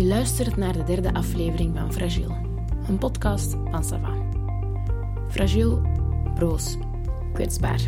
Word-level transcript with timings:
Je 0.00 0.06
luistert 0.06 0.56
naar 0.56 0.72
de 0.72 0.84
derde 0.84 1.14
aflevering 1.14 1.76
van 1.76 1.92
Fragiel, 1.92 2.36
een 2.88 2.98
podcast 2.98 3.56
van 3.70 3.84
Sava. 3.84 4.14
Fragiel, 5.28 5.82
broos, 6.34 6.76
kwetsbaar. 7.32 7.80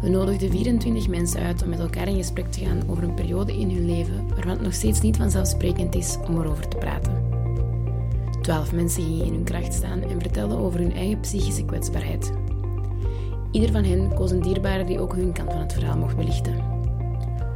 We 0.00 0.08
nodigden 0.08 0.50
24 0.50 1.08
mensen 1.08 1.40
uit 1.40 1.62
om 1.62 1.68
met 1.68 1.78
elkaar 1.78 2.08
in 2.08 2.16
gesprek 2.16 2.52
te 2.52 2.64
gaan 2.64 2.82
over 2.88 3.02
een 3.02 3.14
periode 3.14 3.58
in 3.58 3.70
hun 3.70 3.84
leven 3.84 4.28
waarvan 4.28 4.50
het 4.50 4.60
nog 4.60 4.74
steeds 4.74 5.00
niet 5.00 5.16
vanzelfsprekend 5.16 5.94
is 5.94 6.18
om 6.28 6.40
erover 6.40 6.68
te 6.68 6.76
praten. 6.76 7.24
Twaalf 8.42 8.72
mensen 8.72 9.02
gingen 9.02 9.26
in 9.26 9.32
hun 9.32 9.44
kracht 9.44 9.74
staan 9.74 10.02
en 10.02 10.20
vertelden 10.20 10.58
over 10.58 10.80
hun 10.80 10.92
eigen 10.92 11.20
psychische 11.20 11.64
kwetsbaarheid. 11.64 12.32
Ieder 13.50 13.72
van 13.72 13.84
hen 13.84 14.14
koos 14.14 14.30
een 14.30 14.42
dierbare 14.42 14.84
die 14.84 15.00
ook 15.00 15.14
hun 15.14 15.32
kant 15.32 15.52
van 15.52 15.60
het 15.60 15.72
verhaal 15.72 15.98
mocht 15.98 16.16
belichten. 16.16 16.54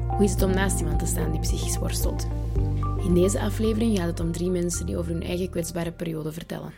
Hoe 0.07 0.25
is 0.25 0.31
het 0.31 0.43
om 0.43 0.51
naast 0.51 0.81
iemand 0.81 0.99
te 0.99 1.07
staan 1.07 1.31
die 1.31 1.41
psychisch 1.41 1.79
worstelt? 1.79 2.27
In 3.05 3.15
deze 3.15 3.41
aflevering 3.41 3.99
gaat 3.99 4.07
het 4.07 4.21
om 4.21 4.33
drie 4.33 4.51
mensen 4.51 4.87
die 4.87 4.97
over 4.97 5.13
hun 5.13 5.23
eigen 5.23 5.51
kwetsbare 5.51 5.93
periode 5.93 6.33
vertellen. 6.33 6.73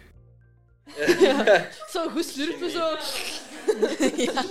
Ja. 1.20 1.66
Zo 1.92 2.08
goed 2.08 2.24
slurpen, 2.24 2.70
zo. 2.70 2.78
ja. 4.24 4.42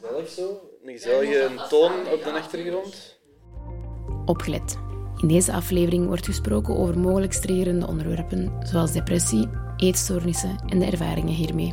Zelf 0.00 0.28
zo? 0.28 0.60
Een 0.84 0.92
gezellige 0.92 1.66
toon 1.68 1.92
op 2.12 2.24
de 2.24 2.32
achtergrond? 2.32 3.18
Opgelet. 4.26 4.78
In 5.20 5.28
deze 5.28 5.52
aflevering 5.52 6.06
wordt 6.06 6.24
gesproken 6.24 6.76
over 6.76 6.98
mogelijk 6.98 7.32
striggerende 7.32 7.86
onderwerpen, 7.86 8.52
zoals 8.62 8.92
depressie, 8.92 9.48
eetstoornissen 9.76 10.56
en 10.66 10.78
de 10.78 10.86
ervaringen 10.86 11.34
hiermee. 11.34 11.72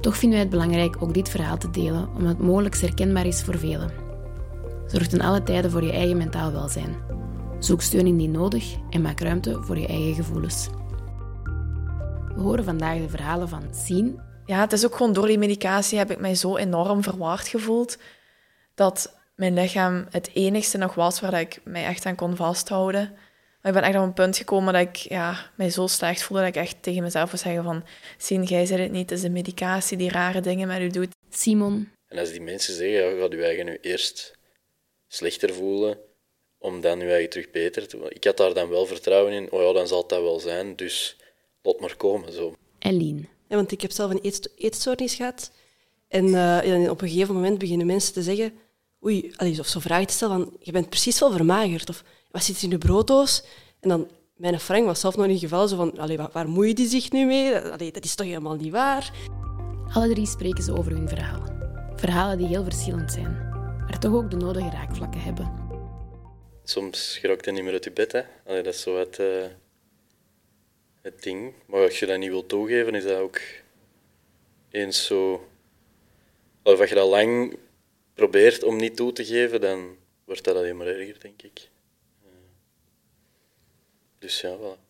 Toch 0.00 0.16
vinden 0.16 0.38
wij 0.38 0.48
het 0.48 0.56
belangrijk 0.56 1.02
ook 1.02 1.14
dit 1.14 1.28
verhaal 1.28 1.58
te 1.58 1.70
delen, 1.70 2.08
omdat 2.16 2.36
het 2.36 2.46
mogelijk 2.46 2.76
herkenbaar 2.76 3.26
is 3.26 3.42
voor 3.42 3.58
velen. 3.58 3.92
Zorg 4.86 5.06
ten 5.06 5.20
alle 5.20 5.42
tijden 5.42 5.70
voor 5.70 5.84
je 5.84 5.92
eigen 5.92 6.16
mentaal 6.16 6.52
welzijn. 6.52 6.96
Zoek 7.58 7.82
steun 7.82 8.06
indien 8.06 8.30
nodig 8.30 8.74
en 8.90 9.02
maak 9.02 9.20
ruimte 9.20 9.62
voor 9.62 9.78
je 9.78 9.86
eigen 9.86 10.14
gevoelens. 10.14 10.68
We 12.34 12.40
horen 12.40 12.64
vandaag 12.64 12.98
de 12.98 13.08
verhalen 13.08 13.48
van 13.48 13.74
Sien. 13.74 14.20
Ja, 14.44 14.60
het 14.60 14.72
is 14.72 14.84
ook 14.84 14.96
gewoon 14.96 15.12
door 15.12 15.26
die 15.26 15.38
medicatie 15.38 15.98
heb 15.98 16.10
ik 16.10 16.18
mij 16.18 16.34
zo 16.34 16.56
enorm 16.56 17.02
verwaard 17.02 17.48
gevoeld 17.48 17.98
dat 18.74 19.16
mijn 19.34 19.54
lichaam 19.54 20.06
het 20.10 20.30
enigste 20.34 20.78
nog 20.78 20.94
was 20.94 21.20
waar 21.20 21.40
ik 21.40 21.60
mij 21.64 21.84
echt 21.84 22.06
aan 22.06 22.14
kon 22.14 22.36
vasthouden. 22.36 23.10
Maar 23.62 23.72
ik 23.72 23.80
ben 23.80 23.88
echt 23.88 23.96
op 23.96 24.02
een 24.02 24.12
punt 24.12 24.36
gekomen 24.36 24.72
dat 24.72 24.82
ik 24.82 24.96
ja, 24.96 25.50
mij 25.56 25.70
zo 25.70 25.86
slecht 25.86 26.22
voelde 26.22 26.42
dat 26.42 26.54
ik 26.54 26.62
echt 26.62 26.82
tegen 26.82 27.02
mezelf 27.02 27.30
wil 27.30 27.40
zeggen 27.40 27.64
van 27.64 27.84
Sien, 28.18 28.42
jij 28.42 28.66
zei 28.66 28.82
het 28.82 28.92
niet, 28.92 29.10
het 29.10 29.18
is 29.18 29.24
de 29.24 29.30
medicatie 29.30 29.96
die 29.96 30.10
rare 30.10 30.40
dingen 30.40 30.68
met 30.68 30.80
u 30.80 30.88
doet. 30.88 31.14
Simon. 31.30 31.90
En 32.08 32.18
als 32.18 32.30
die 32.30 32.40
mensen 32.40 32.74
zeggen, 32.74 33.14
ja, 33.14 33.20
gaat 33.20 33.32
u 33.32 33.42
eigen 33.42 33.64
nu 33.64 33.78
eerst 33.80 34.38
slechter 35.08 35.54
voelen, 35.54 35.98
om 36.58 36.80
dan 36.80 36.98
nu 36.98 37.10
eigen 37.10 37.30
terug 37.30 37.50
beter 37.50 37.88
te 37.88 38.06
Ik 38.08 38.24
had 38.24 38.36
daar 38.36 38.54
dan 38.54 38.68
wel 38.68 38.86
vertrouwen 38.86 39.32
in, 39.32 39.52
oh 39.52 39.62
ja, 39.62 39.72
dan 39.72 39.86
zal 39.86 40.06
dat 40.06 40.22
wel 40.22 40.40
zijn, 40.40 40.76
dus 40.76 41.16
laat 41.62 41.80
maar 41.80 41.96
komen. 41.96 42.32
Zo. 42.32 42.54
En 42.78 43.16
Ja, 43.48 43.56
want 43.56 43.72
ik 43.72 43.80
heb 43.80 43.90
zelf 43.90 44.10
een 44.10 44.20
eetsto 44.20 44.50
eetstoornis 44.56 45.14
gehad. 45.14 45.50
En 46.08 46.26
uh, 46.26 46.90
op 46.90 47.00
een 47.00 47.08
gegeven 47.08 47.34
moment 47.34 47.58
beginnen 47.58 47.86
mensen 47.86 48.12
te 48.12 48.22
zeggen, 48.22 48.52
oei, 49.04 49.32
allee, 49.36 49.58
of 49.58 49.66
zo 49.66 49.80
vragen 49.80 50.06
te 50.06 50.12
stellen 50.12 50.36
van, 50.36 50.56
je 50.60 50.72
bent 50.72 50.88
precies 50.88 51.18
wel 51.18 51.32
vermagerd, 51.32 51.88
of 51.88 52.04
wat 52.30 52.44
zit 52.44 52.56
er 52.56 52.62
in 52.62 52.70
de 52.70 52.78
brooddoos? 52.78 53.42
En 53.80 53.88
dan, 53.88 54.08
mijn 54.36 54.60
Frank 54.60 54.84
was 54.84 55.00
zelf 55.00 55.16
nog 55.16 55.26
in 55.26 55.38
geval 55.38 55.68
zo 55.68 55.76
van, 55.76 55.98
allee, 55.98 56.16
waar, 56.16 56.30
waar 56.32 56.48
moeien 56.48 56.74
die 56.74 56.88
zich 56.88 57.12
nu 57.12 57.26
mee? 57.26 57.58
Allee, 57.58 57.92
dat 57.92 58.04
is 58.04 58.14
toch 58.14 58.26
helemaal 58.26 58.54
niet 58.54 58.72
waar? 58.72 59.12
Alle 59.92 60.08
drie 60.08 60.26
spreken 60.26 60.64
ze 60.64 60.76
over 60.76 60.92
hun 60.92 61.08
verhalen. 61.08 61.56
Verhalen 61.96 62.38
die 62.38 62.46
heel 62.46 62.64
verschillend 62.64 63.12
zijn, 63.12 63.32
maar 63.86 63.98
toch 63.98 64.14
ook 64.14 64.30
de 64.30 64.36
nodige 64.36 64.70
raakvlakken 64.70 65.20
hebben. 65.20 65.67
Soms 66.68 67.18
geraakt 67.18 67.44
je 67.44 67.50
niet 67.50 67.62
meer 67.62 67.72
uit 67.72 67.84
je 67.84 67.90
bed, 67.90 68.12
hè. 68.12 68.22
Allee, 68.46 68.62
dat 68.62 68.74
is 68.74 68.80
zo 68.80 68.98
het, 68.98 69.18
uh, 69.18 69.46
het 71.00 71.22
ding. 71.22 71.52
Maar 71.66 71.82
als 71.82 71.98
je 71.98 72.06
dat 72.06 72.18
niet 72.18 72.28
wilt 72.28 72.48
toegeven, 72.48 72.94
is 72.94 73.04
dat 73.04 73.18
ook 73.18 73.40
eens 74.70 75.06
zo... 75.06 75.48
Of 76.62 76.80
als 76.80 76.88
je 76.88 76.94
dat 76.94 77.08
lang 77.08 77.56
probeert 78.14 78.62
om 78.62 78.76
niet 78.76 78.96
toe 78.96 79.12
te 79.12 79.24
geven, 79.24 79.60
dan 79.60 79.96
wordt 80.24 80.44
dat 80.44 80.56
alleen 80.56 80.76
maar 80.76 80.86
erger, 80.86 81.20
denk 81.20 81.42
ik. 81.42 81.68
Dus 84.18 84.40
ja, 84.40 84.56
voilà. 84.56 84.80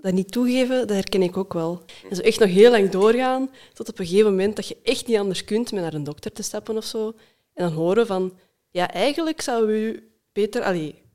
Dat 0.00 0.12
niet 0.12 0.32
toegeven, 0.32 0.86
dat 0.86 0.96
herken 0.96 1.22
ik 1.22 1.36
ook 1.36 1.52
wel. 1.52 1.82
En 2.10 2.16
zo 2.16 2.22
echt 2.22 2.38
nog 2.38 2.48
heel 2.48 2.70
lang 2.70 2.90
doorgaan, 2.90 3.50
tot 3.72 3.88
op 3.88 3.98
een 3.98 4.06
gegeven 4.06 4.30
moment 4.30 4.56
dat 4.56 4.68
je 4.68 4.76
echt 4.82 5.06
niet 5.06 5.16
anders 5.16 5.44
kunt 5.44 5.72
met 5.72 5.82
naar 5.82 5.94
een 5.94 6.04
dokter 6.04 6.32
te 6.32 6.42
stappen 6.42 6.76
of 6.76 6.84
zo. 6.84 7.06
En 7.54 7.64
dan 7.64 7.72
horen 7.72 8.06
van, 8.06 8.38
ja, 8.70 8.92
eigenlijk 8.92 9.42
we 9.42 9.72
u 9.72 10.10
beter 10.32 10.62
allee, 10.62 11.06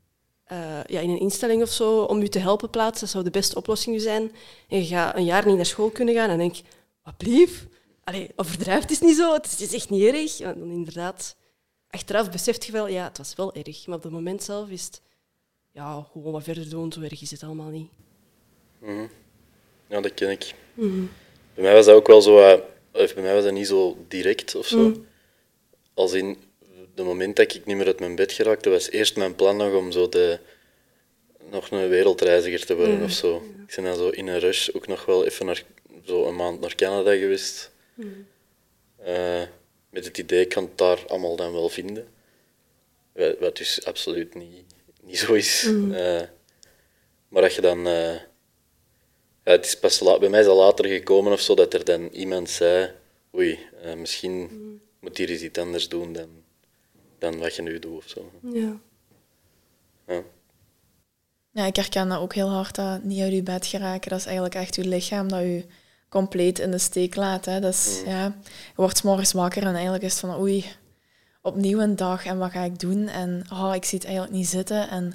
uh, 0.52 0.84
ja, 0.86 1.00
in 1.00 1.10
een 1.10 1.20
instelling 1.20 1.62
of 1.62 1.70
zo 1.70 2.02
om 2.02 2.20
u 2.20 2.28
te 2.28 2.38
helpen 2.38 2.70
plaatsen. 2.70 3.00
Dat 3.00 3.10
zou 3.10 3.24
de 3.24 3.30
beste 3.30 3.56
oplossing 3.56 4.00
zijn. 4.00 4.32
En 4.68 4.78
je 4.78 4.84
gaat 4.84 5.16
een 5.16 5.24
jaar 5.24 5.46
niet 5.46 5.56
naar 5.56 5.66
school 5.66 5.90
kunnen 5.90 6.14
gaan 6.14 6.30
en 6.30 6.38
denk 6.38 6.56
wat 7.02 7.16
blief? 7.16 7.66
Allee, 8.04 8.30
overdrijft 8.36 8.90
is 8.90 9.00
niet 9.00 9.16
zo, 9.16 9.32
het 9.32 9.60
is 9.60 9.74
echt 9.74 9.90
niet 9.90 10.02
erg. 10.02 10.38
Ja, 10.38 10.52
dan 10.52 10.70
inderdaad, 10.70 11.36
achteraf 11.90 12.30
beseft 12.30 12.64
je 12.64 12.72
wel, 12.72 12.88
ja, 12.88 13.04
het 13.04 13.18
was 13.18 13.34
wel 13.34 13.54
erg. 13.54 13.86
Maar 13.86 13.96
op 13.96 14.02
het 14.02 14.12
moment 14.12 14.42
zelf 14.42 14.68
is 14.68 14.84
het 14.84 15.02
ja, 15.72 16.06
gewoon 16.12 16.32
wat 16.32 16.42
verder 16.42 16.70
doen, 16.70 16.92
zo 16.92 17.00
erg 17.00 17.22
is 17.22 17.30
het 17.30 17.42
allemaal 17.42 17.70
niet. 17.70 17.88
Mm 18.78 18.88
-hmm. 18.88 19.08
Ja, 19.88 20.00
dat 20.00 20.14
ken 20.14 20.30
ik. 20.30 20.54
Mm 20.74 20.90
-hmm. 20.90 21.10
Bij 21.54 21.64
mij 21.64 21.74
was 21.74 21.86
dat 21.86 21.94
ook 21.94 22.06
wel 22.06 22.22
zo, 22.22 22.38
uh, 22.38 22.58
bij 22.92 23.22
mij 23.22 23.34
was 23.34 23.44
dat 23.44 23.52
niet 23.52 23.66
zo 23.66 23.96
direct 24.08 24.54
of 24.54 24.66
zo. 24.66 24.78
Mm. 24.78 25.06
Als 25.94 26.12
in 26.12 26.36
de 26.94 27.02
moment 27.02 27.36
dat 27.36 27.54
ik 27.54 27.64
niet 27.66 27.76
meer 27.76 27.86
uit 27.86 28.00
mijn 28.00 28.14
bed 28.14 28.32
geraakte, 28.32 28.70
was 28.70 28.90
eerst 28.90 29.16
mijn 29.16 29.34
plan 29.34 29.56
nog 29.56 29.74
om 29.74 29.92
zo 29.92 30.08
de, 30.08 30.38
nog 31.50 31.70
een 31.70 31.88
wereldreiziger 31.88 32.66
te 32.66 32.76
worden 32.76 33.02
of 33.02 33.12
zo. 33.12 33.36
Ik 33.66 33.74
ben 33.74 33.84
dan 33.84 33.96
zo 33.96 34.08
in 34.08 34.26
een 34.26 34.40
rush 34.40 34.68
ook 34.72 34.86
nog 34.86 35.04
wel 35.04 35.24
even 35.24 35.46
naar, 35.46 35.64
zo 36.04 36.26
een 36.26 36.36
maand 36.36 36.60
naar 36.60 36.74
Canada 36.74 37.16
geweest. 37.16 37.70
Uh, 39.06 39.42
met 39.90 40.04
het 40.04 40.18
idee, 40.18 40.40
ik 40.40 40.48
kan 40.48 40.62
het 40.62 40.78
daar 40.78 41.04
allemaal 41.06 41.36
dan 41.36 41.52
wel 41.52 41.68
vinden. 41.68 42.08
Wat 43.38 43.56
dus 43.56 43.84
absoluut 43.84 44.34
niet 44.34 44.64
niet 45.04 45.18
zo 45.18 45.32
is. 45.32 45.62
Mm. 45.62 45.92
Uh, 45.92 46.22
maar 47.28 47.42
dat 47.42 47.54
je 47.54 47.60
dan... 47.60 47.86
Uh, 47.86 48.14
ja, 49.44 49.50
het 49.50 49.64
is 49.64 49.78
pas 49.78 49.98
bij 49.98 50.28
mij 50.28 50.40
is 50.40 50.46
het 50.46 50.54
later 50.54 50.84
gekomen 50.84 51.32
of 51.32 51.40
zo, 51.40 51.54
dat 51.54 51.74
er 51.74 51.84
dan 51.84 52.08
iemand 52.08 52.50
zei... 52.50 52.90
Oei, 53.34 53.58
misschien 53.96 54.32
mm. 54.32 54.80
moet 55.00 55.18
hier 55.18 55.28
eens 55.28 55.42
iets 55.42 55.58
anders 55.58 55.88
doen 55.88 56.12
dan, 56.12 56.43
dan 57.30 57.38
wat 57.38 57.56
je 57.56 57.62
nu 57.62 57.78
doet 57.78 57.96
of 57.96 58.08
zo. 58.08 58.30
Ja. 58.42 58.76
ja. 60.06 60.22
Ja, 61.50 61.64
ik 61.64 61.76
herken 61.76 62.08
dat 62.08 62.18
ook 62.18 62.34
heel 62.34 62.48
hard, 62.48 62.74
dat 62.74 63.02
niet 63.02 63.20
uit 63.20 63.32
je 63.32 63.42
bed 63.42 63.66
geraken. 63.66 64.10
Dat 64.10 64.18
is 64.18 64.24
eigenlijk 64.24 64.54
echt 64.54 64.74
je 64.74 64.88
lichaam 64.88 65.28
dat 65.28 65.40
je 65.40 65.66
compleet 66.08 66.58
in 66.58 66.70
de 66.70 66.78
steek 66.78 67.16
laat. 67.16 67.44
Hè. 67.44 67.60
Dus, 67.60 68.00
mm. 68.00 68.10
ja, 68.10 68.24
je 68.44 68.72
wordt 68.74 69.02
morgens 69.02 69.32
wakker 69.32 69.62
en 69.62 69.74
eigenlijk 69.74 70.04
is 70.04 70.10
het 70.10 70.20
van 70.20 70.40
oei, 70.40 70.64
opnieuw 71.42 71.80
een 71.80 71.96
dag 71.96 72.24
en 72.24 72.38
wat 72.38 72.50
ga 72.50 72.62
ik 72.62 72.78
doen? 72.78 73.08
En 73.08 73.44
oh, 73.52 73.74
ik 73.74 73.84
zie 73.84 73.98
het 73.98 74.06
eigenlijk 74.06 74.36
niet 74.36 74.48
zitten. 74.48 74.88
En 74.88 75.12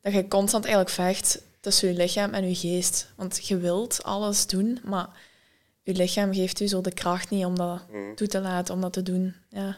dat 0.00 0.12
je 0.12 0.28
constant 0.28 0.64
eigenlijk 0.64 0.94
vecht 0.94 1.42
tussen 1.60 1.88
je 1.88 1.94
lichaam 1.94 2.32
en 2.32 2.48
je 2.48 2.54
geest. 2.54 3.12
Want 3.16 3.46
je 3.46 3.56
wilt 3.56 4.02
alles 4.02 4.46
doen, 4.46 4.78
maar 4.84 5.08
je 5.82 5.92
lichaam 5.92 6.34
geeft 6.34 6.60
u 6.60 6.66
zo 6.66 6.80
de 6.80 6.94
kracht 6.94 7.30
niet 7.30 7.44
om 7.44 7.56
dat 7.56 7.90
mm. 7.92 8.14
toe 8.14 8.26
te 8.26 8.40
laten, 8.40 8.74
om 8.74 8.80
dat 8.80 8.92
te 8.92 9.02
doen. 9.02 9.34
Ja. 9.48 9.76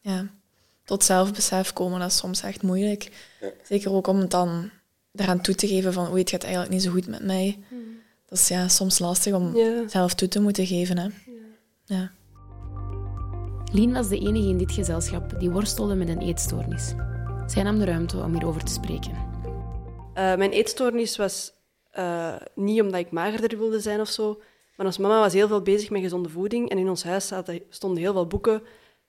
Ja. 0.00 0.26
Tot 0.86 1.04
zelfbesef 1.04 1.72
komen, 1.72 2.00
dat 2.00 2.10
is 2.10 2.16
soms 2.16 2.42
echt 2.42 2.62
moeilijk. 2.62 3.10
Ja. 3.40 3.48
Zeker 3.62 3.92
ook 3.92 4.06
om 4.06 4.18
het 4.18 4.30
dan 4.30 4.70
eraan 5.14 5.40
toe 5.40 5.54
te 5.54 5.68
geven 5.68 5.92
van 5.92 6.10
oei, 6.10 6.20
het 6.20 6.30
gaat 6.30 6.42
eigenlijk 6.42 6.72
niet 6.72 6.82
zo 6.82 6.90
goed 6.90 7.06
met 7.06 7.24
mij. 7.24 7.58
Mm. 7.68 7.98
Dat 8.28 8.38
is 8.38 8.48
ja, 8.48 8.68
soms 8.68 8.98
lastig 8.98 9.34
om 9.34 9.56
ja. 9.56 9.88
zelf 9.88 10.14
toe 10.14 10.28
te 10.28 10.40
moeten 10.40 10.66
geven. 10.66 10.98
Hè. 10.98 11.04
Ja. 11.04 11.10
ja. 11.84 12.10
Lien 13.72 13.92
was 13.92 14.08
de 14.08 14.18
enige 14.18 14.48
in 14.48 14.58
dit 14.58 14.72
gezelschap 14.72 15.40
die 15.40 15.50
worstelde 15.50 15.94
met 15.94 16.08
een 16.08 16.20
eetstoornis. 16.20 16.94
Zij 17.46 17.62
nam 17.62 17.78
de 17.78 17.84
ruimte 17.84 18.16
om 18.16 18.32
hierover 18.32 18.64
te 18.64 18.72
spreken. 18.72 19.12
Uh, 19.12 20.36
mijn 20.36 20.50
eetstoornis 20.50 21.16
was 21.16 21.52
uh, 21.98 22.34
niet 22.54 22.80
omdat 22.80 23.00
ik 23.00 23.10
magerder 23.10 23.58
wilde 23.58 23.80
zijn 23.80 24.00
of 24.00 24.08
zo, 24.08 24.40
maar 24.76 24.86
als 24.86 24.98
mama 24.98 25.20
was 25.20 25.32
heel 25.32 25.48
veel 25.48 25.62
bezig 25.62 25.90
met 25.90 26.02
gezonde 26.02 26.28
voeding 26.28 26.70
en 26.70 26.78
in 26.78 26.88
ons 26.88 27.04
huis 27.04 27.32
stonden 27.68 28.02
heel 28.02 28.12
veel 28.12 28.26
boeken, 28.26 28.62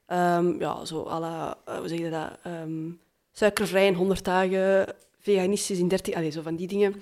um, 0.07 0.59
ja, 0.59 0.86
zo 0.86 1.01
alla, 1.01 1.57
uh, 1.69 1.77
hoe 1.77 1.88
zeg 1.88 2.00
je 2.00 2.09
dat, 2.09 2.31
um, 2.45 3.00
suikervrij 3.31 3.88
in 3.88 3.94
100 3.94 4.24
dagen, 4.24 4.95
veganistisch 5.19 5.80
in 5.80 5.88
30, 5.88 6.13
allez, 6.13 6.33
zo 6.36 6.42
van 6.42 6.56
die 6.56 6.68
dingen. 6.68 7.01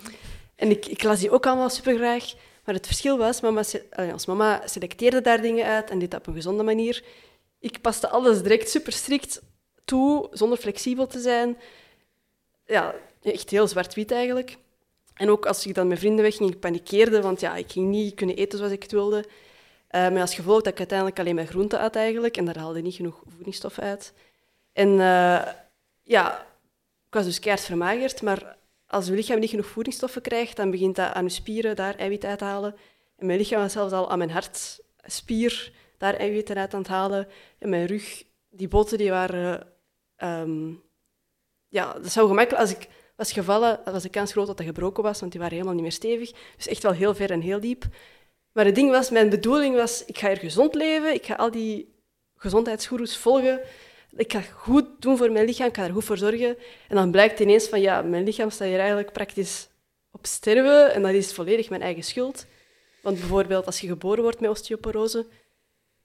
En 0.55 0.69
ik, 0.69 0.85
ik 0.85 1.03
las 1.03 1.19
die 1.19 1.31
ook 1.31 1.45
allemaal 1.45 1.69
super 1.69 1.95
graag. 1.95 2.33
Maar 2.65 2.75
het 2.75 2.85
verschil 2.85 3.17
was, 3.17 3.41
mama, 3.41 3.63
als 4.11 4.25
mama 4.25 4.61
selecteerde 4.65 5.21
daar 5.21 5.41
dingen 5.41 5.65
uit 5.65 5.89
en 5.89 5.99
deed 5.99 6.11
dat 6.11 6.19
op 6.19 6.27
een 6.27 6.33
gezonde 6.33 6.63
manier 6.63 7.03
ik 7.65 7.81
paste 7.81 8.09
alles 8.09 8.41
direct 8.41 8.69
super 8.69 8.93
strikt 8.93 9.41
toe, 9.85 10.27
zonder 10.31 10.57
flexibel 10.57 11.07
te 11.07 11.19
zijn. 11.19 11.57
Ja, 12.65 12.95
echt 13.21 13.49
heel 13.49 13.67
zwart-wit 13.67 14.11
eigenlijk. 14.11 14.57
En 15.13 15.29
ook 15.29 15.45
als 15.45 15.65
ik 15.65 15.75
dan 15.75 15.87
met 15.87 15.99
vrienden 15.99 16.23
wegging, 16.23 16.49
ik 16.49 16.59
panikeerde, 16.59 17.21
want 17.21 17.39
ja, 17.39 17.55
ik 17.55 17.71
ging 17.71 17.89
niet 17.89 18.15
kunnen 18.15 18.35
eten 18.35 18.57
zoals 18.57 18.73
ik 18.73 18.83
het 18.83 18.91
wilde. 18.91 19.25
Uh, 19.95 20.09
met 20.09 20.21
als 20.21 20.35
gevolg 20.35 20.61
dat 20.61 20.73
ik 20.73 20.77
uiteindelijk 20.77 21.19
alleen 21.19 21.35
maar 21.35 21.45
groenten 21.45 21.79
at 21.79 21.95
eigenlijk, 21.95 22.37
en 22.37 22.45
daar 22.45 22.57
haalde 22.57 22.81
niet 22.81 22.95
genoeg 22.95 23.21
voedingsstoffen 23.27 23.83
uit. 23.83 24.13
En 24.73 24.89
uh, 24.89 25.47
ja, 26.03 26.45
ik 27.07 27.13
was 27.13 27.25
dus 27.25 27.39
keihard 27.39 27.65
vermagerd, 27.65 28.21
maar 28.21 28.57
als 28.87 29.05
je 29.05 29.13
lichaam 29.13 29.39
niet 29.39 29.49
genoeg 29.49 29.65
voedingsstoffen 29.65 30.21
krijgt, 30.21 30.55
dan 30.55 30.71
begint 30.71 30.95
dat 30.95 31.13
aan 31.13 31.23
je 31.23 31.29
spieren 31.29 31.75
daar 31.75 31.95
eiwit 31.95 32.25
uit 32.25 32.37
te 32.37 32.43
halen. 32.43 32.75
En 33.17 33.25
mijn 33.25 33.39
lichaam 33.39 33.61
was 33.61 33.71
zelfs 33.71 33.93
al 33.93 34.09
aan 34.09 34.17
mijn 34.17 34.31
hartspier 34.31 35.71
daar 35.97 36.13
eiwitten 36.13 36.57
uit 36.57 36.73
aan 36.73 36.79
het 36.79 36.89
halen. 36.89 37.27
En 37.59 37.69
mijn 37.69 37.85
rug, 37.85 38.23
die 38.49 38.67
botten, 38.67 38.97
die 38.97 39.09
waren... 39.09 39.67
ehm, 40.15 40.73
ja, 41.67 41.93
dat 41.93 42.11
zou 42.11 42.27
gemakkelijk... 42.27 42.61
Als 42.61 42.75
ik 42.75 42.87
was 43.15 43.31
gevallen, 43.31 43.79
was 43.85 44.03
de 44.03 44.09
kans 44.09 44.31
groot 44.31 44.47
dat 44.47 44.57
dat 44.57 44.65
gebroken 44.65 45.03
was, 45.03 45.19
want 45.19 45.31
die 45.31 45.39
waren 45.39 45.55
helemaal 45.55 45.75
niet 45.75 45.83
meer 45.83 45.91
stevig. 45.91 46.31
Dus 46.55 46.67
echt 46.67 46.83
wel 46.83 46.91
heel 46.91 47.15
ver 47.15 47.31
en 47.31 47.41
heel 47.41 47.59
diep. 47.59 47.85
Maar 48.55 48.65
het 48.65 48.75
ding 48.75 48.91
was, 48.91 49.09
mijn 49.09 49.29
bedoeling 49.29 49.75
was, 49.75 50.05
ik 50.05 50.17
ga 50.17 50.27
hier 50.27 50.37
gezond 50.37 50.75
leven, 50.75 51.13
ik 51.13 51.25
ga 51.25 51.33
al 51.33 51.51
die 51.51 51.93
gezondheidsgoeroes 52.35 53.17
volgen, 53.17 53.59
ik 54.15 54.31
ga 54.31 54.41
goed 54.41 54.85
doen 54.99 55.17
voor 55.17 55.31
mijn 55.31 55.45
lichaam, 55.45 55.67
ik 55.67 55.75
ga 55.75 55.83
er 55.83 55.93
goed 55.93 56.03
voor 56.03 56.17
zorgen. 56.17 56.57
En 56.87 56.95
dan 56.95 57.11
blijkt 57.11 57.39
ineens 57.39 57.67
van, 57.67 57.81
ja, 57.81 58.01
mijn 58.01 58.23
lichaam 58.23 58.49
staat 58.49 58.67
hier 58.67 58.77
eigenlijk 58.77 59.11
praktisch 59.11 59.67
op 60.11 60.25
sterven 60.25 60.93
en 60.93 61.01
dat 61.01 61.11
is 61.11 61.33
volledig 61.33 61.69
mijn 61.69 61.81
eigen 61.81 62.03
schuld. 62.03 62.45
Want 63.01 63.19
bijvoorbeeld 63.19 63.65
als 63.65 63.81
je 63.81 63.87
geboren 63.87 64.23
wordt 64.23 64.39
met 64.39 64.49
osteoporose, 64.49 65.25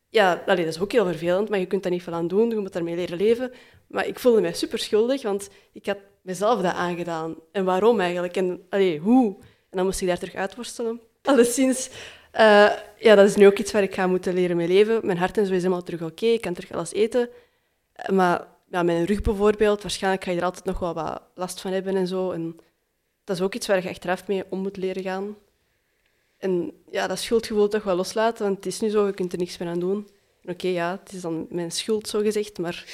ja, 0.09 0.43
dat 0.47 0.59
is 0.59 0.81
ook 0.81 0.93
heel 0.93 1.07
vervelend, 1.07 1.49
maar 1.49 1.59
je 1.59 1.67
kunt 1.67 1.83
daar 1.83 1.93
niet 1.93 2.03
veel 2.03 2.13
aan 2.13 2.29
doen, 2.29 2.51
je 2.51 2.57
moet 2.57 2.73
daarmee 2.73 2.97
leren 2.97 3.19
leven. 3.19 3.53
Maar 3.87 4.07
ik 4.07 4.19
voelde 4.19 4.41
mij 4.41 4.53
super 4.53 4.79
schuldig, 4.79 5.23
want 5.23 5.49
ik 5.73 5.87
had 5.87 5.99
mezelf 6.23 6.61
dat 6.61 6.75
aangedaan. 6.75 7.37
En 7.53 7.65
waarom 7.65 8.01
eigenlijk? 8.01 8.37
En 8.37 8.67
hoe? 9.03 9.37
En 9.41 9.77
dan 9.77 9.85
moest 9.85 10.01
ik 10.01 10.09
daar 10.09 10.19
terug 10.19 10.35
uitworstelen. 10.35 11.01
Alleszins, 11.23 11.91
uh, 12.35 12.73
ja, 12.97 13.15
dat 13.15 13.29
is 13.29 13.37
nu 13.37 13.47
ook 13.47 13.59
iets 13.59 13.73
waar 13.73 13.83
ik 13.83 13.95
ga 13.95 14.07
moeten 14.07 14.35
leren 14.35 14.57
mee 14.57 14.69
leven. 14.69 15.07
Mijn 15.07 15.19
hart 15.19 15.39
en 15.39 15.47
zo 15.47 15.53
is 15.53 15.63
helemaal 15.63 15.83
terug 15.83 16.03
oké, 16.03 16.27
ik 16.27 16.41
kan 16.41 16.55
terug 16.55 16.73
alles 16.73 16.93
eten. 16.93 17.29
Maar 18.13 18.47
ja, 18.71 18.83
mijn 18.83 19.05
rug 19.05 19.21
bijvoorbeeld, 19.21 19.83
waarschijnlijk 19.83 20.25
ga 20.25 20.31
je 20.31 20.39
er 20.39 20.45
altijd 20.45 20.65
nog 20.65 20.79
wel 20.79 20.95
wat 20.95 21.23
last 21.35 21.61
van 21.61 21.73
hebben 21.73 21.97
en 21.97 22.07
zo. 22.07 22.31
En 22.31 22.57
dat 23.25 23.37
is 23.37 23.43
ook 23.43 23.55
iets 23.55 23.67
waar 23.67 23.83
je 23.83 23.89
achteraf 23.89 24.27
mee 24.27 24.45
om 24.49 24.59
moet 24.59 24.77
leren 24.77 25.03
gaan. 25.03 25.37
En 26.39 26.83
ja, 26.91 27.07
dat 27.07 27.19
schuldgevoel 27.19 27.69
toch 27.69 27.83
wel 27.83 27.97
loslaten, 27.97 28.45
want 28.45 28.57
het 28.57 28.67
is 28.67 28.81
nu 28.81 28.89
zo, 28.89 29.07
je 29.07 29.13
kunt 29.13 29.33
er 29.33 29.39
niks 29.39 29.59
meer 29.59 29.69
aan 29.69 29.81
doen. 29.81 30.09
Oké, 30.45 30.69
ja, 30.69 31.01
het 31.03 31.13
is 31.13 31.21
dan 31.21 31.47
mijn 31.51 31.71
schuld, 31.71 32.09
zo 32.09 32.21
gezegd, 32.21 32.59
maar 32.59 32.85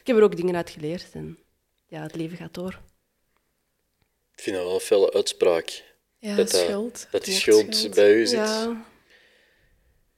ik 0.00 0.06
heb 0.06 0.16
er 0.16 0.22
ook 0.22 0.36
dingen 0.36 0.56
uit 0.56 0.70
geleerd. 0.70 1.08
En 1.12 1.38
ja, 1.86 2.02
het 2.02 2.14
leven 2.14 2.36
gaat 2.36 2.54
door. 2.54 2.80
Ik 4.34 4.42
vind 4.42 4.56
dat 4.56 4.64
wel 4.64 4.74
een 4.74 4.80
felle 4.80 5.12
uitspraak. 5.12 5.84
Ja, 6.18 6.36
dat, 6.36 6.50
dat- 6.50 6.60
schuld. 6.60 7.06
Dat 7.10 7.24
die 7.24 7.34
schuld, 7.34 7.94
bij 7.94 8.12
u 8.14 8.26
zit. 8.26 8.38
Ja, 8.38 8.86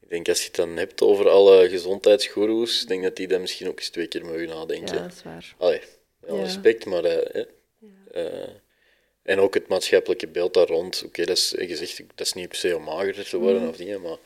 Ik 0.01 0.09
denk 0.11 0.29
als 0.29 0.39
je 0.41 0.47
het 0.47 0.55
dan 0.57 0.77
hebt 0.77 1.03
over 1.03 1.29
alle 1.29 1.69
gezondheidsgoeroes, 1.69 2.83
ik 2.83 2.89
denk 2.89 3.03
dat 3.03 3.17
die 3.17 3.29
dan 3.29 3.41
misschien 3.41 3.69
ook 3.69 3.79
eens 3.79 3.89
twee 3.89 4.07
keer 4.07 4.25
met 4.25 4.35
u 4.35 4.47
nadenken. 4.47 4.95
ja, 4.97 5.03
dat 5.03 5.13
is 5.13 5.23
waar. 5.23 5.55
Allee, 5.59 5.81
Ja. 6.27 6.35
respect, 6.43 6.85
maar... 6.85 7.05
eh, 7.05 7.33
hè, 7.33 7.45
eh, 8.43 8.49
en 9.23 9.39
ook 9.41 9.55
het 9.55 9.69
maatschappelijke 9.69 10.29
beeld 10.29 10.55
daar 10.55 10.67
rond. 10.67 11.03
Oké, 11.07 11.25
dat 11.25 11.37
is 11.37 11.55
gezegd, 11.57 11.97
dat 12.15 12.27
is 12.27 12.33
niet 12.33 12.49
per 12.49 12.57
se 12.59 12.77
om 12.77 12.83
magerder 12.83 13.29
te 13.29 13.37
worden 13.39 13.63
Mm. 13.63 13.69
of 13.69 13.77
dingen, 13.77 14.01
maar 14.01 14.17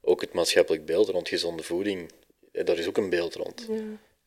ook 0.00 0.20
het 0.20 0.32
maatschappelijk 0.32 0.84
beeld 0.84 1.08
rond 1.08 1.28
gezonde 1.28 1.62
voeding, 1.62 2.10
eh, 2.52 2.64
daar 2.64 2.78
is 2.78 2.86
ook 2.86 2.96
een 2.96 3.10
beeld 3.10 3.34
rond. 3.34 3.66
Ja, 3.68 3.74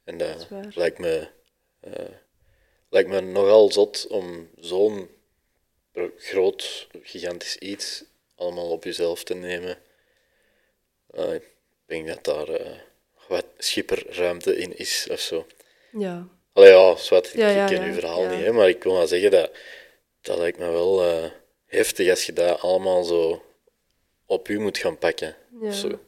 En 0.04 0.18
dat, 0.18 0.28
dat 0.30 0.40
is 0.42 0.48
waar. 0.50 0.72
lijkt, 0.76 1.00
me, 1.00 1.28
eh, 1.80 2.06
lijkt 2.90 3.10
me 3.10 3.22
nogal 3.22 3.72
zot 3.72 4.08
om 4.08 4.50
zo'n 4.60 5.10
groot, 6.18 6.88
gigantisch 7.02 7.58
iets 7.58 8.04
allemaal 8.36 8.70
op 8.70 8.84
jezelf 8.84 9.24
te 9.24 9.34
nemen. 9.34 9.78
Eh, 11.12 11.34
ik 11.34 11.44
denk 11.86 12.08
dat 12.08 12.24
daar 12.24 12.48
eh, 12.48 12.78
wat 13.28 13.46
schipperruimte 13.58 14.58
in 14.58 14.78
is 14.78 15.08
of 15.12 15.20
zo. 15.20 15.46
ja. 15.92 16.28
Allee, 16.54 16.70
ja, 16.70 16.96
zwart, 16.96 17.28
ik, 17.28 17.34
Ja, 17.36 17.68
ken 17.68 17.82
ja, 17.82 17.88
uw 17.88 17.94
verhaal 17.94 18.28
niet, 18.28 18.46
hè, 18.46 18.52
maar 18.52 18.70
ik 18.70 18.84
wil 18.84 18.94
maar 18.94 19.08
zeggen 19.08 19.32
dat 19.32 19.52
dat 20.22 20.38
lijkt 20.38 20.58
me 20.58 20.72
wel 20.72 21.04
eh, 21.04 21.32
heftig 21.66 22.10
als 22.10 22.26
je 22.26 22.34
dat 22.34 22.60
allemaal 22.60 23.04
zo 23.04 23.44
op 24.26 24.48
u 24.48 24.60
moet 24.60 24.78
gaan 24.78 24.98
pakken. 24.98 25.36
ja. 25.62 25.68
of 25.68 25.76
zo. 25.76 26.00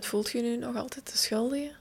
Voelt 0.00 0.30
je 0.30 0.40
nu 0.40 0.56
nog 0.56 0.76
altijd 0.76 1.12
de 1.12 1.16
schuldige? 1.16 1.72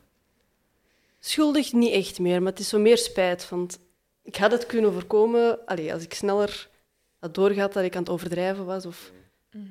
Schuldig 1.20 1.72
niet 1.74 1.94
echt 1.94 2.20
meer, 2.20 2.42
maar 2.42 2.52
het 2.52 2.62
is 2.62 2.70
zo 2.70 2.80
meer 2.80 2.98
spijt. 2.98 3.50
Want 3.50 3.80
ik 4.24 4.36
had 4.36 4.52
het 4.52 4.66
kunnen 4.66 4.94
voorkomen 4.94 5.66
allee, 5.66 5.94
als 5.94 6.04
ik 6.04 6.14
sneller 6.14 6.70
had 7.20 7.36
doorgehad 7.36 7.74
dat 7.74 7.84
ik 7.84 7.96
aan 7.96 8.02
het 8.04 8.12
overdrijven 8.12 8.66
was, 8.66 8.86
of 8.86 9.12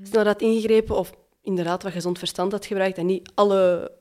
sneller 0.03 0.27
had 0.27 0.41
ingegrepen, 0.41 0.97
of 0.97 1.13
inderdaad 1.43 1.83
wat 1.83 1.93
gezond 1.93 2.19
verstand 2.19 2.53
had 2.53 2.67
gebruikt 2.67 2.99
en 2.99 3.07
niet 3.07 3.31
alle 3.35 3.93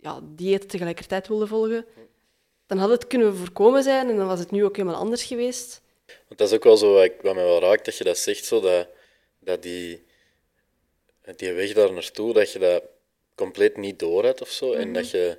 ja, 0.00 0.20
diëten 0.22 0.68
tegelijkertijd 0.68 1.28
wilde 1.28 1.46
volgen. 1.46 1.86
Dan 2.66 2.78
had 2.78 2.90
het 2.90 3.06
kunnen 3.06 3.36
voorkomen 3.36 3.82
zijn 3.82 4.08
en 4.08 4.16
dan 4.16 4.26
was 4.26 4.38
het 4.38 4.50
nu 4.50 4.64
ook 4.64 4.76
helemaal 4.76 4.98
anders 4.98 5.22
geweest. 5.22 5.82
Want 6.06 6.38
dat 6.38 6.48
is 6.48 6.54
ook 6.54 6.64
wel 6.64 6.76
zo 6.76 6.92
wat, 6.92 7.22
mij 7.22 7.34
wel 7.34 7.60
raakt, 7.60 7.84
dat 7.84 7.96
je 7.96 8.04
dat 8.04 8.18
zegt, 8.18 8.44
zo, 8.44 8.60
dat, 8.60 8.88
dat 9.38 9.62
die, 9.62 10.04
die 11.36 11.52
weg 11.52 11.72
daar 11.72 11.92
naartoe, 11.92 12.32
dat 12.32 12.52
je 12.52 12.58
dat 12.58 12.82
compleet 13.34 13.76
niet 13.76 13.98
door 13.98 14.24
hebt 14.24 14.40
of 14.40 14.48
zo. 14.48 14.72
En 14.72 14.92
dat 14.92 15.10
je... 15.10 15.38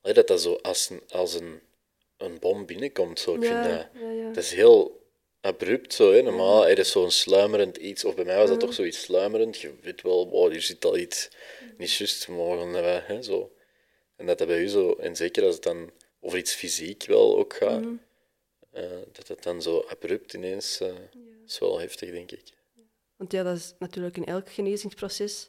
dat 0.00 0.26
dat 0.26 0.40
zo 0.40 0.54
als 0.62 0.90
een, 0.90 1.02
als 1.08 1.34
een, 1.34 1.60
een 2.20 2.38
bom 2.38 2.66
binnenkomt. 2.66 3.18
Zo. 3.18 3.34
Ik 3.34 3.44
vind 3.44 3.64
dat... 3.64 3.86
ja, 3.94 4.10
ja. 4.10 4.26
Dat 4.28 4.36
is 4.44 4.52
heel 4.52 5.08
abrupt 5.40 5.94
zo. 5.94 6.12
Hè. 6.12 6.22
Normaal 6.22 6.68
er 6.68 6.78
is 6.78 6.90
zo'n 6.90 7.10
sluimerend 7.10 7.76
iets, 7.76 8.04
of 8.04 8.14
bij 8.14 8.24
mij 8.24 8.36
was 8.36 8.48
dat 8.48 8.60
toch 8.60 8.74
zoiets 8.74 9.00
sluimerend. 9.00 9.58
Je 9.60 9.74
weet 9.82 10.02
wel, 10.02 10.28
wow, 10.30 10.50
hier 10.50 10.62
zit 10.62 10.84
al 10.84 10.96
iets 10.98 11.28
niet 11.78 11.92
juist 11.92 12.28
morgen. 12.28 12.74
eh, 12.74 13.06
Hè, 13.06 13.22
zo. 13.22 13.52
En 14.16 14.26
dat 14.26 14.38
dat 14.38 14.46
bij 14.46 14.60
u 14.62 14.68
zo, 14.68 14.92
en 14.92 15.16
zeker 15.16 15.44
als 15.44 15.54
het 15.54 15.62
dan 15.64 15.90
over 16.20 16.38
iets 16.38 16.54
fysiek 16.54 17.04
wel 17.04 17.38
ook 17.38 17.54
gaat, 17.54 17.84
eh, 18.70 18.82
dat 19.12 19.28
het 19.28 19.42
dan 19.42 19.62
zo 19.62 19.84
abrupt 19.88 20.32
ineens, 20.34 20.80
eh 20.80 20.88
is 21.46 21.58
wel 21.58 21.78
heftig, 21.80 22.10
denk 22.10 22.30
ik. 22.32 22.42
Want 23.16 23.32
ja, 23.32 23.42
dat 23.42 23.56
is 23.56 23.74
natuurlijk 23.78 24.16
in 24.16 24.24
elk 24.24 24.48
genezingsproces. 24.50 25.48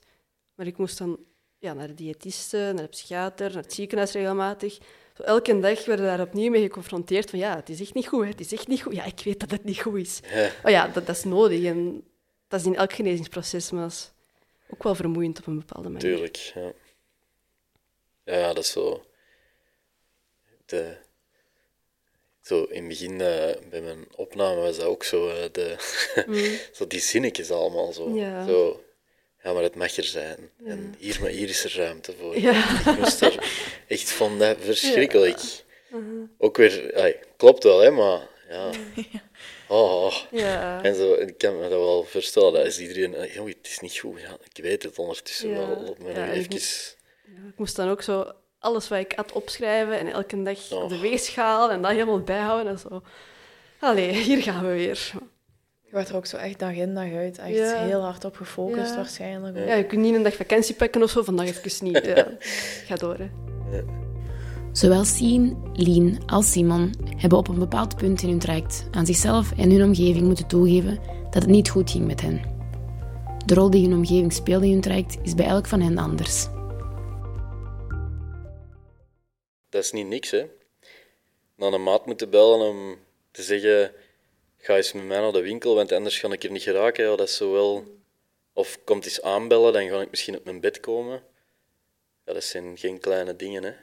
Maar 0.56 0.68
ik 0.68 0.78
moest 0.78 0.98
dan 0.98 1.26
ja, 1.60 1.74
naar 1.74 1.88
de 1.88 1.94
diëtiste, 1.94 2.58
naar 2.58 2.84
de 2.84 2.88
psychiater, 2.88 3.54
naar 3.54 3.64
het 3.64 3.74
ziekenhuis 3.74 4.12
regelmatig. 4.12 4.78
Elke 5.24 5.60
dag 5.60 5.86
werden 5.86 6.06
we 6.06 6.12
daar 6.12 6.28
opnieuw 6.28 6.50
mee 6.50 6.62
geconfronteerd 6.62 7.30
van 7.30 7.40
ja, 7.40 7.56
het 7.56 7.70
is 7.70 7.82
echt 7.82 7.94
niet 7.94 8.08
goed, 8.08 8.24
hè. 8.24 8.30
het 8.30 8.40
is 8.40 8.54
echt 8.54 8.68
niet 8.68 8.82
goed. 8.82 8.96
Ja, 8.96 9.06
ik 9.06 9.22
weet 9.24 9.40
dat 9.40 9.52
het 9.52 9.64
niet 9.64 9.82
goed 9.82 10.00
is. 10.00 10.20
Ja. 10.34 10.52
Maar 10.64 10.72
ja, 10.72 10.88
dat, 10.88 11.06
dat 11.06 11.16
is 11.16 11.24
nodig 11.24 11.64
en 11.64 12.04
dat 12.48 12.60
is 12.60 12.66
in 12.66 12.76
elk 12.76 12.94
genezingsproces, 12.94 13.72
maar 13.72 13.82
dat 13.82 13.92
is 13.92 14.12
ook 14.70 14.84
wel 14.84 14.96
vermoeiend 14.96 15.40
op 15.40 15.48
een 15.48 15.60
bepaalde 15.60 15.90
manier. 15.90 16.16
Tuurlijk, 16.16 16.36
ja. 16.36 16.72
Ja, 18.24 18.54
dat 18.54 18.64
is 18.64 18.72
zo... 18.72 19.06
De, 20.66 20.98
zo 22.42 22.64
in 22.64 22.80
het 22.80 22.88
begin, 22.88 23.22
eh, 23.22 23.70
bij 23.70 23.82
mijn 23.82 24.08
opname, 24.16 24.62
was 24.62 24.78
dat 24.78 24.86
ook 24.86 25.04
zo, 25.04 25.30
eh, 25.30 25.52
de, 25.52 25.76
zo 26.78 26.88
die 26.88 27.00
zinnetjes 27.00 27.52
allemaal 27.52 27.94
zo. 27.94 28.08
Mm. 28.08 28.16
Ja. 28.16 28.46
zo. 28.46 28.84
Ja, 29.44 29.54
maar 29.54 29.64
het 29.64 29.76
mag 29.76 29.98
er 29.98 30.04
zijn. 30.04 30.50
En 30.66 30.96
hier, 30.98 31.18
maar 31.22 31.30
hier 31.30 31.50
is 31.50 31.64
er 31.64 31.76
ruimte 31.76 32.14
voor. 32.20 32.40
Ja. 32.40 32.80
Ik 32.92 32.98
moest 33.00 33.22
er 33.22 33.50
echt 33.88 34.12
van 34.12 34.40
dat 34.40 34.58
verschrikkelijk. 34.60 35.40
Uh-huh. 35.94 36.24
Ook 36.38 36.58
weer, 36.58 37.16
klopt 37.38 37.64
wel, 37.64 37.80
hè, 37.80 37.92
maar 37.92 38.20
ja. 38.50 38.70
Oh, 39.68 40.04
oh. 40.06 40.16
Ja. 40.32 40.84
En 40.84 40.96
zo, 40.96 41.14
ik 41.14 41.38
kan 41.38 41.56
me 41.56 41.62
dat 41.62 41.80
wel 41.80 42.04
voorstellen, 42.04 42.54
dat 42.54 42.66
is 42.66 42.80
iedereen, 42.80 43.16
eh, 43.16 43.34
"Joh, 43.34 43.48
het 43.48 43.58
is 43.68 43.80
niet 43.80 43.98
goed. 43.98 44.20
Ja, 44.22 44.38
ik 44.54 44.64
weet 44.64 44.84
het 44.84 44.98
ondertussen 45.00 45.52
wel, 45.54 45.96
maar 46.04 46.30
even... 46.32 46.56
Ik 47.48 47.58
moest 47.58 47.76
dan 47.76 47.90
ook 47.90 48.02
zo 48.02 48.32
alles 48.60 48.88
wat 48.88 49.00
ik 49.00 49.12
had 49.16 49.32
opschrijven 49.32 50.00
en 50.00 50.08
elke 50.08 50.44
dag 50.44 50.72
op 50.72 50.90
de 50.90 50.96
Oh. 50.96 51.02
weegschaal 51.02 51.72
en 51.72 51.82
dat 51.82 51.92
helemaal 51.92 52.20
bijhouden 52.22 52.72
en 52.72 52.80
zo. 52.80 53.02
Allee, 53.80 54.10
hier 54.12 54.42
gaan 54.44 54.66
we 54.68 54.74
weer. 54.74 55.12
Je 55.92 55.98
wordt 55.98 56.10
er 56.10 56.16
ook 56.16 56.26
zo 56.26 56.38
echt 56.38 56.60
dag 56.60 56.74
in, 56.74 56.94
dag 56.94 57.14
uit. 57.14 57.38
Echt 57.38 57.56
Ja. 57.56 57.84
heel 57.86 58.02
hard 58.02 58.26
op 58.26 58.36
gefocust 58.36 58.90
Ja. 58.90 58.96
waarschijnlijk. 58.96 59.58
Ja, 59.58 59.74
je 59.76 59.86
kunt 59.86 60.02
niet 60.02 60.16
een 60.16 60.24
dag 60.24 60.36
vakantie 60.36 60.76
pakken 60.76 61.04
of 61.04 61.10
zo, 61.10 61.24
vandaag 61.24 61.48
even 61.48 61.86
niet. 61.86 62.06
Ja. 62.06 62.28
Ga 62.88 62.96
door, 62.96 63.18
hè. 63.18 63.30
Zowel 64.72 65.04
Sien, 65.04 65.58
Lien 65.74 66.20
als 66.26 66.52
Simon 66.52 66.94
hebben 67.18 67.38
op 67.38 67.48
een 67.48 67.60
bepaald 67.60 67.96
punt 67.96 68.22
in 68.22 68.30
hun 68.30 68.40
traject 68.40 68.88
aan 68.92 69.06
zichzelf 69.06 69.52
en 69.58 69.72
hun 69.72 69.84
omgeving 69.84 70.26
moeten 70.26 70.48
toegeven 70.48 71.00
dat 71.24 71.42
het 71.42 71.52
niet 71.52 71.70
goed 71.70 71.92
ging 71.92 72.06
met 72.08 72.22
hen. 72.22 72.42
De 73.46 73.54
rol 73.54 73.70
die 73.70 73.88
hun 73.88 73.98
omgeving 73.98 74.34
speelde 74.34 74.66
in 74.66 74.72
hun 74.72 74.82
traject 74.82 75.18
is 75.24 75.36
bij 75.36 75.46
elk 75.46 75.68
van 75.68 75.82
hen 75.82 75.98
anders. 75.98 76.48
Dat 79.70 79.84
is 79.84 79.92
niet 79.92 80.08
niks, 80.08 80.32
hè. 80.32 80.46
Dan 81.58 81.74
een 81.74 81.84
maat 81.84 82.06
moeten 82.06 82.30
bellen 82.30 82.60
om 82.70 82.96
te 83.32 83.42
zeggen, 83.42 83.92
ga 84.62 84.76
eens 84.76 84.92
met 84.92 85.04
mij 85.04 85.20
naar 85.20 85.32
de 85.32 85.42
winkel, 85.42 85.76
want 85.76 85.92
anders 85.92 86.20
ga 86.20 86.32
ik 86.32 86.44
er 86.44 86.52
niet 86.52 86.62
geraken. 86.64 87.04
Ja, 87.04 87.16
dat 87.16 87.28
is 87.28 87.36
zo 87.36 87.52
wel... 87.52 88.00
Of 88.54 88.84
komt 88.84 89.06
eens 89.06 89.22
aanbellen, 89.22 89.74
dan 89.74 89.90
ga 89.90 90.02
ik 90.02 90.10
misschien 90.10 90.38
op 90.38 90.44
mijn 90.44 90.60
bed 90.60 90.80
komen. 90.80 91.24
Ja, 92.26 92.34
dat 92.34 92.44
zijn 92.44 92.78
geen 92.78 93.00
kleine 93.00 93.36
dingen, 93.36 93.64
hè. 93.64 93.74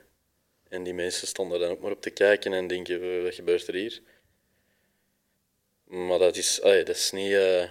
En 0.68 0.82
die 0.82 0.94
mensen 0.94 1.26
stonden 1.26 1.60
dan 1.60 1.70
ook 1.70 1.80
maar 1.80 1.90
op 1.90 2.02
te 2.02 2.10
kijken 2.10 2.52
en 2.52 2.66
denken, 2.66 3.02
"Eh, 3.02 3.22
wat 3.22 3.34
gebeurt 3.34 3.66
er 3.66 3.74
hier? 3.74 4.02
Maar 5.84 6.18
dat 6.18 6.36
is, 6.36 6.60
dat 6.62 6.88
is, 6.88 7.10
niet, 7.10 7.32
eh, 7.32 7.70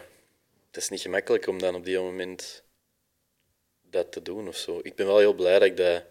dat 0.71 0.81
is 0.83 0.89
niet 0.89 1.01
gemakkelijk 1.01 1.47
om 1.47 1.59
dan 1.59 1.75
op 1.75 1.85
die 1.85 1.99
moment 1.99 2.63
dat 3.81 4.11
te 4.11 4.21
doen 4.21 4.47
of 4.47 4.57
zo. 4.57 4.79
Ik 4.83 4.95
ben 4.95 5.05
wel 5.05 5.17
heel 5.17 5.33
blij 5.33 5.59
dat 5.59 5.67
ik 5.67 5.77
dat... 5.77 6.03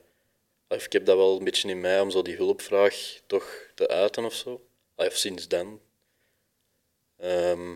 Of 0.68 0.84
ik 0.84 0.92
heb 0.92 1.04
dat 1.06 1.16
wel 1.16 1.38
een 1.38 1.44
beetje 1.44 1.68
in 1.68 1.80
mij 1.80 2.00
om 2.00 2.10
zo 2.10 2.22
die 2.22 2.36
hulpvraag 2.36 3.20
toch 3.26 3.70
te 3.74 3.88
uiten 3.88 4.24
of 4.24 4.34
zo. 4.34 4.66
Of 4.94 5.16
sinds 5.16 5.48
dan. 5.48 5.80
Ehm, 7.18 7.74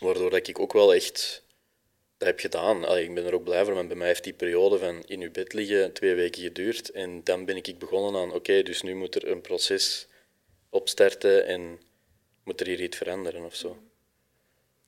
waardoor 0.00 0.30
dat 0.30 0.48
ik 0.48 0.58
ook 0.58 0.72
wel 0.72 0.94
echt 0.94 1.44
dat 2.16 2.28
heb 2.28 2.40
gedaan. 2.40 2.84
Allee, 2.84 3.04
ik 3.04 3.14
ben 3.14 3.24
er 3.24 3.34
ook 3.34 3.44
blij 3.44 3.64
voor, 3.64 3.74
want 3.74 3.88
bij 3.88 3.96
mij 3.96 4.06
heeft 4.06 4.24
die 4.24 4.32
periode 4.32 4.78
van 4.78 5.02
in 5.04 5.20
uw 5.20 5.30
bed 5.30 5.52
liggen 5.52 5.92
twee 5.92 6.14
weken 6.14 6.42
geduurd. 6.42 6.90
En 6.90 7.24
dan 7.24 7.44
ben 7.44 7.56
ik 7.56 7.78
begonnen 7.78 8.20
aan, 8.22 8.32
oké, 8.32 8.62
dus 8.62 8.82
nu 8.82 8.94
moet 8.94 9.14
er 9.14 9.30
een 9.30 9.40
proces 9.40 10.06
opstarten 10.68 11.46
en 11.46 11.80
moet 12.44 12.60
er 12.60 12.66
hier 12.66 12.80
iets 12.80 12.96
veranderen 12.96 13.44
of 13.44 13.54
zo. 13.54 13.76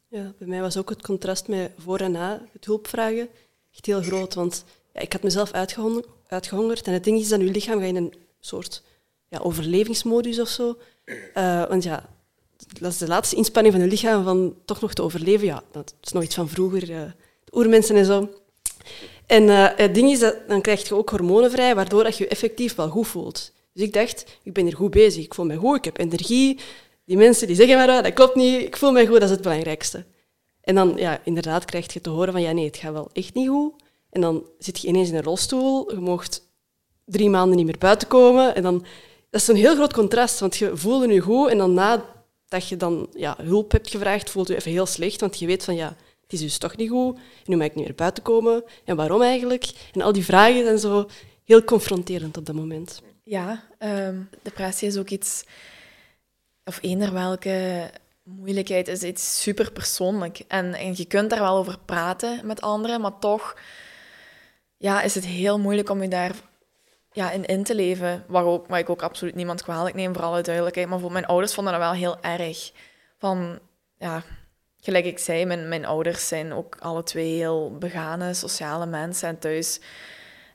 Ja, 0.09 0.35
bij 0.39 0.49
mij 0.49 0.61
was 0.61 0.77
ook 0.77 0.89
het 0.89 1.03
contrast 1.03 1.49
met 1.49 1.73
voor 1.79 2.01
en 2.01 2.13
na 2.13 2.49
het 2.53 2.65
hulpvragen 2.65 3.29
echt 3.73 3.87
heel 3.87 4.03
groot. 4.03 4.35
Want 4.35 4.65
ja, 4.93 5.01
ik 5.01 5.13
had 5.13 5.23
mezelf 5.23 5.53
uitgehongerd, 5.53 6.87
en 6.87 6.93
het 6.93 7.05
ding 7.05 7.21
is 7.21 7.29
dat 7.29 7.41
je 7.41 7.47
lichaam 7.47 7.79
gaat 7.79 7.89
in 7.89 7.97
een 7.97 8.15
soort 8.41 8.83
ja, 9.29 9.39
overlevingsmodus 9.39 10.39
of 10.39 10.49
zo. 10.49 10.79
Uh, 11.35 11.69
want 11.69 11.83
ja, 11.83 12.18
dat 12.67 12.93
is 12.93 12.99
de 12.99 13.07
laatste 13.07 13.37
inspanning 13.37 13.75
van 13.75 13.85
je 13.85 13.91
lichaam 13.91 14.25
van 14.25 14.55
toch 14.65 14.81
nog 14.81 14.95
te 14.95 15.03
overleven. 15.03 15.47
Ja, 15.47 15.63
dat 15.73 15.95
is 16.03 16.13
nog 16.13 16.23
iets 16.23 16.35
van 16.35 16.49
vroeger, 16.49 16.91
uh, 16.91 17.01
oermensen 17.53 17.97
en 17.97 18.05
zo. 18.05 18.29
En 19.27 19.43
uh, 19.43 19.69
het 19.77 19.95
ding 19.95 20.11
is 20.11 20.19
dat 20.19 20.37
dan 20.49 20.61
krijg 20.61 20.89
je 20.89 20.95
ook 20.95 21.11
hormonen 21.11 21.51
vrij, 21.51 21.75
waardoor 21.75 22.05
dat 22.05 22.17
je 22.17 22.25
je 22.25 22.31
effectief 22.31 22.75
wel 22.75 22.89
goed 22.89 23.07
voelt. 23.07 23.53
Dus 23.73 23.83
ik 23.83 23.93
dacht, 23.93 24.25
ik 24.43 24.53
ben 24.53 24.65
hier 24.65 24.77
goed 24.77 24.91
bezig, 24.91 25.25
ik 25.25 25.35
voel 25.35 25.45
me 25.45 25.57
goed, 25.57 25.77
ik 25.77 25.85
heb 25.85 25.99
energie. 25.99 26.59
Die 27.05 27.17
mensen 27.17 27.47
die 27.47 27.57
zeggen 27.57 27.77
maar, 27.77 28.03
dat 28.03 28.13
klopt 28.13 28.35
niet, 28.35 28.63
ik 28.63 28.77
voel 28.77 28.93
me 28.93 29.07
goed, 29.07 29.21
dat 29.21 29.23
is 29.23 29.31
het 29.31 29.43
belangrijkste. 29.43 30.05
En 30.61 30.75
dan, 30.75 30.93
ja, 30.97 31.21
inderdaad, 31.25 31.65
krijg 31.65 31.93
je 31.93 32.01
te 32.01 32.11
horen 32.11 32.33
van, 32.33 32.43
ja, 32.43 32.53
nee, 32.53 32.65
het 32.65 32.77
gaat 32.77 32.93
wel 32.93 33.11
echt 33.13 33.35
niet 33.35 33.49
goed. 33.49 33.73
En 34.11 34.21
dan 34.21 34.45
zit 34.59 34.81
je 34.81 34.89
ineens 34.89 35.09
in 35.09 35.15
een 35.15 35.23
rolstoel, 35.23 35.93
je 35.95 36.01
mocht 36.01 36.49
drie 37.05 37.31
maanden 37.31 37.57
niet 37.57 37.67
meer 37.67 37.79
buiten 37.79 38.09
komen. 38.09 38.55
En 38.55 38.63
dan, 38.63 38.85
dat 39.31 39.41
is 39.41 39.49
een 39.49 39.57
heel 39.57 39.75
groot 39.75 39.93
contrast, 39.93 40.41
want 40.41 40.57
je 40.57 40.77
voelde 40.77 41.13
je 41.13 41.21
goed 41.21 41.49
en 41.49 41.59
dan 41.59 41.75
nadat 42.49 42.69
je 42.69 42.77
dan 42.77 43.09
ja, 43.13 43.37
hulp 43.43 43.73
hebt 43.73 43.91
gevraagd, 43.91 44.31
voelt 44.31 44.49
je 44.49 44.57
even 44.57 44.71
heel 44.71 44.87
slecht, 44.87 45.21
want 45.21 45.39
je 45.39 45.47
weet 45.47 45.65
van, 45.65 45.75
ja, 45.75 45.97
het 46.23 46.33
is 46.33 46.41
dus 46.41 46.59
toch 46.59 46.77
niet 46.77 46.91
goed. 46.91 47.17
En 47.17 47.23
nu 47.45 47.57
mag 47.57 47.67
ik 47.67 47.75
niet 47.75 47.85
meer 47.85 47.95
buiten 47.95 48.23
komen. 48.23 48.65
En 48.85 48.97
waarom 48.97 49.23
eigenlijk? 49.23 49.71
En 49.93 50.01
al 50.01 50.13
die 50.13 50.25
vragen 50.25 50.65
zijn 50.65 50.79
zo 50.79 51.09
heel 51.45 51.65
confronterend 51.65 52.37
op 52.37 52.47
dat 52.47 52.55
moment. 52.55 53.03
Ja, 53.25 53.65
um, 53.79 54.29
depressie 54.43 54.89
is 54.89 54.97
ook 54.97 55.09
iets, 55.09 55.45
of 56.65 56.79
eender 56.83 57.13
welke 57.13 57.91
moeilijkheid, 58.23 58.89
is 58.89 59.03
iets 59.03 59.43
super 59.43 59.73
persoonlijk. 59.73 60.43
En, 60.49 60.75
en 60.75 60.93
je 60.97 61.05
kunt 61.05 61.31
daar 61.31 61.41
wel 61.41 61.57
over 61.57 61.79
praten 61.85 62.47
met 62.47 62.61
anderen, 62.61 63.01
maar 63.01 63.19
toch 63.19 63.57
ja, 64.77 65.03
is 65.03 65.15
het 65.15 65.27
heel 65.27 65.59
moeilijk 65.59 65.91
om 65.91 66.03
je 66.03 66.09
daar 66.09 66.35
ja, 67.19 67.31
in 67.31 67.45
in 67.45 67.63
te 67.63 67.75
leven. 67.75 68.25
Waar, 68.27 68.45
ook, 68.45 68.77
ik 68.77 68.91
ook 68.91 69.03
absoluut 69.03 69.35
niemand 69.35 69.63
kwalijk 69.63 69.95
neem, 69.95 70.15
voor 70.15 70.23
alle 70.23 70.43
duidelijkheid. 70.43 70.89
Maar 70.89 70.99
voor 70.99 71.13
mijn 71.13 71.27
ouders 71.27 71.55
vonden 71.55 71.73
dat 71.73 71.83
wel 71.83 71.93
heel 71.93 72.21
erg. 72.21 72.73
Van, 73.19 73.59
ja, 73.99 74.23
gelijk 74.81 75.05
ik 75.05 75.19
zei, 75.19 75.45
mijn, 75.45 75.87
ouders 75.87 76.29
zijn 76.29 76.53
ook 76.53 76.77
alle 76.81 77.03
twee 77.03 77.37
heel 77.37 77.77
begane, 77.79 78.35
sociale 78.35 78.87
mensen. 78.87 79.29
En 79.29 79.39
thuis 79.39 79.81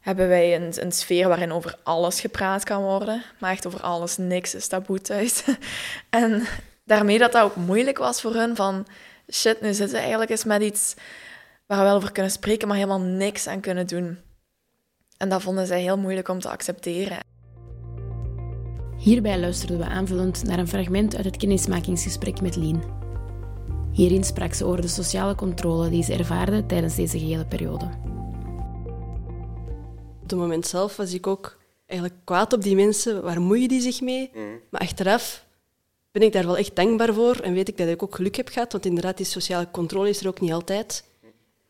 hebben 0.01 0.27
wij 0.27 0.55
een, 0.55 0.73
een 0.75 0.91
sfeer 0.91 1.27
waarin 1.27 1.51
over 1.51 1.77
alles 1.83 2.21
gepraat 2.21 2.63
kan 2.63 2.81
worden. 2.81 3.23
Maar 3.39 3.51
echt 3.51 3.67
over 3.67 3.81
alles, 3.81 4.17
niks 4.17 4.55
is 4.55 4.67
taboe 4.67 5.01
thuis. 5.01 5.43
en 6.09 6.47
daarmee 6.85 7.17
dat 7.19 7.31
dat 7.31 7.43
ook 7.43 7.55
moeilijk 7.55 7.97
was 7.97 8.21
voor 8.21 8.33
hun, 8.33 8.55
van 8.55 8.87
shit, 9.31 9.61
nu 9.61 9.73
zitten 9.73 9.99
eigenlijk 9.99 10.29
eens 10.29 10.43
met 10.43 10.61
iets 10.61 10.93
waar 11.65 11.77
we 11.77 11.83
wel 11.83 11.95
over 11.95 12.11
kunnen 12.11 12.31
spreken, 12.31 12.67
maar 12.67 12.77
helemaal 12.77 13.01
niks 13.01 13.47
aan 13.47 13.59
kunnen 13.59 13.87
doen. 13.87 14.31
En 15.17 15.29
dat 15.29 15.41
vonden 15.41 15.67
zij 15.67 15.81
heel 15.81 15.97
moeilijk 15.97 16.27
om 16.27 16.39
te 16.39 16.49
accepteren. 16.49 17.17
Hierbij 18.97 19.39
luisterden 19.39 19.77
we 19.77 19.85
aanvullend 19.85 20.43
naar 20.43 20.59
een 20.59 20.67
fragment 20.67 21.15
uit 21.15 21.25
het 21.25 21.37
kennismakingsgesprek 21.37 22.41
met 22.41 22.55
Lien. 22.55 22.83
Hierin 23.91 24.23
sprak 24.23 24.53
ze 24.53 24.65
over 24.65 24.81
de 24.81 24.87
sociale 24.87 25.35
controle 25.35 25.89
die 25.89 26.03
ze 26.03 26.13
ervaarde 26.13 26.65
tijdens 26.65 26.95
deze 26.95 27.19
gehele 27.19 27.45
periode. 27.45 27.85
Op 30.21 30.29
het 30.29 30.39
moment 30.39 30.67
zelf 30.67 30.95
was 30.95 31.13
ik 31.13 31.27
ook 31.27 31.57
eigenlijk 31.85 32.19
kwaad 32.23 32.53
op 32.53 32.61
die 32.61 32.75
mensen. 32.75 33.23
Waar 33.23 33.41
moeien 33.41 33.67
die 33.67 33.81
zich 33.81 34.01
mee? 34.01 34.31
Mm. 34.33 34.59
Maar 34.69 34.81
achteraf 34.81 35.45
ben 36.11 36.21
ik 36.21 36.33
daar 36.33 36.45
wel 36.45 36.57
echt 36.57 36.75
dankbaar 36.75 37.13
voor 37.13 37.35
en 37.35 37.53
weet 37.53 37.67
ik 37.67 37.77
dat 37.77 37.87
ik 37.87 38.03
ook 38.03 38.15
geluk 38.15 38.35
heb 38.35 38.47
gehad, 38.47 38.71
want 38.71 38.85
inderdaad, 38.85 39.17
die 39.17 39.25
sociale 39.25 39.71
controle 39.71 40.09
is 40.09 40.21
er 40.21 40.27
ook 40.27 40.39
niet 40.39 40.51
altijd. 40.51 41.03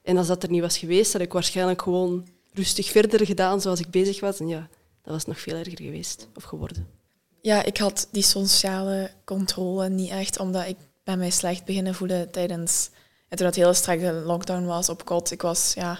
En 0.01 0.17
als 0.17 0.27
dat 0.27 0.43
er 0.43 0.49
niet 0.49 0.61
was 0.61 0.77
geweest, 0.77 1.13
had 1.13 1.21
ik 1.21 1.33
waarschijnlijk 1.33 1.81
gewoon 1.81 2.27
rustig 2.53 2.89
verder 2.89 3.25
gedaan 3.25 3.61
zoals 3.61 3.79
ik 3.79 3.89
bezig 3.89 4.19
was. 4.19 4.39
En 4.39 4.47
ja, 4.47 4.69
dat 5.01 5.13
was 5.13 5.25
nog 5.25 5.39
veel 5.39 5.55
erger 5.55 5.81
geweest 5.81 6.27
of 6.35 6.43
geworden. 6.43 6.87
Ja, 7.41 7.63
ik 7.63 7.77
had 7.77 8.07
die 8.11 8.23
sociale 8.23 9.11
controle 9.25 9.89
niet 9.89 10.09
echt, 10.09 10.39
omdat 10.39 10.67
ik 10.67 10.77
bij 11.03 11.17
mij 11.17 11.29
slecht 11.29 11.65
beginnen 11.65 11.95
voelen 11.95 12.31
tijdens... 12.31 12.89
En 13.29 13.37
toen 13.37 13.47
het 13.47 13.55
hele 13.55 13.73
strenge 13.73 14.11
lockdown 14.11 14.65
was 14.65 14.89
op 14.89 15.05
kot, 15.05 15.31
ik 15.31 15.41
was, 15.41 15.73
ja... 15.73 15.99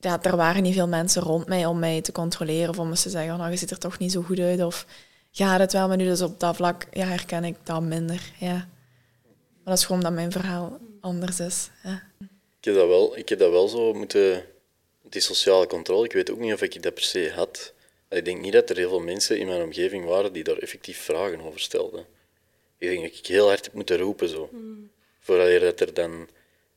Ja, 0.00 0.22
er 0.22 0.36
waren 0.36 0.62
niet 0.62 0.74
veel 0.74 0.88
mensen 0.88 1.22
rond 1.22 1.46
mij 1.46 1.66
om 1.66 1.78
mij 1.78 2.00
te 2.00 2.12
controleren 2.12 2.68
of 2.68 2.78
om 2.78 2.88
me 2.88 2.94
te 2.94 3.10
zeggen, 3.10 3.38
nou, 3.38 3.50
je 3.50 3.56
ziet 3.56 3.70
er 3.70 3.78
toch 3.78 3.98
niet 3.98 4.12
zo 4.12 4.22
goed 4.22 4.38
uit. 4.38 4.62
Of 4.62 4.86
gaat 5.30 5.60
het 5.60 5.72
wel, 5.72 5.88
maar 5.88 5.96
nu 5.96 6.04
dus 6.04 6.20
op 6.20 6.40
dat 6.40 6.56
vlak 6.56 6.86
ja, 6.90 7.06
herken 7.06 7.44
ik 7.44 7.56
dat 7.62 7.82
minder. 7.82 8.32
Ja. 8.40 8.52
Maar 8.52 8.68
dat 9.64 9.78
is 9.78 9.84
gewoon 9.84 10.00
dat 10.02 10.12
mijn 10.12 10.32
verhaal 10.32 10.78
anders 11.00 11.40
is. 11.40 11.70
Ja. 11.82 12.02
Ik, 12.58 12.64
heb 12.64 12.74
dat 12.74 12.86
wel, 12.88 13.16
ik 13.16 13.28
heb 13.28 13.38
dat 13.38 13.50
wel 13.50 13.68
zo 13.68 13.92
moeten... 13.92 14.44
Die 15.08 15.20
sociale 15.20 15.66
controle, 15.66 16.04
ik 16.04 16.12
weet 16.12 16.30
ook 16.30 16.38
niet 16.38 16.52
of 16.52 16.62
ik 16.62 16.82
dat 16.82 16.94
per 16.94 17.02
se 17.02 17.30
had. 17.34 17.72
Ik 18.08 18.24
denk 18.24 18.40
niet 18.40 18.52
dat 18.52 18.70
er 18.70 18.76
heel 18.76 18.88
veel 18.88 19.00
mensen 19.00 19.38
in 19.38 19.46
mijn 19.46 19.62
omgeving 19.62 20.04
waren 20.04 20.32
die 20.32 20.44
daar 20.44 20.58
effectief 20.58 20.98
vragen 20.98 21.40
over 21.40 21.60
stelden. 21.60 22.06
Ik 22.78 22.88
denk 22.88 23.02
dat 23.02 23.18
ik 23.18 23.26
heel 23.26 23.46
hard 23.46 23.64
heb 23.64 23.74
moeten 23.74 23.98
roepen 23.98 24.28
zo. 24.28 24.48
Mm. 24.52 24.90
Voordat 25.20 25.60
dat 25.60 25.80
er 25.80 25.94
dan... 25.94 26.28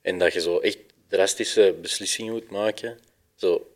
En 0.01 0.19
dat 0.19 0.33
je 0.33 0.41
zo 0.41 0.59
echt 0.59 0.77
drastische 1.07 1.75
beslissingen 1.81 2.33
moet 2.33 2.50
maken. 2.50 3.00
Zo, 3.36 3.67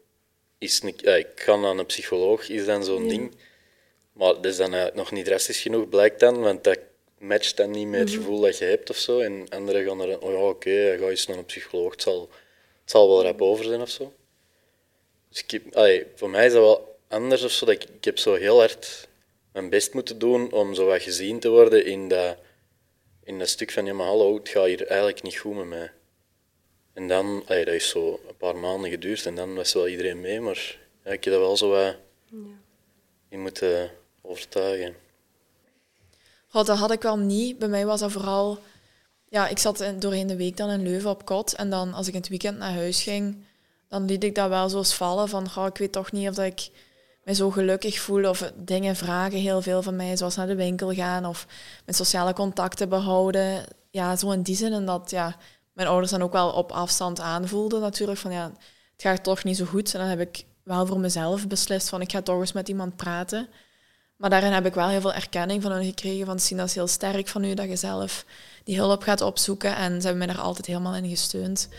is 0.57 0.81
een, 0.81 0.93
ja, 0.97 1.15
ik 1.15 1.27
ga 1.35 1.55
naar 1.55 1.77
een 1.77 1.85
psycholoog, 1.85 2.49
is 2.49 2.65
dan 2.65 2.83
zo'n 2.83 3.07
ding. 3.07 3.31
Maar 4.13 4.33
dat 4.33 4.45
is 4.45 4.57
dan 4.57 4.89
nog 4.93 5.11
niet 5.11 5.25
drastisch 5.25 5.61
genoeg, 5.61 5.89
blijkt 5.89 6.19
dan, 6.19 6.39
want 6.39 6.63
dat 6.63 6.79
matcht 7.17 7.57
dan 7.57 7.71
niet 7.71 7.87
met 7.87 7.99
het 7.99 8.09
mhm. 8.09 8.17
gevoel 8.17 8.39
dat 8.39 8.57
je 8.57 8.65
hebt 8.65 8.89
of 8.89 8.97
zo. 8.97 9.19
En 9.19 9.45
anderen 9.49 9.85
gaan 9.85 10.01
er, 10.01 10.19
oh 10.19 10.31
ja, 10.31 10.37
oké, 10.37 10.69
okay, 10.69 10.97
ga 10.97 11.07
eens 11.07 11.27
naar 11.27 11.37
een 11.37 11.45
psycholoog, 11.45 11.91
het 11.91 12.01
zal, 12.01 12.29
het 12.81 12.91
zal 12.91 13.07
wel 13.07 13.23
rap 13.23 13.41
over 13.41 13.65
zijn 13.65 13.81
of 13.81 13.89
zo. 13.89 14.13
Dus 15.33 15.43
ik 15.47 16.07
voor 16.15 16.29
mij 16.29 16.45
is 16.45 16.53
dat 16.53 16.61
wel 16.61 16.99
anders 17.07 17.43
of 17.43 17.51
zo. 17.51 17.65
Dat 17.65 17.75
ik, 17.75 17.83
ik 17.83 18.03
heb 18.03 18.17
zo 18.17 18.33
heel 18.33 18.57
hard 18.57 19.07
mijn 19.51 19.69
best 19.69 19.93
moeten 19.93 20.19
doen 20.19 20.51
om 20.51 20.73
zo 20.73 20.85
wat 20.85 21.01
gezien 21.01 21.39
te 21.39 21.49
worden 21.49 21.85
in 21.85 22.07
dat, 22.07 22.37
in 23.23 23.39
dat 23.39 23.49
stuk 23.49 23.71
van, 23.71 23.85
ja 23.85 23.93
maar 23.93 24.07
hallo, 24.07 24.35
het 24.37 24.49
gaat 24.49 24.65
hier 24.65 24.87
eigenlijk 24.87 25.23
niet 25.23 25.37
goed 25.37 25.55
met 25.55 25.65
mij. 25.65 25.91
En 26.93 27.07
dan, 27.07 27.43
allee, 27.47 27.65
dat 27.65 27.73
is 27.73 27.89
zo 27.89 28.19
een 28.27 28.37
paar 28.37 28.55
maanden 28.55 28.89
geduurd 28.89 29.25
en 29.25 29.35
dan 29.35 29.55
was 29.55 29.73
wel 29.73 29.87
iedereen 29.87 30.21
mee, 30.21 30.39
maar 30.41 30.77
ja, 31.03 31.11
ik 31.11 31.23
heb 31.23 31.33
dat 31.33 31.41
wel 31.41 31.57
zo 31.57 31.69
wat 31.69 31.95
ja. 32.25 32.37
in 33.29 33.41
moeten 33.41 33.91
overtuigen. 34.21 34.95
Oh, 36.51 36.65
dat 36.65 36.77
had 36.77 36.91
ik 36.91 37.01
wel 37.01 37.17
niet. 37.17 37.57
Bij 37.57 37.67
mij 37.67 37.85
was 37.85 37.99
dat 37.99 38.11
vooral... 38.11 38.59
Ja, 39.29 39.47
ik 39.47 39.57
zat 39.57 39.85
doorheen 39.99 40.27
de 40.27 40.35
week 40.35 40.57
dan 40.57 40.69
in 40.69 40.83
Leuven 40.83 41.09
op 41.09 41.25
kot. 41.25 41.53
En 41.53 41.69
dan 41.69 41.93
als 41.93 42.07
ik 42.07 42.13
in 42.13 42.19
het 42.19 42.29
weekend 42.29 42.57
naar 42.57 42.73
huis 42.73 43.03
ging, 43.03 43.45
dan 43.93 44.05
liet 44.05 44.23
ik 44.23 44.35
dat 44.35 44.49
wel 44.49 44.69
zo 44.69 44.83
vallen. 44.83 45.29
Van, 45.29 45.47
oh, 45.57 45.65
ik 45.65 45.77
weet 45.77 45.91
toch 45.91 46.11
niet 46.11 46.29
of 46.29 46.35
dat 46.35 46.45
ik 46.45 46.69
me 47.23 47.33
zo 47.33 47.51
gelukkig 47.51 47.99
voel. 47.99 48.29
Of 48.29 48.51
dingen 48.55 48.95
vragen 48.95 49.39
heel 49.39 49.61
veel 49.61 49.81
van 49.81 49.95
mij, 49.95 50.17
zoals 50.17 50.35
naar 50.35 50.47
de 50.47 50.55
winkel 50.55 50.93
gaan. 50.93 51.25
Of 51.25 51.47
mijn 51.85 51.97
sociale 51.97 52.33
contacten 52.33 52.89
behouden. 52.89 53.65
Ja, 53.89 54.15
zo 54.15 54.31
in 54.31 54.41
die 54.41 54.55
zin. 54.55 54.73
En 54.73 54.85
dat 54.85 55.09
ja, 55.09 55.35
mijn 55.73 55.87
ouders 55.87 56.11
dan 56.11 56.21
ook 56.21 56.31
wel 56.31 56.49
op 56.49 56.71
afstand 56.71 57.19
aanvoelden 57.19 57.81
natuurlijk. 57.81 58.19
Van 58.19 58.31
ja, 58.31 58.51
het 58.91 59.01
gaat 59.01 59.23
toch 59.23 59.43
niet 59.43 59.57
zo 59.57 59.65
goed. 59.65 59.93
En 59.93 59.99
dan 59.99 60.09
heb 60.09 60.19
ik 60.19 60.45
wel 60.63 60.85
voor 60.85 60.99
mezelf 60.99 61.47
beslist 61.47 61.89
van, 61.89 62.01
ik 62.01 62.11
ga 62.11 62.21
toch 62.21 62.39
eens 62.39 62.51
met 62.51 62.69
iemand 62.69 62.95
praten. 62.95 63.47
Maar 64.15 64.29
daarin 64.29 64.51
heb 64.51 64.65
ik 64.65 64.73
wel 64.73 64.87
heel 64.87 65.01
veel 65.01 65.13
erkenning 65.13 65.61
van 65.61 65.71
hen 65.71 65.85
gekregen. 65.85 66.25
Van 66.25 66.57
dat 66.57 66.67
is 66.67 66.75
heel 66.75 66.87
sterk 66.87 67.27
van 67.27 67.43
u 67.43 67.53
dat 67.53 67.69
je 67.69 67.75
zelf 67.75 68.25
die 68.63 68.77
hulp 68.77 69.03
gaat 69.03 69.21
opzoeken. 69.21 69.75
En 69.75 70.01
ze 70.01 70.07
hebben 70.07 70.25
mij 70.25 70.35
daar 70.35 70.43
altijd 70.43 70.65
helemaal 70.65 70.95
in 70.95 71.09
gesteund. 71.09 71.69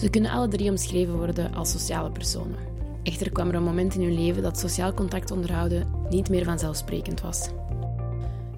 Ze 0.00 0.10
kunnen 0.10 0.30
alle 0.30 0.48
drie 0.48 0.70
omschreven 0.70 1.16
worden 1.16 1.54
als 1.54 1.70
sociale 1.70 2.10
personen. 2.10 2.58
Echter 3.02 3.32
kwam 3.32 3.48
er 3.48 3.54
een 3.54 3.62
moment 3.62 3.94
in 3.94 4.02
hun 4.02 4.24
leven 4.24 4.42
dat 4.42 4.58
sociaal 4.58 4.94
contact 4.94 5.30
onderhouden 5.30 6.06
niet 6.08 6.28
meer 6.28 6.44
vanzelfsprekend 6.44 7.20
was. 7.20 7.48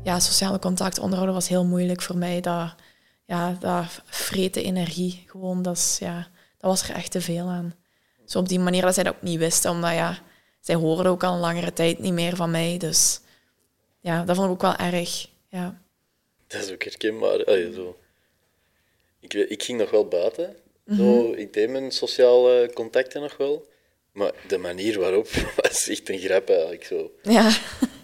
Ja, 0.02 0.20
sociale 0.20 0.58
contact 0.58 0.98
onderhouden 0.98 1.34
was 1.34 1.48
heel 1.48 1.64
moeilijk 1.64 2.02
voor 2.02 2.16
mij. 2.16 2.40
Dat, 2.40 2.74
ja, 3.24 3.56
dat 3.60 4.02
vreten 4.04 4.64
energie, 4.64 5.24
gewoon, 5.26 5.62
dat, 5.62 5.76
is, 5.76 5.96
ja, 6.00 6.16
dat 6.58 6.70
was 6.70 6.88
er 6.88 6.94
echt 6.94 7.10
te 7.10 7.20
veel 7.20 7.46
aan. 7.46 7.74
Zo 8.24 8.38
op 8.38 8.48
die 8.48 8.60
manier 8.60 8.82
dat 8.82 8.94
zij 8.94 9.04
dat 9.04 9.14
ook 9.14 9.22
niet 9.22 9.38
wisten, 9.38 9.70
omdat 9.70 9.92
ja, 9.92 10.18
zij 10.60 10.74
hoorden 10.74 11.12
ook 11.12 11.24
al 11.24 11.34
een 11.34 11.40
langere 11.40 11.72
tijd 11.72 11.98
niet 11.98 12.12
meer 12.12 12.36
van 12.36 12.50
mij. 12.50 12.78
Dus 12.78 13.20
ja, 14.00 14.24
dat 14.24 14.36
vond 14.36 14.46
ik 14.46 14.52
ook 14.52 14.62
wel 14.62 14.76
erg. 14.92 15.28
Ja. 15.48 15.80
Dat 16.46 16.62
is 16.62 16.72
ook 16.72 16.84
herkenbaar. 16.84 17.44
Allee, 17.44 17.72
zo. 17.72 17.96
Ik, 19.20 19.34
ik 19.34 19.62
ging 19.62 19.78
nog 19.78 19.90
wel 19.90 20.08
buiten. 20.08 20.56
Zo, 20.96 21.28
mhm. 21.28 21.38
ik 21.38 21.52
deed 21.52 21.70
mijn 21.70 21.90
sociale 21.90 22.70
contacten 22.74 23.20
nog 23.20 23.36
wel. 23.36 23.70
Maar 24.12 24.32
de 24.48 24.58
manier 24.58 24.98
waarop 24.98 25.28
was 25.62 25.88
echt 25.88 26.08
een 26.08 26.18
grap 26.18 26.48
eigenlijk. 26.48 26.84
Zo. 26.84 27.12
Ja. 27.22 27.48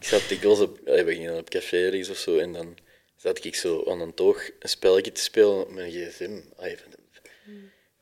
Ik 0.00 0.06
zat 0.06 0.28
dikwijls 0.28 0.60
op... 0.60 0.78
We 0.84 1.04
gingen 1.06 1.38
op 1.38 1.48
café 1.48 2.06
of 2.10 2.16
zo 2.16 2.38
en 2.38 2.52
dan 2.52 2.76
zat 3.16 3.44
ik 3.44 3.54
zo 3.54 3.84
aan 3.88 4.00
een 4.00 4.14
toog 4.14 4.50
een 4.58 4.68
spelletje 4.68 5.12
te 5.12 5.22
spelen 5.22 5.60
op 5.60 5.70
mijn 5.70 5.90
gsm. 5.90 6.40
Ay, 6.56 6.78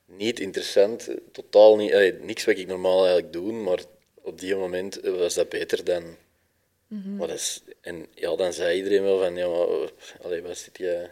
niet 0.07 0.41
interessant, 0.41 1.09
totaal 1.33 1.77
niet, 1.77 1.95
ay, 1.95 2.19
niks 2.21 2.45
wat 2.45 2.59
ik 2.59 2.67
normaal 2.67 3.05
eigenlijk 3.05 3.33
doe, 3.33 3.53
maar 3.53 3.81
op 4.15 4.41
die 4.41 4.57
moment 4.57 5.01
was 5.03 5.35
dat 5.35 5.49
beter 5.49 5.85
dan... 5.85 6.17
maar 6.89 7.29
dat 7.29 7.37
is, 7.37 7.63
en 7.81 8.07
ja, 8.15 8.37
dan 8.37 8.53
zei 8.53 8.77
iedereen 8.77 9.03
wel 9.03 9.19
van, 9.19 9.37
ja, 9.37 9.49
maar, 9.49 9.91
allee, 10.23 10.43
wat 10.43 10.59
zit 10.59 10.79
je... 10.79 11.09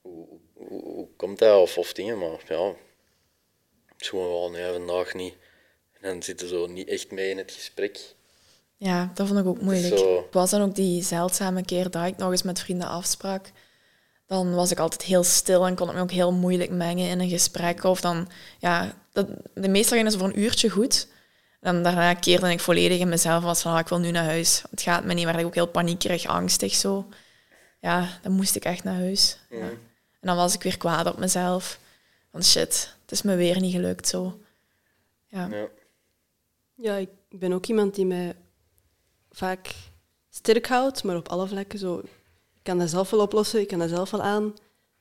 Hoe, 0.00 0.26
hoe, 0.58 0.82
hoe 0.82 1.08
komt 1.16 1.38
dat? 1.38 1.60
Of, 1.60 1.78
of 1.78 1.92
dingen, 1.92 2.18
maar 2.18 2.42
ja... 2.48 2.74
Het 3.86 4.06
is 4.06 4.12
gewoon 4.12 4.28
wel, 4.28 4.50
nee, 4.50 4.72
vandaag 4.72 5.14
niet. 5.14 5.34
En 6.00 6.10
dan 6.10 6.22
zitten 6.22 6.48
ze 6.48 6.54
zo 6.54 6.66
niet 6.66 6.88
echt 6.88 7.10
mee 7.10 7.30
in 7.30 7.38
het 7.38 7.52
gesprek. 7.52 8.14
Ja, 8.76 9.10
dat 9.14 9.26
vond 9.26 9.38
ik 9.38 9.46
ook 9.46 9.60
moeilijk. 9.60 9.98
Zo. 9.98 10.16
Het 10.16 10.34
was 10.34 10.50
dan 10.50 10.62
ook 10.62 10.74
die 10.74 11.02
zeldzame 11.02 11.64
keer 11.64 11.90
dat 11.90 12.06
ik 12.06 12.16
nog 12.16 12.30
eens 12.30 12.42
met 12.42 12.60
vrienden 12.60 12.88
afsprak. 12.88 13.50
Dan 14.26 14.54
was 14.54 14.70
ik 14.70 14.78
altijd 14.78 15.02
heel 15.02 15.24
stil 15.24 15.66
en 15.66 15.74
kon 15.74 15.88
ik 15.88 15.94
me 15.94 16.00
ook 16.00 16.10
heel 16.10 16.32
moeilijk 16.32 16.70
mengen 16.70 17.08
in 17.08 17.20
een 17.20 17.28
gesprek. 17.28 17.84
Of 17.84 18.00
dan, 18.00 18.30
ja, 18.58 19.02
dat, 19.12 19.28
de 19.54 19.68
meestal 19.68 19.96
gingen 19.96 20.12
ze 20.12 20.18
voor 20.18 20.28
een 20.28 20.40
uurtje 20.40 20.70
goed. 20.70 21.08
En 21.60 21.82
daarna 21.82 22.14
keerde 22.14 22.50
ik 22.50 22.60
volledig 22.60 22.98
in 22.98 23.08
mezelf 23.08 23.42
was 23.42 23.62
van, 23.62 23.72
ah, 23.72 23.78
ik 23.78 23.88
wil 23.88 23.98
nu 23.98 24.10
naar 24.10 24.24
huis. 24.24 24.62
Het 24.70 24.82
gaat 24.82 25.04
me 25.04 25.14
niet, 25.14 25.24
werd 25.24 25.38
ik 25.38 25.46
ook 25.46 25.54
heel 25.54 25.66
paniekerig, 25.66 26.26
angstig 26.26 26.74
zo. 26.74 27.06
Ja, 27.80 28.18
dan 28.22 28.32
moest 28.32 28.56
ik 28.56 28.64
echt 28.64 28.84
naar 28.84 28.94
huis. 28.94 29.38
Ja. 29.50 29.70
En 30.20 30.28
dan 30.28 30.36
was 30.36 30.54
ik 30.54 30.62
weer 30.62 30.76
kwaad 30.76 31.06
op 31.06 31.18
mezelf. 31.18 31.78
Van 32.30 32.44
shit, 32.44 32.94
het 33.00 33.12
is 33.12 33.22
me 33.22 33.36
weer 33.36 33.60
niet 33.60 33.72
gelukt 33.72 34.08
zo. 34.08 34.40
Ja. 35.26 35.46
Ja. 35.46 35.68
Ja, 36.74 36.96
ik 36.96 37.08
ben 37.28 37.52
ook 37.52 37.66
iemand 37.66 37.94
die 37.94 38.06
mij 38.06 38.36
vaak 39.30 39.74
sterk 40.30 40.66
houdt, 40.66 41.04
maar 41.04 41.16
op 41.16 41.28
alle 41.28 41.46
vlakken 41.48 41.78
zo. 41.78 41.98
Ik 42.54 42.62
kan 42.62 42.78
dat 42.78 42.90
zelf 42.90 43.10
wel 43.10 43.20
oplossen, 43.20 43.60
ik 43.60 43.68
kan 43.68 43.78
dat 43.78 43.88
zelf 43.88 44.10
wel 44.10 44.22
aan. 44.22 44.54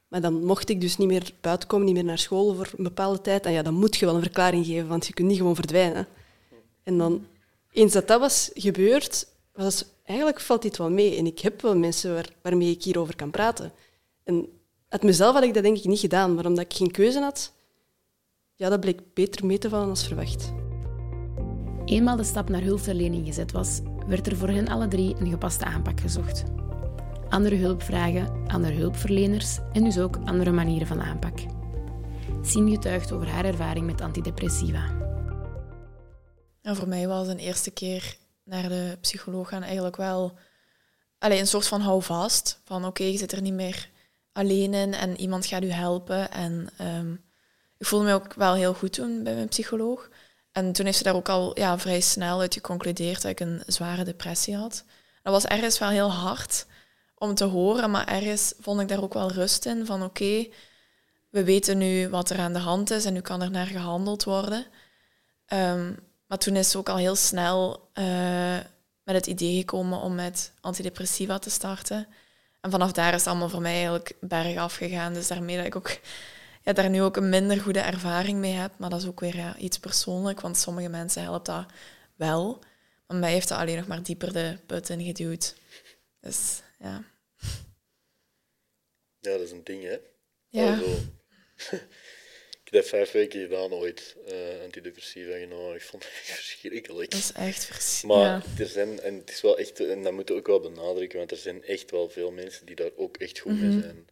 Maar 0.08 0.22
dan 0.22 0.46
mocht 0.46 0.70
ik 0.70 0.82
dus 0.82 0.98
niet 0.98 1.08
meer 1.08 1.32
buiten 1.42 1.68
komen, 1.68 1.86
niet 1.86 1.96
meer 1.96 2.04
naar 2.04 2.18
school 2.18 2.56
voor 2.56 2.70
een 2.78 2.84
bepaalde 2.84 3.22
tijd. 3.22 3.46
En 3.46 3.52
ja, 3.52 3.62
dan 3.62 3.74
moet 3.74 3.96
je 3.96 4.06
wel 4.06 4.16
een 4.16 4.22
verklaring 4.22 4.66
geven, 4.66 4.88
want 4.88 5.08
je 5.08 5.14
kunt 5.14 5.28
niet 5.28 5.38
gewoon 5.38 5.56
verdwijnen. 5.56 6.08
En 6.84 6.98
dan, 6.98 7.28
eens 7.72 7.94
dat 7.94 8.08
dat 8.08 8.20
was 8.20 8.52
gebeurd, 8.54 9.28
was 9.54 9.86
eigenlijk 10.04 10.40
valt 10.40 10.62
dit 10.62 10.78
wel 10.78 10.90
mee. 10.90 11.18
En 11.18 11.26
ik 11.26 11.40
heb 11.40 11.62
wel 11.62 11.78
mensen 11.78 12.14
waar, 12.14 12.30
waarmee 12.42 12.72
ik 12.72 12.84
hierover 12.84 13.16
kan 13.16 13.32
praten. 13.32 13.72
En 14.24 14.57
uit 14.90 15.04
mezelf 15.04 15.34
had 15.34 15.44
ik 15.44 15.54
dat 15.54 15.64
denk 15.64 15.78
ik 15.78 15.84
niet 15.84 16.00
gedaan, 16.00 16.36
maar 16.36 16.46
omdat 16.46 16.66
ik 16.66 16.74
geen 16.74 16.92
keuze 16.92 17.20
had, 17.20 17.54
ja, 18.56 18.70
dat 18.70 18.80
bleek 18.80 19.14
beter 19.14 19.46
mee 19.46 19.58
te 19.58 19.70
vallen 19.70 19.90
als 19.90 20.08
verwacht. 20.08 20.54
Eenmaal 21.86 22.16
de 22.16 22.24
stap 22.24 22.50
naar 22.50 22.62
hulpverlening 22.62 23.26
gezet 23.26 23.52
was, 23.52 23.80
werd 24.08 24.28
er 24.28 24.38
voor 24.38 24.50
hen 24.50 24.68
alle 24.68 24.88
drie 24.88 25.16
een 25.20 25.30
gepaste 25.30 25.66
aanpak 25.66 26.00
gezocht. 26.00 26.44
Andere 27.30 27.56
hulpvragen, 27.56 28.48
andere 28.48 28.74
hulpverleners 28.74 29.58
en 29.74 29.84
dus 29.84 30.00
ook 30.00 30.18
andere 30.26 30.52
manieren 30.52 30.88
van 30.88 31.02
aanpak. 31.02 31.40
Sien 32.42 32.70
getuigt 32.70 33.12
over 33.12 33.28
haar 33.28 33.46
ervaring 33.46 33.86
met 33.86 34.02
antidepressiva. 34.02 34.86
En 36.62 36.76
voor 36.76 36.88
mij 36.88 37.08
was 37.08 37.28
een 37.28 37.38
eerste 37.38 37.72
keer 37.72 38.18
naar 38.44 38.70
de 38.70 38.98
psycholoog 39.02 39.50
gaan 39.50 39.64
eigenlijk 39.64 39.96
wel 39.96 40.38
allee, 41.20 41.40
een 41.40 41.48
soort 41.48 41.68
van 41.68 41.82
houvast. 41.82 42.62
Van 42.64 42.86
oké, 42.86 43.04
je 43.04 43.18
zit 43.18 43.32
er 43.32 43.42
niet 43.42 43.54
meer 43.54 43.90
alleen 44.38 44.74
in 44.74 44.94
en 44.94 45.20
iemand 45.20 45.46
gaat 45.46 45.64
u 45.64 45.72
helpen. 45.72 46.32
En 46.32 46.70
ehm, 46.78 47.14
ik 47.78 47.86
voelde 47.86 48.06
me 48.06 48.14
ook 48.14 48.34
wel 48.34 48.54
heel 48.54 48.74
goed 48.74 48.94
toen 48.94 49.24
bij 49.24 49.34
mijn 49.34 49.48
psycholoog. 49.48 50.10
En 50.52 50.72
toen 50.72 50.86
heeft 50.86 50.98
ze 50.98 51.04
daar 51.04 51.16
ook 51.16 51.30
al 51.30 51.60
ja, 51.60 51.80
vrij 51.80 52.02
snel 52.02 52.40
uit 52.40 52.54
geconcludeerd 52.54 53.22
dat 53.22 53.32
ik 53.32 53.40
een 53.40 53.64
zware 53.66 54.04
depressie 54.04 54.56
had. 54.56 54.84
Dat 55.24 55.34
was 55.34 55.46
ergens 55.46 55.80
wel 55.80 55.90
heel 55.90 56.12
hard 56.12 56.66
om 57.16 57.36
te 57.36 57.44
horen, 57.44 57.92
maar 57.92 58.08
ergens 58.08 58.54
vond 58.60 58.82
ik 58.82 58.88
daar 58.88 59.04
ook 59.04 59.14
wel 59.14 59.32
rust 59.32 59.66
in. 59.66 59.86
Van 59.86 60.04
oké, 60.04 60.48
we 61.30 61.44
weten 61.44 61.78
nu 61.78 62.10
wat 62.10 62.30
er 62.30 62.40
aan 62.40 62.54
de 62.54 62.60
hand 62.60 62.92
is 62.92 63.06
en 63.06 63.14
nu 63.14 63.22
kan 63.22 63.42
er 63.42 63.52
naar 63.52 63.66
gehandeld 63.66 64.24
worden. 64.24 64.66
Ehm, 65.46 65.94
maar 66.28 66.38
toen 66.38 66.56
is 66.56 66.70
ze 66.70 66.78
ook 66.78 66.90
al 66.90 66.98
heel 66.98 67.16
snel 67.16 67.90
eh, 67.94 68.58
met 69.04 69.16
het 69.16 69.28
idee 69.28 69.58
gekomen 69.58 70.00
om 70.00 70.16
met 70.16 70.54
antidepressiva 70.62 71.40
te 71.40 71.50
starten. 71.50 72.08
En 72.68 72.74
vanaf 72.74 72.92
daar 72.92 73.14
is 73.14 73.20
het 73.20 73.28
allemaal 73.28 73.50
voor 73.50 73.62
mij 73.62 73.74
eigenlijk 73.74 74.14
bergaf 74.20 74.76
gegaan. 74.76 75.14
Dus 75.14 75.28
daarmee 75.28 75.58
dat 75.58 75.66
ik 75.66 75.76
ook 75.76 75.98
ja, 76.64 76.74
daar 76.74 76.90
nu 76.90 77.02
ook 77.02 77.18
een 77.18 77.30
minder 77.30 77.62
goede 77.62 77.80
ervaring 77.80 78.40
mee 78.40 78.54
heb. 78.54 78.72
Maar 78.78 78.90
dat 78.90 79.02
is 79.02 79.08
ook 79.08 79.20
weer 79.20 79.36
ja, 79.36 79.58
iets 79.58 79.80
persoonlijk, 79.80 80.42
want 80.42 80.58
sommige 80.58 80.90
mensen 80.90 81.22
helpt 81.22 81.46
dat 81.46 81.66
wel. 82.16 82.64
Maar 83.08 83.18
mij 83.18 83.32
heeft 83.32 83.48
dat 83.48 83.58
alleen 83.58 83.76
nog 83.76 83.88
maar 83.88 84.04
dieper 84.04 84.34
de 84.34 84.58
put 84.66 84.90
in 84.90 85.02
geduwd. 85.02 85.56
Dus 86.22 86.62
ja. 86.80 87.04
Ja, 89.20 89.32
dat 89.32 89.42
is 89.42 89.52
een 89.52 89.64
ding, 89.64 89.84
hè. 89.84 89.98
Ja. 90.48 90.80
ik 92.68 92.74
heb 92.74 92.86
vijf 92.86 93.12
weken 93.12 93.42
gedaan 93.42 93.74
ooit, 93.74 94.16
eh 94.28 94.62
antidepressiva 94.64 95.38
genomen. 95.38 95.76
Ik 95.76 95.82
vond 95.82 96.04
het 96.04 96.12
echt 96.14 96.30
verschrikkelijk. 96.40 97.12
Dat 97.12 97.20
is 97.20 97.32
echt 97.32 97.66
vers- 97.66 98.02
Maar 98.02 98.18
ja. 98.18 98.42
er 98.60 98.66
zijn, 98.68 99.00
en 99.00 99.16
het 99.16 99.30
is 99.30 99.42
wel 99.42 99.58
echt, 99.58 99.80
en 99.80 100.04
dat 100.04 100.14
moeten 100.14 100.36
we 100.36 100.42
ook 100.42 100.48
wel 100.48 100.60
benadrukken, 100.60 101.18
want 101.18 101.32
er 101.32 101.38
zijn 101.38 101.64
echt 101.64 101.92
wel 101.92 102.10
veel 102.10 102.32
mensen 102.32 102.66
die 102.66 102.76
daar 102.76 102.92
ook 102.96 103.18
echt 103.18 103.40
goed 103.40 103.52
Mhm. 103.54 103.62
mee 103.70 103.82
zijn. 103.82 104.08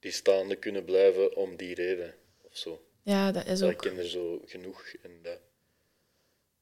Die 0.00 0.12
staande 0.12 0.56
kunnen 0.56 0.84
blijven 0.84 1.36
om 1.36 1.56
die 1.56 1.74
reden, 1.74 2.14
of 2.42 2.56
zo. 2.56 2.82
ja, 3.02 3.32
dat 3.32 3.46
is 3.46 3.58
Ja, 3.60 3.66
ik 3.66 3.72
ook. 3.72 3.80
ken 3.82 3.98
er 3.98 4.08
zo 4.08 4.42
genoeg. 4.46 4.92
En 5.02 5.10
dat, 5.22 5.38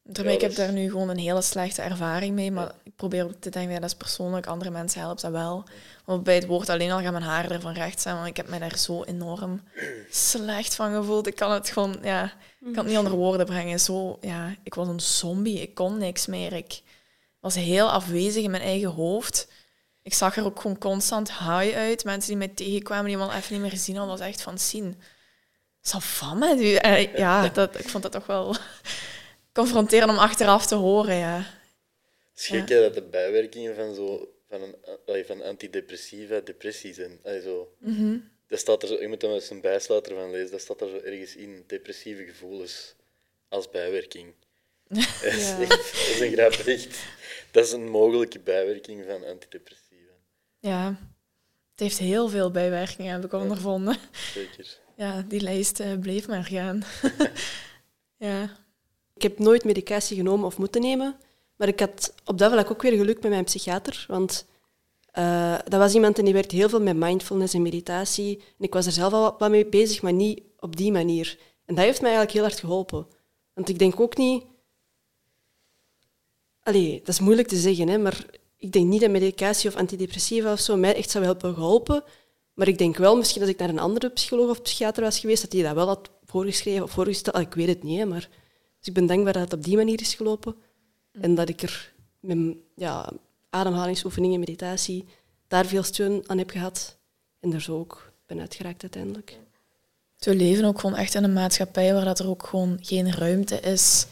Daarmee, 0.07 0.35
ik 0.35 0.41
heb 0.41 0.55
daar 0.55 0.73
nu 0.73 0.91
gewoon 0.91 1.09
een 1.09 1.19
hele 1.19 1.43
slechte 1.43 1.83
ervaring 1.83 2.35
mee, 2.35 2.51
maar 2.51 2.73
ik 2.83 2.97
probeer 2.97 3.25
ook 3.25 3.33
te 3.41 3.51
denken, 3.51 3.73
ja, 3.73 3.81
dat 3.81 3.89
is 3.91 3.97
persoonlijk, 3.97 4.47
andere 4.47 4.71
mensen 4.71 5.01
helpt 5.01 5.21
dat 5.21 5.31
wel. 5.31 5.65
Want 6.05 6.25
bij 6.25 6.35
het 6.35 6.47
woord 6.47 6.69
alleen 6.69 6.91
al 6.91 7.01
gaan 7.01 7.13
mijn 7.13 7.25
haren 7.25 7.51
ervan 7.51 7.73
recht 7.73 8.01
zijn, 8.01 8.15
want 8.15 8.27
ik 8.27 8.37
heb 8.37 8.49
mij 8.49 8.59
daar 8.59 8.79
zo 8.79 9.03
enorm 9.05 9.63
slecht 10.11 10.75
van 10.75 10.93
gevoeld. 10.95 11.27
Ik 11.27 11.35
kan 11.37 11.51
het 11.53 11.71
gewoon, 11.71 11.97
ja, 12.03 12.25
ik 12.25 12.73
kan 12.73 12.75
het 12.75 12.87
niet 12.87 12.97
onder 12.99 13.13
woorden 13.13 13.47
brengen. 13.47 13.81
Zo, 13.81 14.19
ja, 14.21 14.55
ik 14.63 14.75
was 14.75 14.89
een 14.89 15.01
zombie, 15.01 15.61
ik 15.61 15.75
kon 15.75 15.99
niks 15.99 16.27
meer. 16.27 16.53
Ik 16.53 16.83
was 17.41 17.55
heel 17.55 17.91
afwezig 17.91 18.43
in 18.45 18.51
mijn 18.51 18.63
eigen 18.63 18.91
hoofd. 18.91 19.49
Ik 20.03 20.15
zag 20.15 20.37
er 20.37 20.45
ook 20.45 20.61
gewoon 20.61 20.79
constant 20.79 21.29
high 21.29 21.77
uit. 21.77 22.05
Mensen 22.05 22.29
die 22.29 22.39
mij 22.39 22.49
tegenkwamen, 22.55 23.07
die 23.07 23.17
me 23.17 23.23
al 23.23 23.33
even 23.33 23.53
niet 23.53 23.61
meer 23.63 23.71
gezien 23.71 23.97
hadden, 23.97 24.19
was 24.19 24.27
echt 24.27 24.43
van 24.43 24.59
zien. 24.59 25.01
Eh, 26.79 27.17
Ja, 27.17 27.49
dat, 27.59 27.79
ik 27.79 27.89
vond 27.89 28.03
dat 28.03 28.13
toch 28.13 28.27
wel 28.27 28.57
confronterend 29.55 30.11
om 30.11 30.19
achteraf 30.19 30.67
te 30.67 30.75
horen, 30.75 31.15
ja. 31.17 31.37
Het 31.37 32.43
is 32.43 32.47
gek 32.47 32.69
hè, 32.69 32.81
dat 32.81 32.95
de 32.95 33.03
bijwerkingen 33.03 33.75
van, 33.75 33.95
zo, 33.95 34.29
van, 34.49 34.61
een, 35.07 35.25
van 35.25 35.43
antidepressiva 35.43 36.41
depressie 36.41 36.95
zijn. 36.95 37.19
Allee, 37.25 37.41
zo. 37.43 37.75
Mhm. 37.79 38.17
dat 38.49 38.59
staat 38.59 38.83
er 38.83 38.89
zo, 38.89 39.01
je 39.01 39.09
moet 39.09 39.21
dan 39.21 39.31
eens 39.33 39.51
een 39.51 39.61
bijsluiter 39.61 40.15
van 40.15 40.31
lezen, 40.31 40.51
dat 40.51 40.61
staat 40.61 40.81
er 40.81 40.89
zo 40.89 41.01
ergens 41.01 41.37
in. 41.37 41.65
Depressieve 41.67 42.25
gevoelens 42.25 42.95
als 43.49 43.71
bijwerking. 43.71 44.35
Dat 44.89 45.23
is, 45.23 45.49
Ja. 45.49 45.61
echt, 45.61 45.69
dat 45.71 46.15
is 46.15 46.21
een 46.21 46.33
grap, 46.33 46.53
echt. 46.53 46.97
Dat 47.51 47.65
is 47.65 47.73
een 47.73 47.89
mogelijke 47.89 48.39
bijwerking 48.39 49.05
van 49.09 49.25
antidepressiva. 49.25 50.13
Ja, 50.59 50.87
het 51.71 51.81
heeft 51.81 51.99
heel 51.99 52.29
veel 52.29 52.51
bijwerkingen, 52.51 53.13
heb 53.13 53.25
ik 53.25 53.33
ondervonden. 53.33 53.97
Zeker. 54.33 54.79
Ja, 54.97 55.23
die 55.29 55.41
lijst 55.41 55.81
eh, 55.81 55.99
bleef 55.99 56.27
maar 56.29 56.45
gaan. 56.45 56.83
ja. 58.29 58.64
Ik 59.15 59.23
heb 59.23 59.39
nooit 59.39 59.65
medicatie 59.65 60.17
genomen 60.17 60.47
of 60.47 60.59
moeten 60.59 60.81
nemen, 60.81 61.17
maar 61.57 61.69
ik 61.69 61.81
had 61.81 62.15
op 62.25 62.39
dat 62.39 62.53
vlak 62.53 62.71
ook 62.71 62.83
weer 62.83 62.93
geluk 62.97 63.23
met 63.23 63.31
mijn 63.31 63.45
psychiater, 63.45 64.05
want 64.09 64.47
eh, 65.11 65.59
dat 65.65 65.81
was 65.81 65.95
iemand 65.95 66.19
en 66.19 66.25
die 66.25 66.35
werkte 66.35 66.57
heel 66.57 66.69
veel 66.69 66.81
met 66.81 66.97
mindfulness 66.97 67.55
en 67.55 67.63
meditatie. 67.63 68.37
En 68.37 68.65
ik 68.65 68.73
was 68.73 68.87
er 68.87 68.93
zelf 68.93 69.13
al 69.13 69.35
wat- 69.39 69.51
mee 69.51 69.67
bezig, 69.67 70.03
maar 70.03 70.13
niet 70.13 70.43
op 70.59 70.77
die 70.77 70.93
manier. 70.93 71.39
En 71.65 71.75
dat 71.75 71.85
heeft 71.85 72.01
mij 72.01 72.11
eigenlijk 72.11 72.39
heel 72.39 72.49
hard 72.49 72.61
geholpen. 72.61 73.07
Want 73.53 73.69
ik 73.69 73.79
denk 73.79 74.01
ook 74.01 74.17
niet... 74.17 74.45
Allee, 76.63 76.99
dat 76.99 77.09
is 77.09 77.21
moeilijk 77.21 77.49
te 77.49 77.57
zeggen, 77.57 77.89
hè, 77.89 77.99
maar 77.99 78.27
ik 78.57 78.73
denk 78.73 78.87
niet 78.87 79.01
dat 79.01 79.11
medicatie 79.11 79.69
of 79.71 79.77
antidepressiva 79.77 80.53
of 80.53 80.61
zo 80.61 80.77
mij 80.77 80.95
echt 80.95 81.11
zou 81.11 81.25
hebben 81.25 81.55
geholpen. 81.55 82.05
Maar 82.55 82.69
ik 82.69 82.79
denk 82.79 82.97
wel, 82.97 83.17
misschien 83.17 83.43
als 83.43 83.51
ik 83.51 83.59
naar 83.59 83.69
een 83.69 83.79
andere 83.79 84.09
psycholoog 84.11 84.51
of 84.51 84.63
psychiater 84.63 85.03
was 85.03 85.19
geweest, 85.19 85.43
dat 85.43 85.53
hij 85.53 85.63
dat 85.63 85.75
wel 85.75 85.87
had 85.87 86.11
voorgeschreven 86.25 86.83
of 86.83 86.91
voorgesteld. 86.91 87.39
Ik 87.39 87.55
weet 87.55 87.69
het 87.69 87.83
niet, 87.83 88.07
maar... 88.09 88.29
Dus 88.85 88.93
ik 88.93 88.99
ben 89.01 89.09
dankbaar 89.09 89.33
dat 89.33 89.43
het 89.43 89.53
op 89.53 89.65
die 89.65 89.77
manier 89.77 90.01
is 90.01 90.15
gelopen. 90.15 90.55
En 91.21 91.35
dat 91.35 91.49
ik 91.49 91.63
er 91.63 91.93
met 92.21 92.57
ja, 92.77 93.13
ademhalingsoefeningen, 93.51 94.39
meditatie, 94.39 95.05
daar 95.49 95.67
veel 95.67 95.83
steun 95.83 96.23
aan 96.27 96.39
heb 96.39 96.51
gehad. 96.51 96.97
En 97.41 97.53
er 97.53 97.61
zo 97.61 97.79
ook 97.79 98.13
ben 98.27 98.41
uitgeraakt 98.41 98.83
uiteindelijk. 98.83 99.39
We 100.19 100.35
leven 100.35 100.65
ook 100.65 100.81
gewoon 100.81 100.97
echt 100.97 101.15
in 101.15 101.25
een 101.25 101.33
maatschappij 101.33 101.95
waar 101.95 102.05
dat 102.05 102.19
er 102.19 102.29
ook 102.29 102.47
gewoon 102.47 102.79
geen 102.81 103.13
ruimte 103.13 103.61
is 103.61 104.07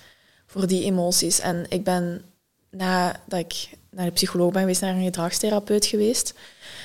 voor 0.47 0.67
die 0.67 0.85
emoties. 0.85 1.41
En 1.41 1.67
ik 1.69 1.85
ben, 1.85 2.23
nadat 2.71 3.39
ik 3.39 3.69
naar 3.91 4.07
de 4.07 4.13
psycholoog 4.13 4.53
ben 4.53 4.61
geweest, 4.61 4.81
naar 4.81 4.95
een 4.95 5.05
gedragstherapeut 5.05 5.87
geweest. 5.87 6.35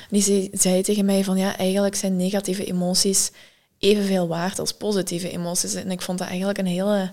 Die 0.10 0.50
zei 0.54 0.82
tegen 0.82 1.06
mij 1.06 1.24
van, 1.24 1.38
ja, 1.38 1.58
eigenlijk 1.58 1.96
zijn 1.96 2.16
negatieve 2.16 2.66
emoties 2.66 3.32
evenveel 3.78 4.28
waard 4.28 4.60
als 4.60 4.74
positieve 4.74 5.30
emoties. 5.30 5.74
En 5.74 5.92
ik 5.92 6.02
vond 6.02 6.18
dat 6.18 6.28
eigenlijk 6.28 6.58
een 6.58 6.66
hele 6.66 7.12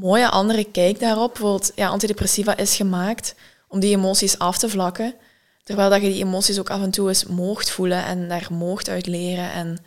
mooie 0.00 0.28
andere 0.28 0.64
kijk 0.64 1.00
daarop. 1.00 1.32
Bijvoorbeeld, 1.32 1.72
ja, 1.74 1.88
antidepressiva 1.88 2.56
is 2.56 2.76
gemaakt 2.76 3.34
om 3.68 3.80
die 3.80 3.96
emoties 3.96 4.38
af 4.38 4.58
te 4.58 4.68
vlakken. 4.68 5.14
Terwijl 5.62 5.90
dat 5.90 6.02
je 6.02 6.08
die 6.08 6.24
emoties 6.24 6.58
ook 6.58 6.70
af 6.70 6.82
en 6.82 6.90
toe 6.90 7.08
eens 7.08 7.24
moogt 7.24 7.70
voelen 7.70 8.04
en 8.04 8.28
daar 8.28 8.48
moogt 8.50 8.88
uit 8.88 9.06
leren. 9.06 9.52
En 9.52 9.78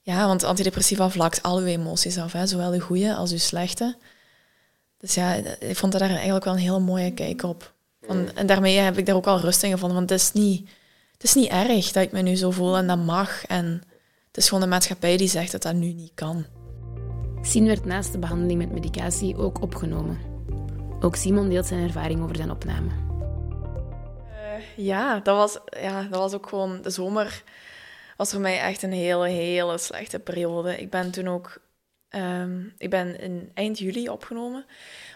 ja, 0.00 0.26
want 0.26 0.44
antidepressiva 0.44 1.10
vlakt 1.10 1.42
al 1.42 1.58
uw 1.58 1.66
emoties 1.66 2.18
af, 2.18 2.32
hè, 2.32 2.46
zowel 2.46 2.70
de 2.70 2.80
goede 2.80 3.14
als 3.14 3.32
uw 3.32 3.38
slechte. 3.38 3.96
Dus 4.98 5.14
ja, 5.14 5.34
ik 5.58 5.76
vond 5.76 5.92
dat 5.92 6.00
daar 6.00 6.10
eigenlijk 6.10 6.44
wel 6.44 6.54
een 6.54 6.60
hele 6.60 6.78
mooie 6.78 7.12
kijk 7.14 7.42
op. 7.42 7.74
en 8.34 8.46
daarmee 8.46 8.78
heb 8.78 8.98
ik 8.98 9.06
daar 9.06 9.14
ook 9.14 9.26
al 9.26 9.40
rust 9.40 9.62
in 9.62 9.70
gevonden, 9.70 9.96
want 9.96 10.10
het 10.10 10.20
is, 10.20 10.32
niet, 10.32 10.68
het 11.12 11.22
is 11.22 11.34
niet 11.34 11.50
erg 11.50 11.92
dat 11.92 12.02
ik 12.02 12.12
me 12.12 12.20
nu 12.20 12.36
zo 12.36 12.50
voel 12.50 12.76
en 12.76 12.86
dat 12.86 12.98
mag. 12.98 13.46
En 13.46 13.82
het 14.26 14.36
is 14.36 14.48
gewoon 14.48 14.62
de 14.62 14.68
maatschappij 14.68 15.16
die 15.16 15.28
zegt 15.28 15.52
dat 15.52 15.62
dat 15.62 15.74
nu 15.74 15.92
niet 15.92 16.12
kan. 16.14 16.46
Sien 17.46 17.66
werd 17.66 17.84
naast 17.84 18.12
de 18.12 18.18
behandeling 18.18 18.58
met 18.58 18.72
medicatie 18.72 19.36
ook 19.36 19.62
opgenomen. 19.62 20.18
Ook 21.00 21.16
Simon 21.16 21.48
deelt 21.48 21.66
zijn 21.66 21.82
ervaring 21.82 22.22
over 22.22 22.36
zijn 22.36 22.50
opname. 22.50 22.88
Uh, 24.30 24.76
ja, 24.76 25.20
dat 25.20 25.36
was, 25.36 25.58
ja, 25.80 26.02
dat 26.02 26.18
was 26.18 26.34
ook 26.34 26.48
gewoon 26.48 26.82
de 26.82 26.90
zomer 26.90 27.42
was 28.16 28.30
voor 28.30 28.40
mij 28.40 28.60
echt 28.60 28.82
een 28.82 28.92
hele, 28.92 29.28
hele 29.28 29.78
slechte 29.78 30.18
periode. 30.18 30.76
Ik 30.76 30.90
ben 30.90 31.10
toen 31.10 31.28
ook... 31.28 31.58
Ehm, 32.08 32.60
ik 32.78 32.90
ben 32.90 33.20
in 33.20 33.50
eind 33.54 33.78
juli 33.78 34.08
opgenomen. 34.08 34.64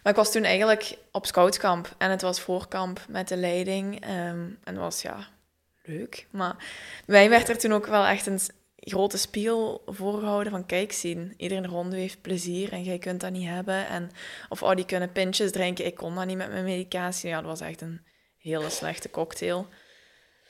Maar 0.02 0.12
ik 0.12 0.18
was 0.18 0.32
toen 0.32 0.44
eigenlijk 0.44 0.98
op 1.12 1.26
scoutkamp. 1.26 1.94
En 1.98 2.10
het 2.10 2.22
was 2.22 2.40
voorkamp 2.40 3.00
met 3.08 3.28
de 3.28 3.36
leiding. 3.36 3.94
Um, 3.94 4.58
en 4.64 4.74
dat 4.74 4.82
was, 4.82 5.02
ja, 5.02 5.28
leuk. 5.82 6.26
Maar 6.30 6.56
mij 7.06 7.28
werd 7.28 7.48
er 7.48 7.58
toen 7.58 7.72
ook 7.72 7.86
wel 7.86 8.06
echt 8.06 8.26
een 8.26 8.40
grote 8.80 9.18
spiegel 9.18 9.82
voorgehouden 9.86 10.52
van 10.52 10.66
kijk 10.66 10.92
zien. 10.92 11.34
Iedereen 11.36 11.66
rond 11.66 11.92
heeft 11.92 12.20
plezier 12.20 12.72
en 12.72 12.82
jij 12.82 12.98
kunt 12.98 13.20
dat 13.20 13.32
niet 13.32 13.48
hebben. 13.48 13.86
En, 13.86 14.10
of 14.48 14.62
oh, 14.62 14.74
die 14.74 14.84
kunnen 14.84 15.12
pintjes 15.12 15.52
drinken. 15.52 15.86
Ik 15.86 15.94
kon 15.94 16.14
dat 16.14 16.26
niet 16.26 16.36
met 16.36 16.50
mijn 16.50 16.64
medicatie. 16.64 17.28
Ja, 17.28 17.36
dat 17.36 17.50
was 17.50 17.60
echt 17.60 17.80
een 17.80 18.00
hele 18.38 18.70
slechte 18.70 19.10
cocktail. 19.10 19.66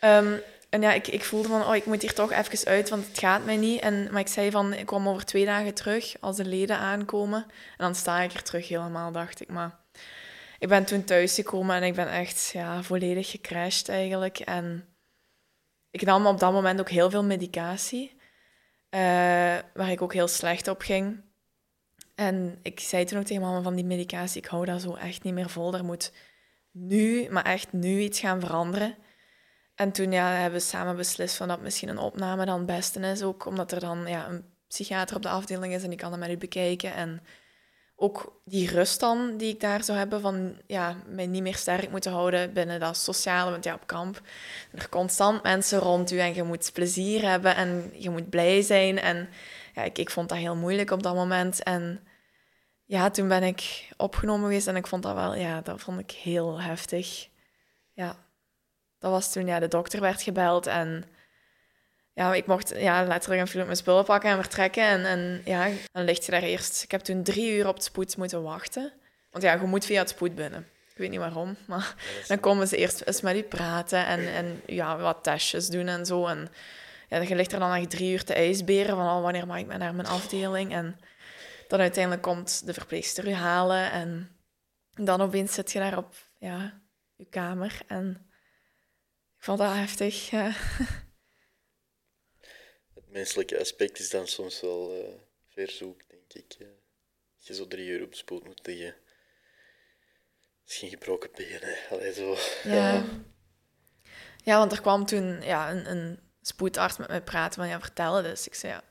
Um, 0.05 0.41
en 0.71 0.83
ja, 0.83 0.93
ik, 0.93 1.07
ik 1.07 1.25
voelde 1.25 1.49
van, 1.49 1.67
oh, 1.67 1.77
ik 1.77 1.87
moet 1.87 2.03
hier 2.03 2.15
toch 2.15 2.33
even 2.33 2.69
uit, 2.69 2.89
want 2.89 3.07
het 3.07 3.19
gaat 3.19 3.45
mij 3.45 3.57
niet. 3.57 3.81
En, 3.81 4.09
maar 4.11 4.21
ik 4.21 4.29
zei 4.29 4.51
van, 4.51 4.73
ik 4.73 4.87
kom 4.87 5.09
over 5.09 5.25
twee 5.25 5.45
dagen 5.45 5.75
terug 5.75 6.15
als 6.21 6.37
de 6.37 6.45
leden 6.45 6.77
aankomen. 6.77 7.43
En 7.49 7.77
dan 7.77 7.95
sta 7.95 8.21
ik 8.21 8.33
er 8.33 8.43
terug 8.43 8.69
helemaal, 8.69 9.13
dacht 9.13 9.41
ik. 9.41 9.49
Maar 9.49 9.79
ik 10.59 10.69
ben 10.69 10.85
toen 10.85 11.05
thuisgekomen 11.05 11.77
en 11.77 11.83
ik 11.83 11.95
ben 11.95 12.09
echt 12.09 12.51
ja, 12.53 12.83
volledig 12.83 13.31
gecrashed 13.31 13.89
eigenlijk. 13.89 14.39
En 14.39 14.85
ik 15.91 16.03
nam 16.03 16.27
op 16.27 16.41
dat 16.41 16.53
moment 16.53 16.81
ook 16.81 16.91
heel 16.91 17.11
veel 17.11 17.25
medicatie, 17.25 18.20
uh, 18.91 19.01
waar 19.75 19.91
ik 19.91 20.03
ook 20.03 20.13
heel 20.13 20.29
slecht 20.29 20.69
op 20.69 20.81
ging. 20.81 21.21
En 22.15 22.59
ik 22.63 22.81
zei 22.81 23.05
toen 23.05 23.19
ook 23.19 23.25
tegen 23.25 23.43
mama 23.43 23.63
van 23.63 23.75
die 23.75 23.85
medicatie, 23.85 24.43
ik 24.43 24.49
hou 24.49 24.65
dat 24.65 24.81
zo 24.81 24.95
echt 24.95 25.23
niet 25.23 25.35
meer 25.35 25.51
vol. 25.51 25.75
Er 25.75 25.85
moet 25.85 26.13
nu, 26.71 27.29
maar 27.31 27.45
echt 27.45 27.73
nu 27.73 28.01
iets 28.01 28.21
gaan 28.21 28.41
veranderen. 28.41 28.97
En 29.75 29.93
toen 29.93 30.13
ja, 30.13 30.31
hebben 30.31 30.59
we 30.59 30.67
samen 30.67 30.97
beslist 30.97 31.37
van 31.37 31.49
dat 31.49 31.61
misschien 31.61 31.89
een 31.89 31.99
opname 31.99 32.45
dan 32.45 32.57
het 32.57 32.67
beste 32.67 33.01
is. 33.01 33.23
Ook 33.23 33.47
omdat 33.47 33.73
er 33.73 33.81
dan 33.81 34.07
ja, 34.07 34.29
een 34.29 34.45
psychiater 34.69 35.17
op 35.17 35.23
de 35.23 35.29
afdeling 35.29 35.75
is 35.75 35.83
en 35.83 35.89
die 35.89 35.99
kan 35.99 36.11
dat 36.11 36.21
met 36.21 36.31
u 36.31 36.37
bekijken. 36.37 36.95
En 36.95 37.23
ook 38.03 38.41
die 38.45 38.71
rust 38.71 39.01
dan 39.01 39.37
die 39.37 39.55
ik 39.55 39.61
daar 39.61 39.85
zou 39.85 39.99
hebben 39.99 40.21
van 40.21 40.57
ja, 40.67 40.97
mij 41.07 41.27
niet 41.27 41.43
meer 41.43 41.57
sterk 41.57 41.91
moeten 41.91 42.13
houden 42.13 42.53
binnen 42.53 42.81
dat 42.81 42.97
sociale. 42.97 43.51
Want 43.51 43.65
ja, 43.65 43.75
op 43.75 43.87
kamp 43.87 44.21
er 44.73 44.89
constant 44.89 45.43
mensen 45.43 45.79
rond 45.79 46.11
u 46.11 46.19
en 46.19 46.35
je 46.35 46.43
moet 46.43 46.71
plezier 46.73 47.29
hebben 47.29 47.57
en 47.57 47.93
je 47.95 48.11
moet 48.11 48.31
blij 48.31 48.63
zijn. 48.63 48.99
En 48.99 49.29
ja, 49.75 49.83
ik, 49.83 49.99
ik 49.99 50.11
vond 50.11 50.29
dat 50.29 50.39
heel 50.39 50.57
moeilijk 50.57 50.91
op 50.91 51.03
dat 51.03 51.15
moment. 51.15 51.63
En 51.63 52.01
ja, 52.85 53.11
toen 53.11 53.29
ben 53.29 53.43
ik 53.43 53.89
opgenomen 53.97 54.47
geweest 54.47 54.67
en 54.67 54.77
ik 54.77 54.87
vond 54.87 55.03
dat 55.03 55.15
wel, 55.15 55.35
ja, 55.35 55.61
dat 55.61 55.81
vond 55.81 55.99
ik 55.99 56.11
heel 56.11 56.61
heftig. 56.61 57.29
Ja, 57.93 58.17
dat 58.99 59.11
was 59.11 59.33
toen 59.33 59.47
ja, 59.47 59.59
de 59.59 59.69
dokter 59.69 60.01
werd 60.01 60.23
gebeld 60.23 60.67
en 60.67 61.05
ja, 62.21 62.35
ik 62.35 62.47
mocht 62.47 62.73
ja, 62.77 63.05
letterlijk 63.05 63.41
een 63.41 63.47
film 63.47 63.65
mijn 63.65 63.77
spullen 63.77 64.05
pakken 64.05 64.31
en 64.31 64.37
vertrekken. 64.37 64.85
En, 64.85 65.05
en 65.05 65.43
ja, 65.45 65.69
dan 65.93 66.05
ligt 66.05 66.25
je 66.25 66.31
daar 66.31 66.43
eerst... 66.43 66.83
Ik 66.83 66.91
heb 66.91 67.01
toen 67.01 67.23
drie 67.23 67.57
uur 67.57 67.69
op 67.69 67.75
het 67.75 67.85
spoed 67.85 68.17
moeten 68.17 68.43
wachten. 68.43 68.93
Want 69.31 69.45
ja, 69.45 69.53
je 69.53 69.67
moet 69.67 69.85
via 69.85 70.01
het 70.01 70.09
spoed 70.09 70.35
binnen. 70.35 70.67
Ik 70.91 70.97
weet 70.97 71.11
niet 71.11 71.19
waarom, 71.19 71.57
maar 71.67 71.95
dan 72.27 72.41
komen 72.41 72.69
ze 72.69 72.77
eerst 72.77 73.01
eens 73.01 73.21
met 73.21 73.37
u 73.37 73.43
praten 73.43 74.07
en, 74.07 74.35
en 74.35 74.63
ja, 74.67 74.99
wat 74.99 75.23
testjes 75.23 75.69
doen 75.69 75.87
en 75.87 76.07
zo. 76.07 76.27
En 76.27 76.49
ja, 77.09 77.21
je 77.21 77.35
ligt 77.35 77.53
er 77.53 77.59
dan 77.59 77.75
echt 77.75 77.91
drie 77.91 78.13
uur 78.13 78.25
te 78.25 78.35
ijsberen 78.35 78.97
van 78.97 79.07
oh, 79.07 79.23
wanneer 79.23 79.47
mag 79.47 79.59
ik 79.59 79.67
naar 79.67 79.95
mijn 79.95 80.09
afdeling. 80.09 80.73
En 80.73 81.01
dan 81.69 81.81
uiteindelijk 81.81 82.23
komt 82.23 82.67
de 82.67 82.75
verpleegster 82.75 83.29
u 83.29 83.33
halen 83.33 83.91
en 83.91 84.37
dan 84.95 85.21
opeens 85.21 85.55
zit 85.55 85.73
je 85.73 85.79
daar 85.79 85.97
op 85.97 86.15
ja, 86.39 86.81
je 87.17 87.25
kamer 87.25 87.81
en 87.87 88.31
ik 89.37 89.45
vond 89.45 89.59
dat 89.59 89.75
heftig. 89.75 90.31
Ja. 90.31 90.51
Het 93.11 93.19
menselijke 93.19 93.59
aspect 93.59 93.99
is 93.99 94.11
dan 94.11 94.27
soms 94.27 94.61
wel 94.61 94.97
uh, 94.99 95.15
verzoek, 95.49 96.01
denk 96.09 96.33
ik. 96.33 96.57
Uh, 96.59 96.69
je 97.37 97.55
zo 97.55 97.67
drie 97.67 97.89
uur 97.89 98.03
op 98.03 98.15
spoed 98.15 98.45
moet 98.45 98.67
liggen. 98.67 98.95
Misschien 100.65 100.89
gebroken 100.89 101.31
benen. 101.35 101.77
Allee, 101.91 102.13
zo. 102.13 102.37
Ja. 102.65 103.05
ja, 104.45 104.59
want 104.59 104.73
er 104.73 104.81
kwam 104.81 105.07
toen 105.07 105.43
ja, 105.43 105.71
een, 105.71 105.91
een 105.91 106.21
spoedarts 106.43 106.97
met 106.97 107.09
mij 107.09 107.23
praten 107.23 107.61
van 107.61 107.69
ja, 107.69 107.81
vertellen 107.81 108.23
dus. 108.23 108.47
Ik 108.47 108.55
zei 108.55 108.73
ja, 108.73 108.83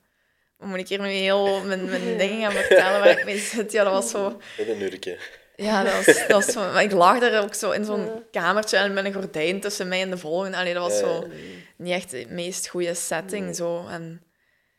moet 0.58 0.80
ik 0.80 0.88
hier 0.88 1.02
nu 1.02 1.08
heel 1.08 1.64
mijn, 1.64 1.86
mijn 1.86 2.18
dingen 2.28 2.52
gaan 2.52 2.64
vertellen 2.64 3.00
waar 3.00 3.20
ik 3.20 3.26
mee 3.26 3.38
zit? 3.38 3.72
Ja, 3.72 3.84
dat 3.84 3.94
was 3.94 4.10
zo... 4.10 4.42
Met 4.58 4.68
een 4.68 4.78
nurkje. 4.78 5.20
Ja, 5.62 5.84
dat 5.84 6.06
was, 6.06 6.28
dat 6.28 6.46
was 6.46 6.56
maar 6.56 6.84
ik 6.84 6.92
lag 6.92 7.22
er 7.22 7.42
ook 7.42 7.54
zo 7.54 7.72
in 7.72 7.86
zo'n 7.86 8.24
kamertje 8.32 8.78
en 8.78 8.94
met 8.94 9.06
een 9.06 9.14
gordijn 9.14 9.60
tussen 9.60 9.88
mij 9.88 10.02
en 10.02 10.10
de 10.10 10.18
volgende. 10.18 10.58
Allee, 10.58 10.74
dat 10.74 10.84
was 10.84 11.00
zo 11.00 11.28
niet 11.76 11.94
echt 11.94 12.12
de 12.12 12.26
meest 12.30 12.68
goede 12.68 12.94
setting. 12.94 13.56
Zo. 13.56 13.88
En... 13.88 14.22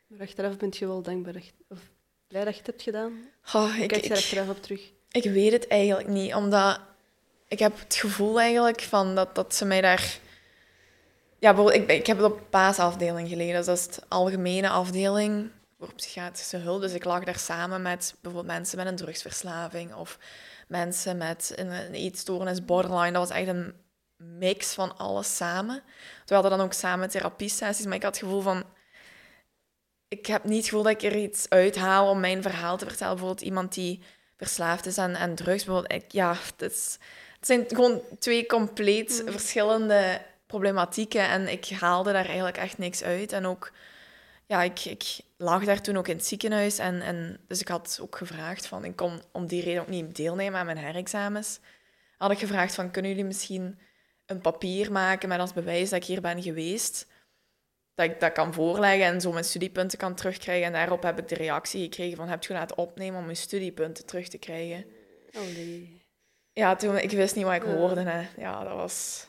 Maar 0.07 0.27
achteraf 0.27 0.57
ben 0.57 0.69
je 0.71 0.87
wel 0.87 1.01
dankbaar 1.01 1.35
of 1.69 1.79
blij 2.27 2.43
dat 2.43 2.53
je 2.53 2.59
het 2.59 2.67
hebt 2.67 2.81
gedaan? 2.81 3.29
Oh, 3.53 3.77
ik, 3.79 3.87
Kijk 3.87 4.03
je 4.03 4.09
er 4.09 4.15
achteraf 4.15 4.49
op 4.49 4.61
terug? 4.61 4.91
Ik 5.11 5.23
weet 5.23 5.51
het 5.51 5.67
eigenlijk 5.67 6.07
niet, 6.07 6.33
omdat 6.33 6.79
ik 7.47 7.59
heb 7.59 7.79
het 7.79 7.95
gevoel 7.95 8.39
eigenlijk 8.39 8.81
van 8.81 9.15
dat, 9.15 9.35
dat 9.35 9.55
ze 9.55 9.65
mij 9.65 9.81
daar... 9.81 10.19
Ja, 11.39 11.53
bijvoorbeeld, 11.53 11.89
ik, 11.89 11.97
ik 11.97 12.07
heb 12.07 12.17
het 12.17 12.25
op 12.25 12.41
paasafdeling 12.49 13.29
gelegen. 13.29 13.55
Dus 13.55 13.65
dat 13.65 13.77
is 13.77 13.87
de 13.87 14.01
algemene 14.07 14.69
afdeling 14.69 15.49
voor 15.79 15.93
psychiatrische 15.93 16.57
hulp. 16.57 16.81
Dus 16.81 16.93
ik 16.93 17.03
lag 17.03 17.23
daar 17.23 17.39
samen 17.39 17.81
met 17.81 18.15
bijvoorbeeld 18.21 18.53
mensen 18.53 18.77
met 18.77 18.87
een 18.87 18.95
drugsverslaving 18.95 19.93
of 19.95 20.17
mensen 20.71 21.17
met 21.17 21.53
een, 21.55 21.71
een 21.71 21.93
eetstoornis, 21.93 22.65
borderline. 22.65 23.11
Dat 23.11 23.27
was 23.27 23.37
echt 23.37 23.47
een 23.47 23.73
mix 24.17 24.73
van 24.73 24.97
alles 24.97 25.35
samen. 25.35 25.83
We 26.25 26.33
hadden 26.33 26.51
dan 26.51 26.61
ook 26.61 26.73
samen 26.73 27.09
therapiesessies, 27.09 27.85
maar 27.85 27.95
ik 27.95 28.03
had 28.03 28.15
het 28.15 28.23
gevoel 28.23 28.41
van... 28.41 28.63
Ik 30.07 30.25
heb 30.25 30.43
niet 30.43 30.57
het 30.57 30.65
gevoel 30.65 30.83
dat 30.83 30.91
ik 30.91 31.11
er 31.11 31.17
iets 31.17 31.49
uithaal 31.49 32.09
om 32.09 32.19
mijn 32.19 32.41
verhaal 32.41 32.77
te 32.77 32.85
vertellen. 32.85 33.13
Bijvoorbeeld 33.13 33.47
iemand 33.47 33.73
die 33.73 34.03
verslaafd 34.37 34.85
is 34.85 34.97
aan, 34.97 35.17
aan 35.17 35.35
drugs. 35.35 35.63
Bijvoorbeeld, 35.63 36.03
ik, 36.03 36.11
ja, 36.11 36.35
het, 36.57 36.71
is, 36.71 36.97
het 37.35 37.45
zijn 37.47 37.65
gewoon 37.67 38.01
twee 38.19 38.45
compleet 38.45 39.21
mm. 39.25 39.31
verschillende 39.31 40.21
problematieken. 40.45 41.27
En 41.27 41.51
ik 41.51 41.69
haalde 41.69 42.11
daar 42.11 42.25
eigenlijk 42.25 42.57
echt 42.57 42.77
niks 42.77 43.03
uit. 43.03 43.31
En 43.31 43.45
ook 43.45 43.71
ja, 44.51 44.63
ik, 44.63 44.85
ik 44.85 45.19
lag 45.37 45.65
daar 45.65 45.81
toen 45.81 45.97
ook 45.97 46.07
in 46.07 46.15
het 46.15 46.25
ziekenhuis. 46.25 46.79
En, 46.79 47.01
en, 47.01 47.39
dus 47.47 47.61
ik 47.61 47.67
had 47.67 47.99
ook 48.01 48.15
gevraagd 48.15 48.67
van, 48.67 48.85
ik 48.85 48.95
kon 48.95 49.21
om 49.31 49.47
die 49.47 49.63
reden 49.63 49.81
ook 49.81 49.87
niet 49.87 50.15
deelnemen 50.15 50.59
aan 50.59 50.65
mijn 50.65 50.77
herexamens. 50.77 51.59
Had 52.17 52.31
ik 52.31 52.39
gevraagd 52.39 52.75
van, 52.75 52.91
kunnen 52.91 53.11
jullie 53.11 53.25
misschien 53.25 53.79
een 54.25 54.41
papier 54.41 54.91
maken 54.91 55.29
met 55.29 55.39
als 55.39 55.53
bewijs 55.53 55.89
dat 55.89 56.01
ik 56.01 56.05
hier 56.05 56.21
ben 56.21 56.41
geweest? 56.41 57.07
Dat 57.95 58.05
ik 58.05 58.19
dat 58.19 58.31
kan 58.31 58.53
voorleggen 58.53 59.05
en 59.05 59.21
zo 59.21 59.31
mijn 59.31 59.43
studiepunten 59.43 59.97
kan 59.97 60.15
terugkrijgen. 60.15 60.65
En 60.65 60.73
daarop 60.73 61.03
heb 61.03 61.19
ik 61.19 61.27
de 61.27 61.35
reactie 61.35 61.83
gekregen 61.83 62.17
van, 62.17 62.27
heb 62.27 62.43
je 62.43 62.53
laten 62.53 62.77
opnemen 62.77 63.19
om 63.19 63.29
je 63.29 63.35
studiepunten 63.35 64.05
terug 64.05 64.27
te 64.27 64.37
krijgen? 64.37 64.85
Oh 65.33 65.55
nee. 65.55 66.01
Ja, 66.53 66.75
toen, 66.75 66.97
ik 66.97 67.11
wist 67.11 67.35
niet 67.35 67.45
wat 67.45 67.53
ik 67.53 67.61
hoorde. 67.61 68.01
Hè. 68.01 68.27
Ja, 68.37 68.63
dat 68.63 68.75
was 68.75 69.27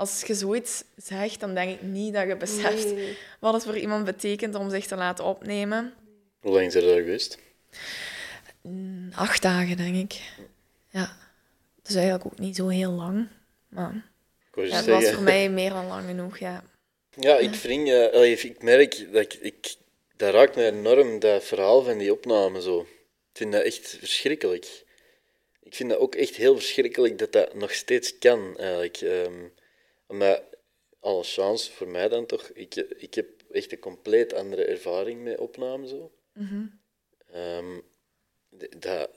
als 0.00 0.22
je 0.26 0.34
zoiets 0.34 0.84
zegt, 0.96 1.40
dan 1.40 1.54
denk 1.54 1.70
ik 1.70 1.82
niet 1.82 2.14
dat 2.14 2.26
je 2.26 2.36
beseft 2.36 2.94
wat 3.40 3.52
het 3.52 3.64
voor 3.64 3.78
iemand 3.78 4.04
betekent 4.04 4.54
om 4.54 4.70
zich 4.70 4.86
te 4.86 4.96
laten 4.96 5.24
opnemen. 5.24 5.94
Hoe 6.40 6.52
lang 6.52 6.66
is 6.66 6.74
er 6.74 6.82
daar 6.82 6.96
geweest? 6.96 7.38
Mm, 8.60 9.10
acht 9.14 9.42
dagen, 9.42 9.76
denk 9.76 9.96
ik. 9.96 10.20
Ja. 10.88 11.16
Dus 11.82 11.94
eigenlijk 11.94 12.26
ook 12.26 12.38
niet 12.38 12.56
zo 12.56 12.68
heel 12.68 12.90
lang. 12.90 13.28
Maar 13.68 14.10
ja, 14.54 14.76
het 14.76 14.86
was 14.86 15.10
voor 15.10 15.22
mij 15.22 15.50
meer 15.50 15.70
dan 15.70 15.86
lang 15.86 16.06
genoeg, 16.06 16.38
ja. 16.38 16.64
Ja, 17.10 17.36
ik, 17.36 17.54
vind, 17.54 17.88
uh, 17.88 18.44
ik 18.44 18.62
merk 18.62 19.12
dat 19.12 19.22
ik, 19.22 19.34
ik... 19.34 19.74
Dat 20.16 20.34
raakt 20.34 20.56
me 20.56 20.64
enorm, 20.64 21.18
dat 21.18 21.44
verhaal 21.44 21.82
van 21.82 21.98
die 21.98 22.12
opname 22.12 22.62
zo. 22.62 22.80
Ik 22.80 23.36
vind 23.36 23.52
dat 23.52 23.62
echt 23.62 23.96
verschrikkelijk. 23.98 24.84
Ik 25.62 25.74
vind 25.74 25.90
dat 25.90 25.98
ook 25.98 26.14
echt 26.14 26.34
heel 26.34 26.56
verschrikkelijk 26.56 27.18
dat 27.18 27.32
dat 27.32 27.54
nog 27.54 27.72
steeds 27.72 28.18
kan, 28.18 28.58
eigenlijk. 28.58 29.00
Um, 29.00 29.52
maar 30.10 30.42
alle 31.00 31.22
chance 31.22 31.72
voor 31.72 31.88
mij 31.88 32.08
dan 32.08 32.26
toch. 32.26 32.50
Ik, 32.54 32.74
ik 32.74 33.14
heb 33.14 33.28
echt 33.50 33.72
een 33.72 33.78
compleet 33.78 34.34
andere 34.34 34.64
ervaring 34.64 35.22
met 35.22 35.38
opname 35.38 35.88
zo. 35.88 36.12
Mm 36.32 36.78
dat, 38.76 39.10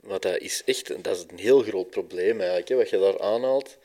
maar 0.00 0.20
dat 0.20 0.38
is 0.38 0.62
echt 0.64 1.04
dat 1.04 1.16
is 1.16 1.24
een 1.28 1.38
heel 1.38 1.62
groot 1.62 1.90
probleem 1.90 2.38
eigenlijk, 2.38 2.68
hè, 2.68 2.76
wat 2.76 2.90
je 2.90 2.98
daar 2.98 3.20
aanhaalt. 3.20 3.78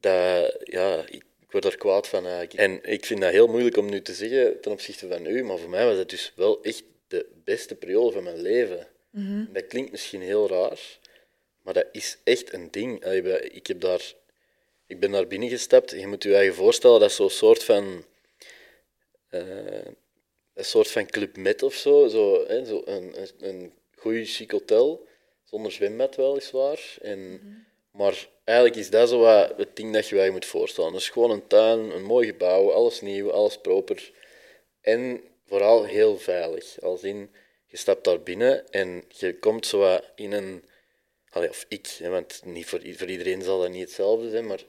dat, 0.00 0.56
ja, 0.64 1.04
ik, 1.06 1.24
ik 1.40 1.50
word 1.50 1.64
er 1.64 1.76
kwaad 1.76 2.08
van 2.08 2.26
eigenlijk. 2.26 2.54
En 2.54 2.92
ik 2.92 3.04
vind 3.04 3.20
dat 3.20 3.30
heel 3.30 3.46
moeilijk 3.46 3.76
om 3.76 3.90
nu 3.90 4.02
te 4.02 4.14
zeggen 4.14 4.60
ten 4.60 4.72
opzichte 4.72 5.08
van 5.08 5.26
u, 5.26 5.44
maar 5.44 5.58
voor 5.58 5.70
mij 5.70 5.86
was 5.86 5.96
het 5.96 6.10
dus 6.10 6.32
wel 6.36 6.62
echt 6.62 6.82
de 7.08 7.26
beste 7.44 7.74
periode 7.74 8.12
van 8.12 8.22
mijn 8.22 8.40
leven. 8.40 8.86
Dat 9.52 9.66
klinkt 9.66 9.90
misschien 9.90 10.20
heel 10.20 10.48
raar, 10.48 10.98
maar 11.62 11.74
dat 11.74 11.86
is 11.92 12.18
echt 12.24 12.52
een 12.52 12.70
ding. 12.70 13.04
Ik, 13.04 13.66
heb 13.66 13.80
daar, 13.80 14.14
ik 14.90 15.00
ben 15.00 15.10
daar 15.10 15.26
binnengestapt. 15.26 15.90
Je 15.90 16.06
moet 16.06 16.22
je 16.22 16.34
eigen 16.34 16.54
voorstellen, 16.54 17.00
dat 17.00 17.10
is 17.10 17.16
zo'n 17.16 17.30
soort 17.30 17.64
van... 17.64 18.04
eh, 19.28 19.86
een 20.54 20.64
soort 20.64 20.90
van 20.90 21.06
Club 21.06 21.36
Med 21.36 21.62
of 21.62 21.74
zo. 21.74 22.08
zo, 22.08 22.44
hè, 22.46 22.64
zo 22.64 22.82
een, 22.84 23.20
een, 23.20 23.28
een 23.38 23.72
goeie 23.96 24.24
chic 24.24 24.50
hotel, 24.50 25.06
zonder 25.44 25.72
zwembad 25.72 26.16
weliswaar. 26.16 26.96
En, 27.02 27.40
Maar 27.92 28.28
eigenlijk 28.44 28.78
is 28.78 28.90
dat 28.90 29.08
zo 29.08 29.18
wat 29.18 29.52
het 29.56 29.76
ding 29.76 29.92
dat 29.92 30.08
je 30.08 30.16
je 30.16 30.30
moet 30.30 30.46
voorstellen. 30.46 30.92
Het 30.92 31.00
is 31.00 31.08
gewoon 31.08 31.30
een 31.30 31.46
tuin, 31.46 31.78
een 31.90 32.02
mooi 32.04 32.26
gebouw, 32.26 32.72
alles 32.72 33.00
nieuw, 33.00 33.30
alles 33.30 33.58
proper. 33.58 34.12
En 34.80 35.20
vooral 35.46 35.84
heel 35.84 36.18
veilig. 36.18 36.80
Als 36.80 37.02
in, 37.02 37.30
je 37.66 37.76
stapt 37.76 38.04
daar 38.04 38.22
binnen 38.22 38.68
en 38.70 39.04
je 39.08 39.38
komt 39.38 39.66
zo 39.66 39.78
wat 39.78 40.04
in 40.14 40.32
een... 40.32 40.64
Allee, 41.30 41.48
of 41.48 41.64
ik, 41.68 41.86
hè, 41.98 42.08
want 42.08 42.40
niet 42.44 42.66
voor, 42.66 42.80
voor 42.96 43.08
iedereen 43.08 43.42
zal 43.42 43.60
dat 43.60 43.70
niet 43.70 43.82
hetzelfde 43.82 44.30
zijn, 44.30 44.46
maar 44.46 44.64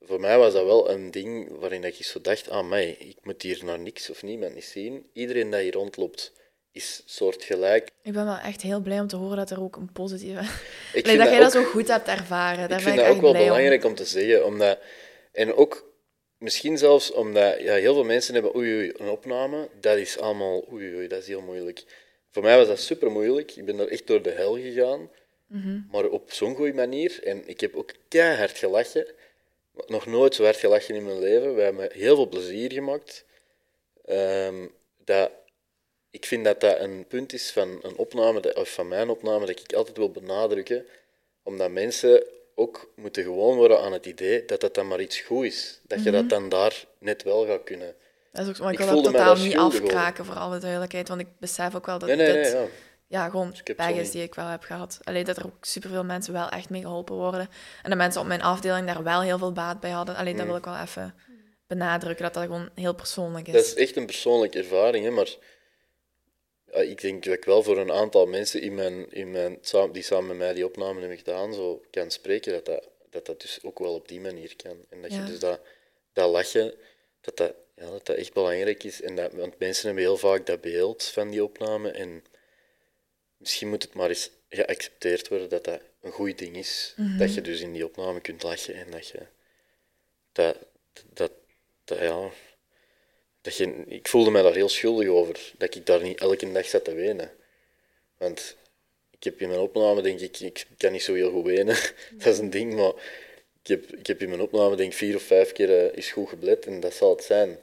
voor 0.00 0.20
mij 0.20 0.38
was 0.38 0.52
dat 0.52 0.64
wel 0.64 0.90
een 0.90 1.10
ding 1.10 1.58
waarin 1.58 1.84
ik 1.84 1.94
zo 1.94 2.20
dacht, 2.20 2.48
ah 2.50 2.68
mij, 2.68 2.90
ik 2.90 3.16
moet 3.22 3.42
hier 3.42 3.64
naar 3.64 3.78
niks 3.78 4.10
of 4.10 4.22
niemand 4.22 4.54
niet 4.54 4.64
zien. 4.64 5.06
Iedereen 5.12 5.50
dat 5.50 5.60
hier 5.60 5.72
rondloopt 5.72 6.32
is 6.72 7.02
soortgelijk. 7.04 7.90
Ik 8.02 8.12
ben 8.12 8.24
wel 8.24 8.36
echt 8.38 8.62
heel 8.62 8.80
blij 8.80 9.00
om 9.00 9.06
te 9.06 9.16
horen 9.16 9.36
dat 9.36 9.50
er 9.50 9.62
ook 9.62 9.76
een 9.76 9.92
positieve... 9.92 10.40
Ik 10.92 11.04
Allee, 11.04 11.18
dat 11.18 11.26
jij 11.26 11.36
ook- 11.36 11.42
dat 11.42 11.52
zo 11.52 11.62
goed 11.62 11.88
hebt 11.88 12.08
ervaren. 12.08 12.68
Daar 12.68 12.78
ik 12.78 12.84
ben 12.84 12.94
vind 12.94 12.98
ik 12.98 13.04
dat 13.04 13.14
ook 13.14 13.20
wel 13.20 13.30
om. 13.30 13.38
belangrijk 13.38 13.84
om 13.84 13.94
te 13.94 14.04
zeggen. 14.04 14.44
Omdat, 14.46 14.78
en 15.32 15.54
ook 15.54 15.92
misschien 16.38 16.78
zelfs 16.78 17.12
omdat 17.12 17.60
ja, 17.60 17.74
heel 17.74 17.94
veel 17.94 18.04
mensen 18.04 18.34
hebben 18.34 18.56
oei, 18.56 18.74
oei, 18.76 18.92
een 18.96 19.08
opname. 19.08 19.68
Dat 19.80 19.96
is 19.96 20.18
allemaal 20.18 20.68
oei, 20.72 20.94
oei, 20.94 21.08
dat 21.08 21.18
is 21.20 21.26
heel 21.26 21.40
moeilijk. 21.42 21.84
Voor 22.30 22.42
mij 22.42 22.56
was 22.56 22.66
dat 22.66 22.80
super 22.80 23.10
moeilijk. 23.10 23.56
Ik 23.56 23.64
ben 23.64 23.78
er 23.78 23.88
echt 23.88 24.06
door 24.06 24.22
de 24.22 24.30
hel 24.30 24.54
gegaan. 24.56 25.10
Mhm. 25.46 25.80
Maar 25.90 26.04
op 26.04 26.32
zo'n 26.32 26.54
goede 26.54 26.72
manier. 26.74 27.20
En 27.24 27.48
ik 27.48 27.60
heb 27.60 27.74
ook 27.74 27.92
keihard 28.08 28.58
gelachen. 28.58 29.06
Nog 29.86 30.06
nooit 30.06 30.34
zo 30.34 30.42
hard 30.42 30.56
gelachen 30.56 30.94
in 30.94 31.04
mijn 31.04 31.18
leven. 31.18 31.54
We 31.54 31.62
hebben 31.62 31.88
heel 31.92 32.14
veel 32.14 32.28
plezier 32.28 32.72
gemaakt. 32.72 33.24
Ehm, 34.04 34.66
dat, 35.04 35.30
ik 36.10 36.24
vind 36.24 36.44
dat 36.44 36.60
dat 36.60 36.80
een 36.80 37.04
punt 37.08 37.32
is 37.32 37.50
van 37.50 37.78
een 37.82 37.96
opname, 37.96 38.54
of 38.54 38.72
van 38.72 38.88
mijn 38.88 39.08
opname, 39.08 39.46
dat 39.46 39.60
ik 39.60 39.72
altijd 39.72 39.96
wil 39.96 40.10
benadrukken. 40.10 40.86
Omdat 41.42 41.70
mensen 41.70 42.24
ook 42.54 42.92
moeten 42.94 43.22
gewoon 43.22 43.56
worden 43.56 43.80
aan 43.80 43.92
het 43.92 44.06
idee 44.06 44.44
dat 44.44 44.60
dat 44.60 44.74
dan 44.74 44.88
maar 44.88 45.00
iets 45.00 45.20
goed 45.20 45.44
is. 45.44 45.80
Dat 45.82 46.02
je 46.02 46.10
dat 46.10 46.28
dan 46.28 46.48
daar 46.48 46.84
net 46.98 47.22
wel 47.22 47.46
gaat 47.46 47.64
kunnen. 47.64 47.94
Dat 48.32 48.46
is 48.46 48.48
ook, 48.48 48.58
maar 48.58 48.72
ik 48.72 48.78
Ik 48.78 48.84
wil 48.84 49.02
dat 49.02 49.12
totaal 49.12 49.36
niet 49.36 49.56
afkraken, 49.56 50.24
voor 50.24 50.34
alle 50.34 50.58
duidelijkheid. 50.58 51.08
Want 51.08 51.20
ik 51.20 51.26
besef 51.38 51.74
ook 51.74 51.86
wel 51.86 51.98
dat 51.98 52.08
Nee, 52.08 52.16
nee, 52.16 52.32
dit 52.32 52.52
nee. 52.52 52.62
Ja. 52.62 52.68
Ja, 53.06 53.28
gewoon 53.28 53.54
niet. 53.76 54.12
die 54.12 54.22
ik 54.22 54.34
wel 54.34 54.46
heb 54.46 54.62
gehad. 54.62 55.00
Alleen 55.04 55.24
dat 55.24 55.36
er 55.36 55.46
ook 55.46 55.64
superveel 55.64 56.04
mensen 56.04 56.32
wel 56.32 56.48
echt 56.48 56.70
mee 56.70 56.80
geholpen 56.80 57.14
worden. 57.14 57.48
En 57.82 57.90
de 57.90 57.96
mensen 57.96 58.20
op 58.20 58.26
mijn 58.26 58.42
afdeling 58.42 58.86
daar 58.86 59.02
wel 59.02 59.22
heel 59.22 59.38
veel 59.38 59.52
baat 59.52 59.80
bij 59.80 59.90
hadden. 59.90 60.16
Alleen 60.16 60.36
dat 60.36 60.46
wil 60.46 60.56
ik 60.56 60.64
wel 60.64 60.76
even 60.78 61.14
benadrukken, 61.66 62.24
dat 62.24 62.34
dat 62.34 62.42
gewoon 62.42 62.70
heel 62.74 62.94
persoonlijk 62.94 63.46
is. 63.46 63.52
Dat 63.52 63.64
is 63.64 63.74
echt 63.74 63.96
een 63.96 64.06
persoonlijke 64.06 64.58
ervaring, 64.58 65.04
hè, 65.04 65.10
maar 65.10 65.36
ja, 66.72 66.78
ik 66.78 67.00
denk 67.00 67.24
dat 67.24 67.34
ik 67.34 67.44
wel 67.44 67.62
voor 67.62 67.78
een 67.78 67.92
aantal 67.92 68.26
mensen 68.26 68.60
in 68.60 68.74
mijn, 68.74 69.12
in 69.12 69.30
mijn, 69.30 69.58
die 69.92 70.02
samen 70.02 70.26
met 70.26 70.36
mij 70.36 70.54
die 70.54 70.64
opname 70.66 71.00
hebben 71.00 71.18
gedaan, 71.18 71.54
zo 71.54 71.82
kan 71.90 72.10
spreken 72.10 72.52
dat 72.52 72.64
dat, 72.64 72.88
dat, 73.10 73.26
dat 73.26 73.40
dus 73.40 73.58
ook 73.62 73.78
wel 73.78 73.94
op 73.94 74.08
die 74.08 74.20
manier 74.20 74.56
kan. 74.56 74.76
En 74.90 75.02
dat 75.02 75.12
Ja. 75.12 75.18
je 75.18 75.24
dus 75.24 75.38
dat, 75.38 75.60
dat 76.12 76.30
lachen, 76.30 76.74
dat 77.20 77.36
dat, 77.36 77.54
ja, 77.76 77.90
dat 77.90 78.06
dat 78.06 78.16
echt 78.16 78.32
belangrijk 78.32 78.84
is. 78.84 79.02
En 79.02 79.16
dat, 79.16 79.32
want 79.32 79.58
mensen 79.58 79.86
hebben 79.86 80.04
heel 80.04 80.16
vaak 80.16 80.46
dat 80.46 80.60
beeld 80.60 81.04
van 81.04 81.30
die 81.30 81.44
opname 81.44 81.90
en 81.90 82.24
misschien 83.36 83.68
moet 83.68 83.82
het 83.82 83.94
maar 83.94 84.08
eens 84.08 84.30
geaccepteerd 84.48 85.28
worden 85.28 85.48
dat 85.48 85.64
dat 85.64 85.80
een 86.00 86.12
goed 86.12 86.38
ding 86.38 86.56
is. 86.56 86.94
Dat 87.18 87.34
je 87.34 87.40
dus 87.40 87.60
in 87.60 87.72
die 87.72 87.84
opname 87.84 88.20
kunt 88.20 88.42
lachen 88.42 88.74
en 88.74 88.90
dat 88.90 89.08
je... 89.08 89.18
Dat, 90.32 90.56
dat, 91.12 91.32
dat, 91.84 91.98
ja, 91.98 92.30
dat 93.40 93.56
je, 93.56 93.84
ik 93.86 94.08
voelde 94.08 94.30
me 94.30 94.42
daar 94.42 94.54
heel 94.54 94.68
schuldig 94.68 95.08
over, 95.08 95.52
dat 95.58 95.74
ik 95.74 95.86
daar 95.86 96.02
niet 96.02 96.20
elke 96.20 96.52
dag 96.52 96.66
zat 96.66 96.84
te 96.84 96.94
wenen. 96.94 97.30
Want 98.18 98.56
ik 99.10 99.24
heb 99.24 99.40
in 99.40 99.48
mijn 99.48 99.60
opname, 99.60 100.02
denk 100.02 100.20
ik, 100.20 100.40
ik 100.40 100.66
kan 100.76 100.92
niet 100.92 101.02
zo 101.02 101.14
heel 101.14 101.30
goed 101.30 101.44
wenen, 101.44 101.76
dat 102.18 102.32
is 102.32 102.38
een 102.38 102.50
ding, 102.50 102.74
maar 102.74 102.92
ik 103.62 103.66
heb, 103.66 103.92
ik 103.92 104.06
heb 104.06 104.22
in 104.22 104.28
mijn 104.28 104.40
opname, 104.40 104.76
denk 104.76 104.90
ik, 104.90 104.98
vier 104.98 105.14
of 105.14 105.22
vijf 105.22 105.52
keer 105.52 105.78
eh, 105.78 105.96
is 105.96 106.10
goed 106.10 106.28
geblet 106.28 106.66
en 106.66 106.80
dat 106.80 106.94
zal 106.94 107.10
het 107.10 107.24
zijn. 107.24 107.58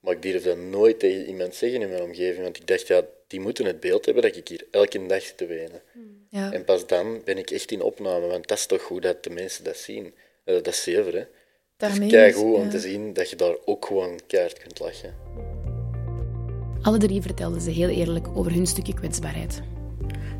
Maar 0.00 0.14
ik 0.14 0.22
durf 0.22 0.42
dat 0.42 0.56
nooit 0.56 0.98
tegen 0.98 1.26
iemand 1.26 1.54
zeggen 1.54 1.82
in 1.82 1.88
mijn 1.88 2.02
omgeving, 2.02 2.42
want 2.42 2.56
ik 2.56 2.66
dacht, 2.66 2.86
ja, 2.86 3.04
die 3.32 3.40
moeten 3.40 3.64
het 3.64 3.80
beeld 3.80 4.04
hebben 4.04 4.22
dat 4.22 4.36
ik 4.36 4.48
hier 4.48 4.66
elke 4.70 5.06
dag 5.06 5.22
zit 5.22 5.36
te 5.36 5.46
wenen. 5.46 5.82
ja. 6.28 6.52
En 6.52 6.64
pas 6.64 6.86
dan 6.86 7.20
ben 7.24 7.38
ik 7.38 7.50
echt 7.50 7.70
in 7.70 7.82
opname, 7.82 8.26
want 8.26 8.48
dat 8.48 8.58
is 8.58 8.66
toch 8.66 8.82
goed 8.82 9.02
dat 9.02 9.24
de 9.24 9.30
mensen 9.30 9.64
dat 9.64 9.76
zien. 9.76 10.14
Eh, 10.44 10.54
dat 10.54 10.66
is 10.66 10.82
zever, 10.82 11.14
hè. 11.14 11.24
Daarmee 11.76 12.00
Het 12.00 12.12
is 12.12 12.18
keigoed 12.18 12.54
om 12.54 12.64
ja. 12.64 12.70
te 12.70 12.80
zien 12.80 13.12
dat 13.12 13.30
je 13.30 13.36
daar 13.36 13.56
ook 13.64 13.86
gewoon 13.86 14.20
keihard 14.26 14.58
kunt 14.58 14.78
lachen. 14.78 15.14
Alle 16.82 16.98
drie 16.98 17.22
vertelden 17.22 17.60
ze 17.60 17.70
heel 17.70 17.88
eerlijk 17.88 18.28
over 18.36 18.52
hun 18.52 18.66
stukje 18.66 18.94
kwetsbaarheid. 18.94 19.62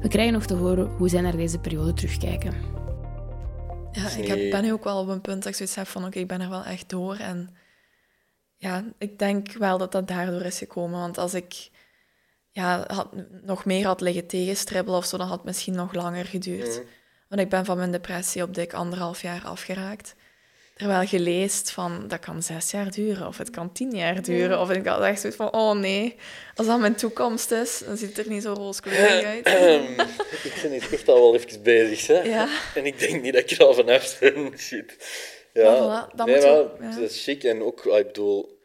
We 0.00 0.09
krijgen 0.09 0.33
nog 0.33 0.46
te 0.46 0.55
horen 0.55 0.87
hoe 0.87 1.09
zij 1.09 1.20
naar 1.20 1.37
deze 1.37 1.59
periode 1.59 1.92
terugkijken. 1.92 2.55
Ja, 3.92 4.16
ik 4.16 4.26
heb, 4.26 4.50
ben 4.50 4.62
nu 4.62 4.72
ook 4.72 4.85
wel 4.85 5.00
op 5.00 5.09
een 5.09 5.20
punt 5.20 5.42
dat 5.42 5.52
ik 5.52 5.55
zoiets 5.55 5.74
heb 5.74 5.87
van, 5.87 6.05
oké, 6.05 6.18
ik 6.18 6.28
ben 6.28 6.40
er 6.40 6.50
wel 6.50 6.64
echt 6.64 6.88
door. 6.88 7.16
En 7.16 7.57
ja, 8.57 8.85
ik 8.98 9.18
denk 9.18 9.52
wel 9.52 9.78
dat 9.78 9.92
dat 9.92 10.09
daardoor 10.09 10.42
is 10.42 10.59
gekomen. 10.59 11.00
Want 11.00 11.18
als 11.18 11.35
ik 11.35 11.70
ja, 12.53 12.85
had, 12.87 13.09
nog 13.43 13.65
meer 13.65 13.87
had 13.87 14.01
liggen 14.01 14.27
tegenstribbelen 14.27 14.99
of 14.99 15.07
zo, 15.07 15.17
dan 15.17 15.27
had 15.27 15.37
het 15.37 15.47
misschien 15.47 15.75
nog 15.75 15.95
langer 15.95 16.25
geduurd. 16.25 16.83
Want 17.29 17.41
ik 17.41 17.49
ben 17.49 17.65
van 17.65 17.77
mijn 17.77 17.91
depressie 17.93 18.43
op 18.43 18.55
dik 18.55 18.73
anderhalf 18.75 19.23
jaar 19.23 19.43
afgeraakt. 19.45 20.15
Terwijl 20.75 21.07
je 21.11 21.21
leest 21.21 21.71
van, 21.71 22.09
dat 22.09 22.19
kan 22.21 22.43
zes 22.43 22.71
jaar 22.71 22.91
duren, 22.91 23.27
of 23.27 23.38
het 23.38 23.51
kan 23.51 23.73
tien 23.73 23.91
jaar 23.91 24.23
duren. 24.23 24.61
Of 24.61 24.71
ik 24.71 24.87
had 24.87 25.03
echt 25.03 25.21
zoiets 25.21 25.38
van, 25.38 25.53
oh 25.53 25.73
nee, 25.77 26.17
als 26.55 26.67
dat 26.67 26.81
mijn 26.81 26.95
toekomst 26.95 27.51
is, 27.51 27.83
dan 27.87 27.97
ziet 27.97 28.17
het 28.17 28.27
er 28.27 28.33
niet 28.33 28.43
zo 28.43 28.53
rooskleurig 28.53 29.25
uit. 29.33 29.47
Ik 30.45 30.59
ben 30.62 30.71
hier 30.71 30.93
echt 30.93 31.09
al 31.09 31.21
wel 31.21 31.35
even 31.35 31.62
bezig, 31.62 32.07
hè. 32.07 32.21
Ja. 32.21 32.49
En 32.75 32.87
ik 32.87 32.99
denk 32.99 33.23
niet 33.23 33.33
dat 33.33 33.43
ik 33.43 33.59
er 33.59 33.67
al 33.67 33.75
vanaf 33.75 34.19
ben. 34.19 34.53
Shit. 34.59 34.97
Ja, 35.53 35.77
voilà, 35.77 36.15
nee, 36.25 36.41
maar 36.41 36.59
ook- 36.59 36.77
ja. 36.81 36.91
dat 36.91 37.11
is 37.11 37.23
chic. 37.23 37.45
En 37.45 37.62
ook, 37.62 37.87
ah, 37.87 37.99
ik 37.99 38.07
bedoel, 38.07 38.59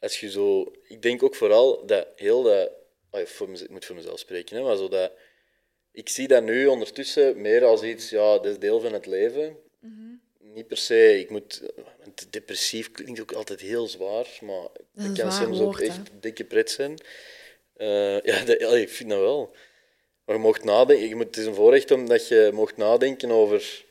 als 0.00 0.20
je 0.20 0.30
zo... 0.30 0.72
Ik 0.88 1.02
denk 1.02 1.22
ook 1.22 1.34
vooral 1.34 1.86
dat 1.86 2.06
heel 2.16 2.42
dat... 2.42 2.70
ah, 3.14 3.26
voor 3.26 3.48
ik 3.50 3.70
moet 3.70 3.84
voor 3.84 3.96
mezelf 3.96 4.18
spreken, 4.18 4.56
hè, 4.56 4.62
maar 4.62 4.76
zo 4.76 4.88
dat... 4.88 5.12
Ik 5.92 6.08
zie 6.08 6.28
dat 6.28 6.42
nu 6.42 6.66
ondertussen 6.66 7.40
meer 7.40 7.64
als 7.64 7.82
iets, 7.82 8.10
ja, 8.10 8.32
dat 8.34 8.46
is 8.46 8.58
deel 8.58 8.80
van 8.80 8.92
het 8.92 9.06
leven. 9.06 9.56
Mhm. 9.80 9.92
Niet 10.38 10.66
per 10.66 10.76
se, 10.76 11.18
ik 11.18 11.30
moet... 11.30 11.62
Want 12.04 12.32
depressief 12.32 12.90
klinkt 12.90 13.20
ook 13.20 13.32
altijd 13.32 13.60
heel 13.60 13.86
zwaar, 13.86 14.38
maar 14.40 14.68
dat 14.92 15.06
een 15.06 15.14
kan 15.14 15.32
soms 15.32 15.60
ook 15.60 15.80
echt 15.80 16.10
dikke 16.20 16.44
pret 16.44 16.70
zijn. 16.70 16.98
Eh, 17.76 18.20
ja, 18.20 18.44
dat, 18.44 18.74
ik 18.74 18.88
vind 18.88 19.10
dat 19.10 19.18
wel. 19.18 19.54
Maar 20.24 20.36
je 20.36 20.42
mocht 20.42 20.64
nadenken. 20.64 21.08
Je 21.08 21.14
moet, 21.14 21.26
het 21.26 21.36
is 21.36 21.46
een 21.46 21.54
voorrecht 21.54 21.90
omdat 21.90 22.28
je 22.28 22.50
mocht 22.52 22.76
nadenken 22.76 23.30
over 23.30 23.84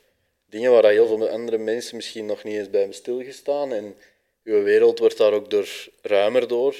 dingen 0.45 0.71
waar 0.71 0.85
heel 0.85 1.07
veel 1.07 1.29
andere 1.29 1.57
mensen 1.57 1.95
misschien 1.95 2.25
nog 2.25 2.43
niet 2.43 2.55
eens 2.55 2.69
bij 2.69 2.79
hebben 2.79 2.97
stilgestaan. 2.97 3.73
En 3.73 3.95
je 4.43 4.61
wereld 4.61 4.99
wordt 4.99 5.17
daar 5.17 5.33
ook 5.33 5.49
door 5.49 5.87
ruimer 6.01 6.47
door. 6.47 6.75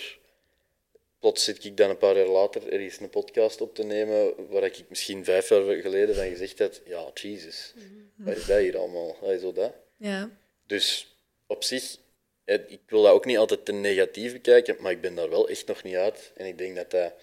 Plots 1.24 1.44
zit 1.44 1.64
ik 1.64 1.78
dan 1.78 1.90
een 1.90 1.98
paar 1.98 2.18
jaar 2.18 2.28
later 2.28 2.74
ergens 2.74 3.00
een 3.00 3.10
podcast 3.10 3.62
op 3.62 3.76
te 3.76 3.84
nemen 3.84 4.34
waar 4.50 4.64
ik 4.64 4.84
misschien 4.90 5.24
vijf 5.24 5.50
jaar 5.50 5.76
geleden 5.76 6.16
van 6.16 6.28
gezegd 6.28 6.60
had, 6.60 6.82
ja, 6.86 7.12
Jesus, 7.14 7.74
wat 8.16 8.38
is 8.38 8.46
dat 8.46 8.60
hier 8.60 8.78
allemaal? 8.78 9.18
Is 9.22 9.42
zo 9.42 9.54
dat? 9.54 9.74
Ja, 9.98 10.30
Dus 10.68 11.16
op 11.48 11.64
zich, 11.64 11.98
ik 12.46 12.80
wil 12.88 13.02
dat 13.02 13.12
ook 13.12 13.26
niet 13.26 13.38
altijd 13.38 13.66
te 13.66 13.72
negatief 13.72 14.34
bekijken, 14.34 14.76
maar 14.80 14.92
ik 14.92 15.02
ben 15.02 15.16
daar 15.16 15.30
wel 15.30 15.50
echt 15.50 15.68
nog 15.68 15.84
niet 15.84 15.96
uit. 15.96 16.32
En 16.36 16.46
ik 16.46 16.58
denk 16.58 16.76
dat 16.76 16.92
dat 16.92 17.14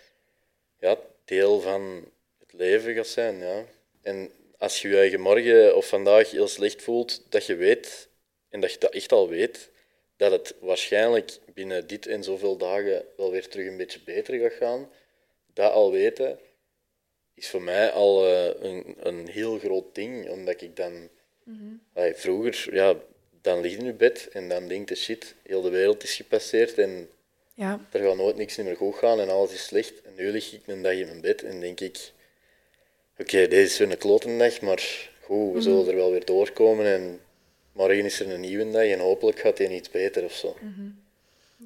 ja, 0.79 0.99
deel 1.25 1.61
van 1.61 2.05
het 2.39 2.53
leven 2.53 2.95
gaat 2.95 3.07
zijn. 3.07 3.39
Ja. 3.39 3.65
En 4.03 4.31
als 4.59 4.83
je 4.83 4.89
je 4.89 4.99
eigen 4.99 5.21
morgen 5.21 5.77
of 5.77 5.89
vandaag 5.89 6.31
heel 6.31 6.49
slecht 6.49 6.83
voelt, 6.83 7.23
dat 7.29 7.47
je 7.47 7.55
weet, 7.55 8.09
en 8.49 8.61
dat 8.61 8.73
je 8.73 8.79
dat 8.79 8.93
echt 8.93 9.13
al 9.13 9.29
weet, 9.29 9.71
dat 10.21 10.33
het 10.33 10.55
waarschijnlijk 10.61 11.39
binnen 11.55 11.87
dit 11.87 12.07
en 12.07 12.25
zoveel 12.25 12.57
dagen 12.57 13.05
wel 13.17 13.31
weer 13.31 13.49
terug 13.49 13.67
een 13.67 13.77
beetje 13.77 14.01
beter 14.05 14.39
gaat 14.39 14.53
gaan. 14.53 14.89
Dat 15.55 15.73
al 15.73 15.91
weten, 15.91 16.39
is 17.35 17.49
voor 17.49 17.63
mij 17.63 17.91
al 17.91 18.27
eh, 18.27 18.63
een, 18.63 18.97
een 18.99 19.29
heel 19.29 19.59
groot 19.59 19.95
ding, 19.95 20.29
omdat 20.29 20.61
ik 20.61 20.77
dan... 20.77 21.09
Allee, 21.95 22.15
vroeger, 22.15 22.75
ja, 22.75 22.95
dan 23.41 23.61
lig 23.61 23.73
je 23.73 23.79
in 23.79 23.85
je 23.85 23.93
bed 23.93 24.29
en 24.33 24.49
dan 24.49 24.69
denk 24.69 24.89
je, 24.89 24.95
shit, 24.95 25.35
heel 25.43 25.63
de 25.63 25.71
wereld 25.71 26.03
is 26.03 26.15
gepasseerd 26.17 26.79
en 26.79 27.09
ja. 27.55 27.87
er 27.93 28.01
gaat 28.01 28.17
nooit 28.17 28.37
niks 28.37 28.57
meer 28.57 28.77
goed 28.77 28.95
gaan 28.95 29.21
en 29.21 29.29
alles 29.29 29.53
is 29.53 29.65
slecht. 29.65 30.03
En 30.03 30.13
nu 30.17 30.31
lig 30.31 30.53
ik 30.53 30.67
een 30.67 30.83
dag 30.83 30.93
in 30.93 31.07
mijn 31.07 31.21
bed 31.21 31.43
en 31.43 31.61
denk 31.61 31.81
ik, 31.81 32.13
oké, 33.19 33.49
deze 33.49 33.73
is 33.73 33.79
weer 33.79 33.91
een 33.91 33.99
klote 33.99 34.37
dag, 34.37 34.61
maar 34.61 35.11
goed, 35.21 35.53
we 35.53 35.61
zullen 35.61 35.89
er 35.89 35.97
wel 35.97 36.11
weer 36.11 36.25
doorkomen. 36.25 36.87
En... 36.87 37.21
morgen 37.81 38.05
is 38.05 38.21
er 38.21 38.31
een 38.33 38.41
nieuwe 38.41 38.71
dag 38.71 38.83
en 38.85 38.99
hopelijk 38.99 39.39
gaat 39.41 39.59
hij 39.59 39.75
iets 39.75 39.91
beter 39.91 40.25
of 40.25 40.33
zo. 40.33 40.57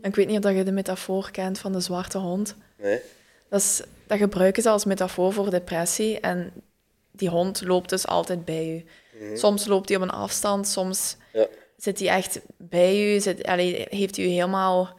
En 0.02 0.08
ik 0.10 0.14
weet 0.14 0.26
niet 0.26 0.44
of 0.44 0.52
je 0.52 0.62
de 0.62 0.72
metafoor 0.72 1.30
kent 1.30 1.58
van 1.58 1.72
de 1.72 1.80
zwarte 1.80 2.18
hond. 2.18 2.56
Nee? 2.76 3.00
Dat, 3.48 3.60
is, 3.60 3.82
dat 4.06 4.18
gebruiken 4.18 4.62
ze 4.62 4.68
als 4.68 4.84
metafoor 4.84 5.32
voor 5.32 5.50
depressie. 5.50 6.20
En 6.20 6.52
die 7.10 7.28
hond 7.28 7.62
loopt 7.64 7.88
dus 7.88 8.06
altijd 8.06 8.44
bij 8.44 8.66
je. 8.66 9.36
Soms 9.36 9.66
loopt 9.66 9.88
hij 9.88 9.96
op 9.98 10.02
een 10.02 10.10
afstand, 10.10 10.68
soms 10.68 11.16
Ja. 11.32 11.46
zit 11.76 11.98
hij 11.98 12.08
echt 12.08 12.40
bij 12.56 13.14
u, 13.14 13.20
zit, 13.20 13.42
allee, 13.44 13.86
heeft 13.88 14.16
u 14.18 14.22
helemaal 14.22 14.98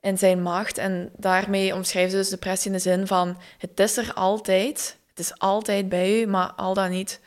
in 0.00 0.18
zijn 0.18 0.42
macht. 0.42 0.78
En 0.78 1.10
daarmee 1.16 1.74
omschrijven 1.74 2.10
ze 2.10 2.16
dus 2.16 2.28
depressie 2.28 2.70
in 2.70 2.76
de 2.76 2.82
zin 2.82 3.06
van: 3.06 3.38
het 3.58 3.80
is 3.80 3.96
er 3.96 4.12
altijd, 4.14 4.96
het 5.08 5.18
is 5.18 5.38
altijd 5.38 5.88
bij 5.88 6.20
u, 6.20 6.26
maar 6.26 6.52
al 6.56 6.74
dan 6.74 6.90
niet 6.90 7.20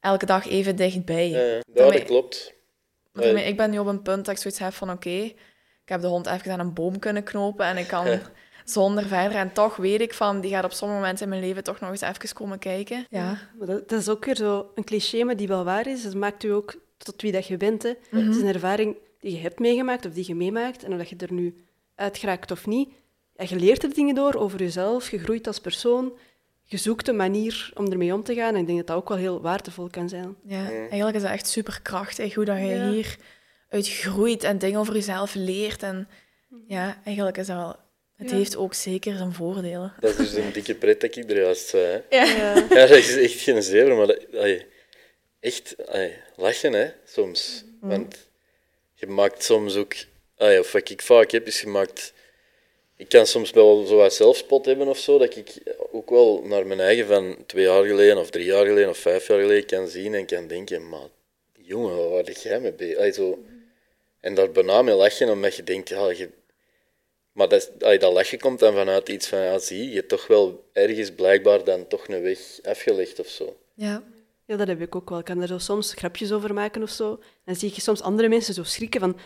elke 0.00 0.26
dag 0.26 0.48
even 0.48 0.76
dichtbij. 0.76 1.28
Ja, 1.28 1.38
ja. 1.40 1.54
Ja, 1.54 1.60
Daarmee- 1.74 1.98
dat 1.98 2.06
klopt. 2.08 2.52
Maar 3.12 3.24
daarmee, 3.24 3.44
ik 3.44 3.56
ben 3.56 3.70
nu 3.70 3.78
op 3.78 3.86
een 3.86 4.02
punt 4.02 4.24
dat 4.24 4.34
ik 4.34 4.40
zoiets 4.40 4.60
heb 4.60 4.72
van: 4.72 4.90
oké, 4.90 5.10
ik 5.10 5.38
heb 5.84 6.00
de 6.00 6.06
hond 6.06 6.26
even 6.26 6.52
aan 6.52 6.60
een 6.60 6.74
boom 6.74 6.98
kunnen 6.98 7.22
knopen 7.22 7.66
en 7.66 7.76
ik 7.76 7.86
kan 7.86 8.06
zonder 8.64 9.06
verder. 9.06 9.38
En 9.38 9.52
toch 9.52 9.76
weet 9.76 10.00
ik 10.00 10.14
van: 10.14 10.40
die 10.40 10.50
gaat 10.50 10.64
op 10.64 10.72
sommige 10.72 11.00
momenten 11.00 11.24
in 11.24 11.30
mijn 11.30 11.42
leven 11.42 11.64
toch 11.64 11.80
nog 11.80 11.90
eens 11.90 12.00
even 12.00 12.34
komen 12.34 12.58
kijken. 12.58 13.06
Ja. 13.10 13.38
Maar 13.58 13.66
dat, 13.66 13.88
dat 13.88 14.00
is 14.00 14.08
ook 14.08 14.24
weer 14.24 14.36
zo 14.36 14.70
een 14.74 14.84
cliché, 14.84 15.24
maar 15.24 15.36
die 15.36 15.48
wel 15.48 15.64
waar 15.64 15.86
is. 15.86 16.02
Dat 16.02 16.14
maakt 16.14 16.44
u 16.44 16.48
ook 16.48 16.74
tot 16.96 17.22
wie 17.22 17.32
dat 17.32 17.46
je 17.46 17.56
bent. 17.56 17.82
Hè. 17.82 17.92
Het 18.10 18.36
is 18.36 18.42
een 18.42 18.54
ervaring 18.54 18.96
die 19.20 19.32
je 19.32 19.40
hebt 19.40 19.58
meegemaakt 19.58 20.06
of 20.06 20.12
die 20.12 20.24
je 20.26 20.34
meemaakt. 20.34 20.84
En 20.84 20.92
of 20.92 20.98
dat 20.98 21.08
je 21.08 21.16
er 21.16 21.32
nu 21.32 21.64
uit 21.94 22.18
geraakt 22.18 22.50
of 22.50 22.66
niet. 22.66 22.88
Ja, 23.34 23.44
je 23.48 23.56
leert 23.56 23.82
er 23.82 23.94
dingen 23.94 24.14
door 24.14 24.34
over 24.34 24.58
jezelf, 24.58 25.10
je 25.10 25.18
groeit 25.18 25.46
als 25.46 25.60
persoon. 25.60 26.12
Je 26.72 26.78
zoekt 26.78 27.08
een 27.08 27.16
manier 27.16 27.70
om 27.74 27.90
ermee 27.90 28.14
om 28.14 28.22
te 28.22 28.34
gaan. 28.34 28.54
En 28.54 28.60
ik 28.60 28.66
denk 28.66 28.78
dat 28.78 28.86
dat 28.86 28.96
ook 28.96 29.08
wel 29.08 29.18
heel 29.18 29.40
waardevol 29.40 29.88
kan 29.90 30.08
zijn. 30.08 30.36
Ja, 30.46 30.70
eigenlijk 30.70 31.16
is 31.16 31.22
dat 31.22 31.30
echt 31.30 31.46
superkrachtig 31.48 32.34
hoe 32.34 32.44
dat 32.44 32.56
je 32.56 32.64
Ja. 32.64 32.90
hier 32.90 33.16
uit 33.68 33.88
groeit 33.88 34.44
en 34.44 34.58
dingen 34.58 34.80
over 34.80 34.94
jezelf 34.94 35.34
leert. 35.34 35.82
En 35.82 36.08
ja, 36.66 37.00
eigenlijk 37.04 37.36
is 37.36 37.46
dat 37.46 37.56
wel... 37.56 37.76
Het 38.16 38.30
Ja. 38.30 38.36
heeft 38.36 38.56
ook 38.56 38.74
zeker 38.74 39.16
zijn 39.16 39.32
voordelen. 39.32 39.92
Dat 40.00 40.10
is 40.10 40.16
dus 40.16 40.34
een 40.44 40.52
dikke 40.52 40.74
pret 40.74 41.00
dat 41.00 41.16
ik 41.16 41.30
er 41.30 41.36
juist 41.40 41.68
zei. 41.68 41.84
Hè. 41.84 42.16
Ja. 42.16 42.24
Ja. 42.24 42.54
Ja, 42.54 42.86
dat 42.86 42.90
is 42.90 43.16
echt 43.16 43.40
geen 43.40 43.62
zever, 43.62 43.96
maar 43.96 44.06
dat, 44.06 44.26
allee, 44.32 44.66
echt 45.40 45.74
allee, 45.86 46.14
lachen, 46.36 46.72
hè, 46.72 46.88
soms. 47.04 47.64
Want 47.80 48.16
je 48.94 49.06
maakt 49.06 49.44
soms 49.44 49.76
ook... 49.76 49.94
allee, 50.36 50.58
of 50.58 50.72
wat 50.72 50.90
ik 50.90 51.02
vaak 51.02 51.30
heb, 51.30 51.46
is 51.46 51.60
je 51.60 51.66
maakt... 51.66 52.12
Ik 52.96 53.08
kan 53.08 53.26
soms 53.26 53.50
wel 53.50 53.86
zo 53.86 53.96
wat 53.96 54.14
zelfspot 54.14 54.66
hebben 54.66 54.88
of 54.88 54.98
zo, 54.98 55.18
dat 55.18 55.36
ik 55.36 55.52
ook 55.92 56.10
wel 56.10 56.42
naar 56.44 56.66
mijn 56.66 56.80
eigen 56.80 57.06
van 57.06 57.36
twee 57.46 57.64
jaar 57.64 57.84
geleden, 57.84 58.18
of 58.18 58.30
drie 58.30 58.44
jaar 58.44 58.66
geleden, 58.66 58.88
of 58.88 58.98
vijf 58.98 59.26
jaar 59.26 59.40
geleden 59.40 59.66
kan 59.66 59.88
zien 59.88 60.14
en 60.14 60.26
kan 60.26 60.46
denken, 60.46 60.88
maar 60.88 61.08
jongen, 61.52 61.96
wat 61.96 62.26
waar 62.26 62.34
jij 62.42 62.60
mee 62.60 62.72
bezig? 62.72 62.96
Allee, 62.96 63.12
zo. 63.12 63.44
En 64.20 64.34
daar 64.34 64.50
bijna 64.50 64.82
mee 64.82 64.94
lachen, 64.94 65.28
omdat 65.28 65.54
je 65.54 65.64
denkt, 65.64 65.88
ja, 65.88 66.10
je... 66.10 66.30
Maar 67.32 67.48
dat, 67.48 67.70
allee, 67.80 67.98
dat 67.98 68.12
lachen 68.12 68.38
komt 68.38 68.58
dan 68.58 68.74
vanuit 68.74 69.08
iets 69.08 69.28
van, 69.28 69.38
ja, 69.38 69.58
zie, 69.58 69.88
je 69.88 69.96
hebt 69.96 70.08
toch 70.08 70.26
wel 70.26 70.64
ergens 70.72 71.10
blijkbaar 71.10 71.64
dan 71.64 71.86
toch 71.86 72.08
een 72.08 72.22
weg 72.22 72.38
afgelegd 72.62 73.20
of 73.20 73.26
zo. 73.26 73.56
Ja. 73.74 74.02
Ja, 74.44 74.56
dat 74.56 74.68
heb 74.68 74.80
ik 74.80 74.94
ook 74.94 75.10
wel. 75.10 75.18
Ik 75.18 75.24
kan 75.24 75.40
er 75.40 75.48
zo 75.48 75.58
soms 75.58 75.92
grapjes 75.92 76.32
over 76.32 76.54
maken 76.54 76.82
of 76.82 76.90
zo. 76.90 77.20
Dan 77.44 77.54
zie 77.54 77.70
je 77.74 77.80
soms 77.80 78.00
andere 78.00 78.28
mensen 78.28 78.54
zo 78.54 78.62
schrikken 78.62 79.00
van... 79.00 79.18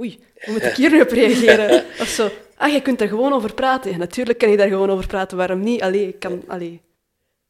Oei, 0.00 0.18
hoe 0.40 0.52
moet 0.52 0.62
ik 0.64 0.76
hier 0.80 0.90
nu 0.90 1.00
op 1.00 1.10
reageren? 1.10 1.84
Of 2.00 2.08
zo. 2.08 2.30
Ah, 2.64 2.72
je 2.72 2.82
kunt 2.82 2.98
daar 2.98 3.08
gewoon 3.08 3.32
over 3.32 3.54
praten. 3.54 3.90
Ja, 3.90 3.96
natuurlijk 3.96 4.38
kan 4.38 4.50
je 4.50 4.56
daar 4.56 4.68
gewoon 4.68 4.90
over 4.90 5.06
praten. 5.06 5.36
Waarom 5.36 5.60
niet? 5.60 5.82
Allee, 5.82 6.08
ik 6.08 6.18
kan... 6.18 6.42
Allee. 6.48 6.82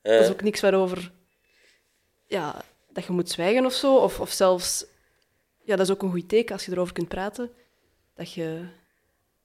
Dat 0.03 0.23
is 0.23 0.31
ook 0.31 0.43
niks 0.43 0.61
waarover... 0.61 1.13
Ja, 2.27 2.65
dat 2.93 3.05
je 3.05 3.13
moet 3.13 3.31
zwijgen 3.31 3.65
of 3.65 3.73
zo. 3.73 3.97
Of, 3.97 4.21
of 4.21 4.31
zelfs... 4.31 4.87
Ja, 5.65 5.77
dat 5.77 5.87
is 5.87 5.93
ook 5.93 6.03
een 6.03 6.11
goed 6.11 6.29
teken 6.29 6.55
als 6.55 6.65
je 6.65 6.73
erover 6.73 6.93
kunt 6.93 7.09
praten. 7.09 7.51
Dat 8.15 8.33
je 8.33 8.67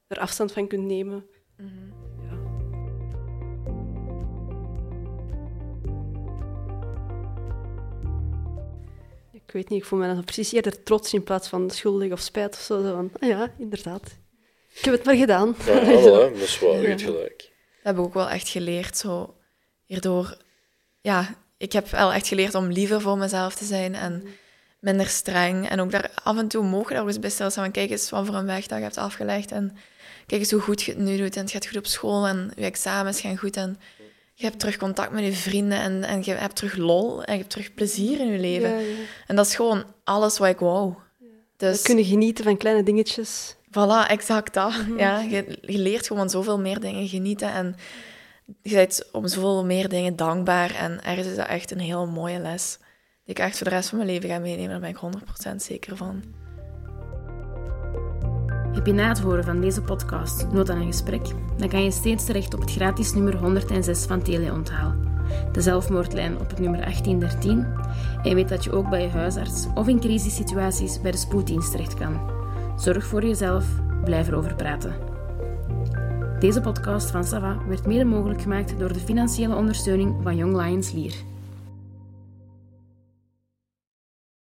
er 0.06 0.18
afstand 0.18 0.52
van 0.52 0.66
kunt 0.66 0.84
nemen. 0.84 1.26
Ja. 2.22 2.38
Ik 9.32 9.52
weet 9.52 9.68
niet, 9.68 9.80
ik 9.80 9.84
voel 9.84 9.98
me 9.98 10.14
dan 10.14 10.24
precies 10.24 10.52
eerder 10.52 10.82
trots 10.82 11.14
in 11.14 11.24
plaats 11.24 11.48
van 11.48 11.70
schuldig 11.70 12.12
of 12.12 12.20
spijt 12.20 12.54
of 12.54 12.60
zo. 12.60 12.82
Zo 12.82 12.94
van, 12.94 13.10
ah 13.20 13.28
ja, 13.28 13.52
inderdaad. 13.58 14.19
Ik 14.74 14.84
heb 14.84 14.94
het 14.94 15.04
maar 15.04 15.16
gedaan. 15.16 15.56
Ja, 15.66 15.84
Zo. 15.84 16.00
voilà, 16.00 16.32
dat 16.32 16.42
is 16.42 16.58
waar, 16.58 16.80
je 16.80 16.88
hebt 16.88 17.02
gelijk. 17.02 17.38
Dat 17.38 17.48
heb 17.82 17.94
ik 17.94 18.00
ook 18.00 18.14
wel 18.14 18.28
echt 18.28 18.48
geleerd. 18.48 18.96
Zo, 18.96 19.34
hierdoor... 19.84 20.36
Ja, 21.00 21.34
ik 21.56 21.72
heb 21.72 21.88
wel 21.88 22.12
echt 22.12 22.28
geleerd 22.28 22.54
om 22.54 22.72
liever 22.72 23.00
voor 23.00 23.18
mezelf 23.18 23.54
te 23.54 23.64
zijn 23.64 23.94
en 23.94 24.24
minder 24.80 25.06
streng. 25.06 25.68
En 25.68 25.80
ook 25.80 25.90
daar 25.90 26.10
af 26.22 26.38
en 26.38 26.48
toe 26.48 26.64
mogen 26.64 26.94
daar 26.94 27.06
eens 27.06 27.18
bij 27.18 27.30
stilstaan 27.30 27.64
van 27.64 27.72
kijk 27.72 27.90
eens 27.90 28.10
wat 28.10 28.26
voor 28.26 28.34
een 28.34 28.46
weg 28.46 28.66
dat 28.66 28.78
je 28.78 28.84
hebt 28.84 28.96
afgelegd. 28.96 29.52
En 29.52 29.76
kijk 30.26 30.40
eens 30.40 30.50
hoe 30.50 30.60
goed 30.60 30.82
je 30.82 30.92
het 30.92 31.00
nu 31.00 31.16
doet. 31.16 31.36
En 31.36 31.42
het 31.42 31.50
gaat 31.50 31.66
goed 31.66 31.76
op 31.76 31.86
school 31.86 32.26
en 32.26 32.52
je 32.56 32.64
examens 32.64 33.20
gaan 33.20 33.36
goed. 33.36 33.56
En 33.56 33.80
je 34.34 34.44
hebt 34.44 34.58
terug 34.58 34.76
contact 34.76 35.12
met 35.12 35.24
je 35.24 35.32
vrienden 35.32 35.78
en, 35.78 36.04
en 36.04 36.22
je 36.24 36.32
hebt 36.32 36.56
terug 36.56 36.76
lol 36.76 37.22
en 37.24 37.32
je 37.32 37.38
hebt 37.38 37.50
terug 37.50 37.74
plezier 37.74 38.20
in 38.20 38.32
je 38.32 38.38
leven. 38.38 38.70
Ja, 38.70 38.78
ja. 38.78 38.94
En 39.26 39.36
dat 39.36 39.46
is 39.46 39.54
gewoon 39.54 39.84
alles 40.04 40.38
wat 40.38 40.48
ik 40.48 40.58
wou. 40.58 40.94
Dus 41.56 41.76
We 41.76 41.82
kunnen 41.82 42.04
genieten 42.04 42.44
van 42.44 42.56
kleine 42.56 42.82
dingetjes. 42.82 43.54
Voilà, 43.70 44.08
exact 44.08 44.54
dat. 44.54 44.72
Ja, 44.96 45.20
je, 45.20 45.58
je 45.60 45.78
leert 45.78 46.06
gewoon 46.06 46.30
zoveel 46.30 46.60
meer 46.60 46.80
dingen 46.80 47.08
genieten 47.08 47.52
en 47.52 47.76
je 48.62 48.74
bent 48.74 49.08
om 49.12 49.26
zoveel 49.26 49.64
meer 49.64 49.88
dingen 49.88 50.16
dankbaar. 50.16 50.74
En 50.74 51.04
ergens 51.04 51.26
is 51.26 51.36
dat 51.36 51.46
echt 51.46 51.70
een 51.70 51.80
heel 51.80 52.06
mooie 52.06 52.38
les 52.38 52.78
die 53.24 53.34
ik 53.34 53.38
echt 53.38 53.56
voor 53.56 53.68
de 53.68 53.74
rest 53.74 53.88
van 53.88 53.98
mijn 53.98 54.10
leven 54.10 54.28
ga 54.28 54.38
meenemen. 54.38 54.70
Daar 54.70 54.80
ben 54.80 55.10
ik 55.10 55.52
100% 55.52 55.56
zeker 55.56 55.96
van. 55.96 56.22
Heb 58.72 58.86
je 58.86 58.92
na 58.92 59.08
het 59.08 59.18
horen 59.18 59.44
van 59.44 59.60
deze 59.60 59.82
podcast 59.82 60.46
nood 60.52 60.70
aan 60.70 60.80
een 60.80 60.86
gesprek? 60.86 61.26
Dan 61.56 61.68
kan 61.68 61.84
je 61.84 61.90
steeds 61.90 62.24
terecht 62.24 62.54
op 62.54 62.60
het 62.60 62.70
gratis 62.70 63.12
nummer 63.12 63.36
106 63.36 64.04
van 64.04 64.22
Teleonthaal. 64.22 64.94
De 65.52 65.60
zelfmoordlijn 65.60 66.40
op 66.40 66.50
het 66.50 66.58
nummer 66.58 66.80
1813. 66.80 67.66
En 68.22 68.34
weet 68.34 68.48
dat 68.48 68.64
je 68.64 68.72
ook 68.72 68.90
bij 68.90 69.02
je 69.02 69.08
huisarts 69.08 69.66
of 69.74 69.88
in 69.88 70.00
crisissituaties 70.00 71.00
bij 71.00 71.10
de 71.10 71.16
spoeddienst 71.16 71.70
terecht 71.70 71.94
kan. 71.94 72.39
Zorg 72.80 73.06
voor 73.06 73.24
jezelf, 73.24 73.66
blijf 74.04 74.28
erover 74.28 74.54
praten. 74.54 74.94
Deze 76.38 76.60
podcast 76.60 77.10
van 77.10 77.24
Sava 77.24 77.58
werd 77.68 77.86
mede 77.86 78.04
mogelijk 78.04 78.42
gemaakt 78.42 78.78
door 78.78 78.92
de 78.92 78.98
financiële 78.98 79.54
ondersteuning 79.54 80.22
van 80.22 80.36
Young 80.36 80.56
Lions 80.56 80.92
Lier. 80.92 81.14